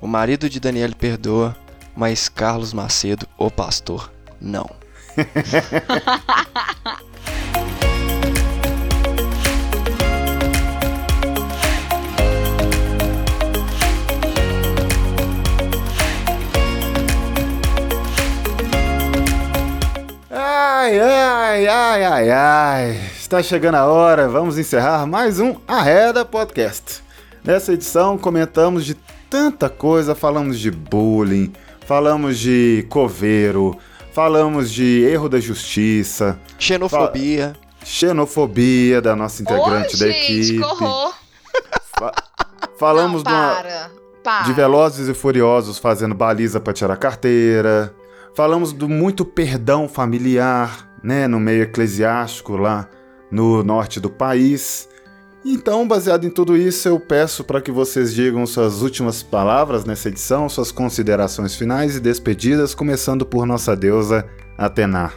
o 0.00 0.06
marido 0.06 0.50
de 0.50 0.58
Daniele 0.60 0.94
perdoa, 0.94 1.56
mas 1.96 2.28
Carlos 2.28 2.72
Macedo, 2.74 3.26
o 3.38 3.50
pastor, 3.50 4.12
não. 4.40 4.68
Ai, 20.30 20.98
ai, 20.98 21.66
ai, 21.66 22.04
ai, 22.04 22.30
ai. 22.30 23.00
Está 23.20 23.42
chegando 23.42 23.74
a 23.74 23.86
hora, 23.86 24.28
vamos 24.28 24.56
encerrar 24.56 25.06
mais 25.06 25.38
um 25.38 25.56
Arreda 25.68 26.24
Podcast. 26.24 27.02
Nessa 27.44 27.74
edição 27.74 28.16
comentamos 28.16 28.86
de 28.86 28.94
tanta 29.28 29.68
coisa, 29.68 30.14
falamos 30.14 30.58
de 30.58 30.70
bullying, 30.70 31.52
falamos 31.86 32.38
de 32.38 32.86
coveiro, 32.88 33.78
falamos 34.12 34.70
de 34.70 35.02
erro 35.04 35.28
da 35.28 35.40
justiça, 35.40 36.38
Xenofobia. 36.58 37.54
xenofobia 37.84 39.00
da 39.00 39.16
nossa 39.16 39.42
integrante 39.42 39.98
da 39.98 40.06
gente, 40.08 40.32
equipe. 40.32 40.58
que 40.58 40.64
horror. 40.64 41.14
Fa- 41.98 42.14
falamos 42.78 43.22
não, 43.22 43.30
de 43.32 43.36
uma- 43.38 43.54
para, 43.54 43.90
para. 44.22 44.42
de 44.44 44.52
Velozes 44.52 45.08
e 45.08 45.14
Furiosos 45.14 45.78
fazendo 45.78 46.14
baliza 46.14 46.60
pra 46.60 46.72
tirar 46.72 46.96
carteira. 46.96 47.94
Falamos 48.34 48.72
do 48.72 48.88
muito 48.88 49.24
perdão 49.24 49.88
familiar, 49.88 50.88
né, 51.02 51.26
no 51.28 51.38
meio 51.38 51.62
eclesiástico 51.64 52.56
lá 52.56 52.88
no 53.30 53.62
norte 53.62 54.00
do 54.00 54.08
país. 54.10 54.88
Então, 55.44 55.86
baseado 55.88 56.24
em 56.24 56.30
tudo 56.30 56.56
isso, 56.56 56.88
eu 56.88 57.00
peço 57.00 57.42
para 57.42 57.60
que 57.60 57.72
vocês 57.72 58.14
digam 58.14 58.46
suas 58.46 58.80
últimas 58.80 59.22
palavras 59.22 59.84
nessa 59.84 60.08
edição, 60.08 60.48
suas 60.48 60.70
considerações 60.70 61.54
finais 61.56 61.96
e 61.96 62.00
despedidas, 62.00 62.74
começando 62.74 63.26
por 63.26 63.44
nossa 63.44 63.74
deusa 63.74 64.24
Atena. 64.56 65.12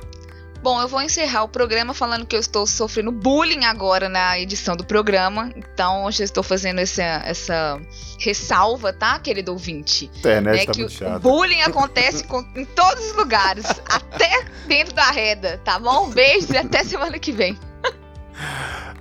Bom, 0.64 0.82
eu 0.82 0.88
vou 0.88 1.00
encerrar 1.00 1.44
o 1.44 1.48
programa 1.48 1.94
falando 1.94 2.26
que 2.26 2.36
eu 2.36 2.40
estou 2.40 2.66
sofrendo 2.66 3.12
bullying 3.12 3.66
agora 3.66 4.10
na 4.10 4.40
edição 4.40 4.76
do 4.76 4.84
programa. 4.84 5.52
Então, 5.56 6.06
eu 6.06 6.10
estou 6.10 6.42
fazendo 6.42 6.80
essa, 6.80 7.04
essa 7.04 7.80
ressalva, 8.20 8.92
tá, 8.92 9.20
querido 9.20 9.52
ouvinte? 9.52 10.10
A 10.16 10.18
internet 10.18 10.62
É 10.64 10.66
tá 10.66 10.72
que 10.72 10.80
muito 10.80 10.92
o 10.92 10.98
chata. 10.98 11.20
bullying 11.20 11.62
acontece 11.62 12.24
com- 12.24 12.44
em 12.56 12.66
todos 12.66 13.06
os 13.12 13.14
lugares, 13.16 13.64
até 13.88 14.44
dentro 14.68 14.96
da 14.96 15.12
reda, 15.12 15.62
tá 15.64 15.78
bom? 15.78 16.10
Beijos 16.10 16.50
e 16.50 16.58
até 16.58 16.84
semana 16.84 17.20
que 17.20 17.32
vem. 17.32 17.56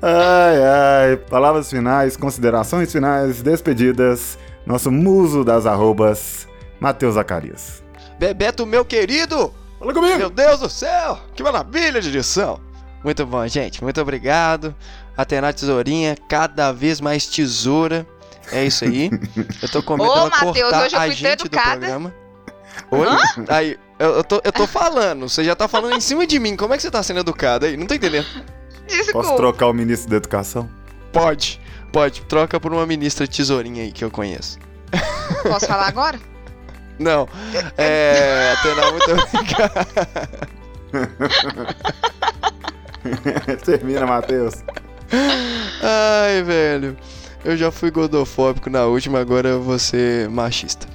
Ai, 0.03 0.63
ai. 0.63 1.17
Palavras 1.17 1.71
finais, 1.71 2.17
considerações 2.17 2.93
finais, 2.93 3.43
despedidas. 3.43 4.39
Nosso 4.67 4.91
muso 4.91 5.45
das 5.45 5.67
arrobas, 5.67 6.49
Matheus 6.81 7.15
Zacarias. 7.15 7.83
Bebeto, 8.19 8.65
meu 8.65 8.85
querido! 8.85 9.53
Fala 9.79 9.93
comigo! 9.93 10.17
Meu 10.17 10.31
Deus 10.31 10.61
do 10.61 10.69
céu! 10.71 11.19
Que 11.35 11.43
maravilha 11.43 12.01
de 12.01 12.09
edição! 12.09 12.59
Muito 13.03 13.27
bom, 13.27 13.47
gente. 13.47 13.83
Muito 13.83 14.01
obrigado. 14.01 14.75
Atena 15.17 15.53
Tesourinha, 15.53 16.17
cada 16.29 16.73
vez 16.73 17.01
mais 17.01 17.27
tesoura. 17.27 18.07
É 18.51 18.65
isso 18.65 18.85
aí. 18.85 19.11
Eu 19.63 19.69
tô 19.71 19.83
com 19.83 19.97
medo 19.97 20.11
Ô, 20.11 20.31
Matheus, 20.31 20.59
cortar 20.59 20.85
hoje 20.85 20.95
eu 20.97 21.01
a 21.01 21.03
fui 21.03 21.11
tão 21.11 21.17
gente 21.17 21.39
do 21.39 21.47
educada. 21.47 21.81
programa. 21.81 22.15
Oi? 22.91 23.09
Aí, 23.49 23.79
eu, 23.99 24.11
eu 24.17 24.25
tô, 24.25 24.41
eu 24.43 24.53
tô 24.53 24.67
falando. 24.67 25.29
Você 25.29 25.45
já 25.45 25.55
tá 25.55 25.69
falando 25.69 25.95
em 25.97 26.01
cima 26.01 26.27
de 26.27 26.39
mim. 26.39 26.57
Como 26.57 26.73
é 26.73 26.77
que 26.77 26.83
você 26.83 26.91
tá 26.91 27.03
sendo 27.03 27.21
educado 27.21 27.67
aí? 27.67 27.77
Não 27.77 27.87
tô 27.87 27.95
entendendo. 27.95 28.27
Desculpa. 28.87 29.13
Posso 29.13 29.37
trocar 29.37 29.67
o 29.69 29.73
ministro 29.73 30.11
da 30.11 30.17
Educação? 30.17 30.69
Pode. 31.13 31.61
Pode. 31.93 32.23
Troca 32.23 32.59
por 32.59 32.73
uma 32.73 32.87
ministra 32.87 33.27
tesourinha 33.27 33.85
aí 33.85 33.93
que 33.93 34.05
eu 34.05 34.11
conheço. 34.11 34.59
Posso 35.43 35.67
falar 35.67 35.89
agora? 35.89 36.19
Não. 36.99 37.29
É. 37.77 38.55
Atena, 38.59 38.91
muito 38.91 39.11
obrigado. 39.37 40.55
Termina, 43.65 44.07
Matheus. 44.07 44.55
Ai, 45.83 46.43
velho. 46.43 46.97
Eu 47.45 47.57
já 47.57 47.71
fui 47.71 47.91
gordofóbico 47.91 48.71
na 48.71 48.87
última, 48.87 49.21
agora 49.21 49.51
eu 49.51 49.63
vou 49.63 49.79
ser 49.79 50.29
machista. 50.31 50.87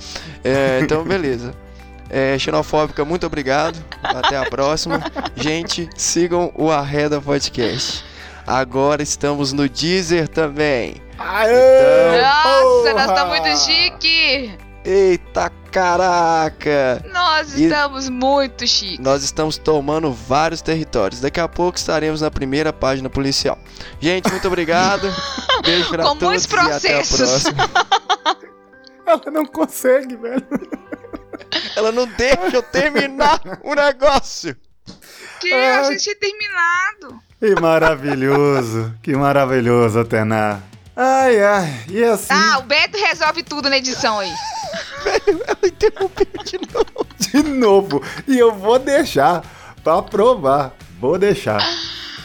É, 0.44 0.80
então, 0.82 1.04
beleza. 1.04 1.54
É, 2.10 2.38
xenofóbica, 2.40 3.06
muito 3.06 3.26
obrigado. 3.26 3.78
Até 4.04 4.36
a 4.38 4.46
próxima. 4.50 5.00
Gente, 5.36 5.88
sigam 5.96 6.52
o 6.56 6.72
Arreda 6.72 7.22
Podcast. 7.22 8.04
Agora 8.48 9.04
estamos 9.04 9.54
no 9.54 9.70
Deezer 9.70 10.28
também. 10.28 10.96
Aê! 11.20 12.22
Nossa, 12.22 12.94
nós 12.94 13.06
porra! 13.06 13.06
estamos 13.06 13.40
muito 13.40 13.60
chique! 13.60 14.58
Eita 14.84 15.52
caraca! 15.72 17.04
Nós 17.14 17.56
E- 17.56 17.66
estamos 17.66 18.10
muito 18.10 18.66
chique. 18.66 19.00
Nós 19.02 19.22
estamos 19.24 19.58
tomando 19.58 20.12
vários 20.12 20.62
territórios. 20.62 21.22
Daqui 21.22 21.40
a 21.40 21.48
pouco 21.48 21.78
estaremos 21.78 22.22
na 22.22 22.32
primeira 22.32 22.74
página 22.74 23.10
policial. 23.10 23.60
Gente, 24.00 24.32
muito 24.32 24.48
obrigado. 24.48 25.08
Beijo 25.64 25.90
pra 25.90 26.04
Com 26.06 26.16
todos 26.16 26.48
muitos 26.48 26.70
e 26.70 26.72
até 26.72 26.94
a 26.94 26.98
processos. 27.04 27.44
próxima. 27.54 27.70
Ela 29.06 29.22
não 29.32 29.46
consegue, 29.46 30.16
velho. 30.16 30.48
Ela 31.80 31.92
não 31.92 32.06
deixa 32.08 32.56
eu 32.58 32.62
terminar 32.64 33.42
o 33.64 33.74
negócio. 33.74 34.56
Que 35.40 35.54
a 35.54 35.84
gente 35.84 36.04
tinha 36.04 36.16
terminado. 36.16 37.20
Que 37.40 37.56
maravilhoso. 37.62 38.94
Que 39.02 39.16
maravilhoso, 39.16 40.00
Atena. 40.00 40.62
Ai, 40.96 41.42
ai. 41.42 41.86
E 41.88 42.04
assim, 42.04 42.28
Ah, 42.34 42.58
o 42.60 42.64
Beto 42.64 42.98
resolve 42.98 43.42
tudo 43.44 43.70
na 43.70 43.78
edição 43.78 44.20
aí. 44.20 44.32
Ela 45.48 45.58
interrompeu 45.64 46.44
de 46.44 46.60
novo. 46.74 47.08
de 47.18 47.44
novo. 47.44 48.04
E 48.28 48.38
eu 48.38 48.54
vou 48.54 48.78
deixar 48.78 49.44
pra 49.84 50.02
provar. 50.02 50.74
Vou 51.00 51.18
deixar. 51.18 51.60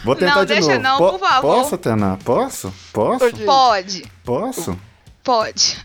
Vou 0.05 0.17
tentar 0.17 0.35
Não, 0.35 0.45
de 0.45 0.55
deixa 0.55 0.79
novo. 0.79 0.83
não, 0.83 0.99
Po- 0.99 1.11
por 1.13 1.21
favor. 1.21 1.55
Posso, 1.63 1.75
Atena? 1.77 2.19
Posso? 2.25 2.75
Posso? 2.93 3.31
Gente. 3.31 3.45
Pode, 3.45 4.13
Posso? 4.25 4.79
pode. 5.23 5.79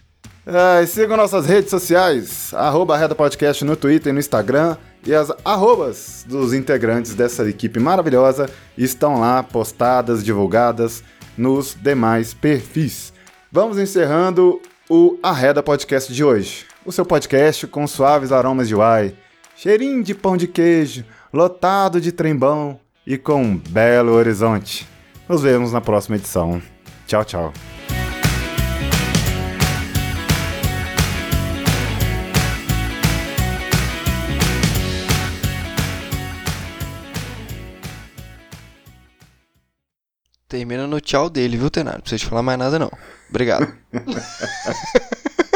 E 0.52 0.88
sigam 0.88 1.16
nossas 1.16 1.46
redes 1.46 1.70
sociais, 1.70 2.52
arroba 2.56 2.98
Reda 2.98 3.14
Podcast 3.14 3.64
no 3.64 3.76
Twitter 3.76 4.10
e 4.10 4.14
no 4.14 4.20
Instagram. 4.20 4.78
E 5.06 5.14
as 5.14 5.32
arrobas 5.46 6.26
dos 6.28 6.54
integrantes 6.54 7.14
dessa 7.14 7.48
equipe 7.48 7.80
maravilhosa 7.80 8.50
estão 8.76 9.20
lá 9.20 9.44
postadas, 9.44 10.26
divulgadas 10.26 11.04
nos 11.38 11.78
demais 11.80 12.34
perfis. 12.34 13.14
Vamos 13.52 13.78
encerrando 13.78 14.60
o 14.90 15.20
Arreda 15.22 15.62
Podcast 15.62 16.12
de 16.12 16.24
hoje. 16.24 16.66
O 16.84 16.92
seu 16.92 17.06
podcast 17.06 17.68
com 17.68 17.86
suaves 17.86 18.32
aromas 18.32 18.68
de 18.68 18.74
uai, 18.74 19.14
cheirinho 19.56 20.04
de 20.04 20.16
pão 20.16 20.36
de 20.36 20.48
queijo, 20.48 21.06
lotado 21.32 22.02
de 22.02 22.12
trembão 22.12 22.80
e 23.06 23.20
com 23.20 23.44
um 23.44 23.56
belo 23.56 24.14
horizonte. 24.14 24.88
Nos 25.28 25.44
vemos 25.44 25.72
na 25.72 25.80
próxima 25.80 26.16
edição. 26.16 26.60
Tchau, 27.06 27.24
tchau. 27.24 27.69
Termina 40.50 40.88
no 40.88 41.00
tchau 41.00 41.30
dele, 41.30 41.58
viu, 41.58 41.70
Tenaro? 41.70 41.98
Não 41.98 42.02
precisa 42.02 42.20
te 42.22 42.26
falar 42.26 42.42
mais 42.42 42.58
nada, 42.58 42.80
não. 42.80 42.92
Obrigado. 43.30 43.72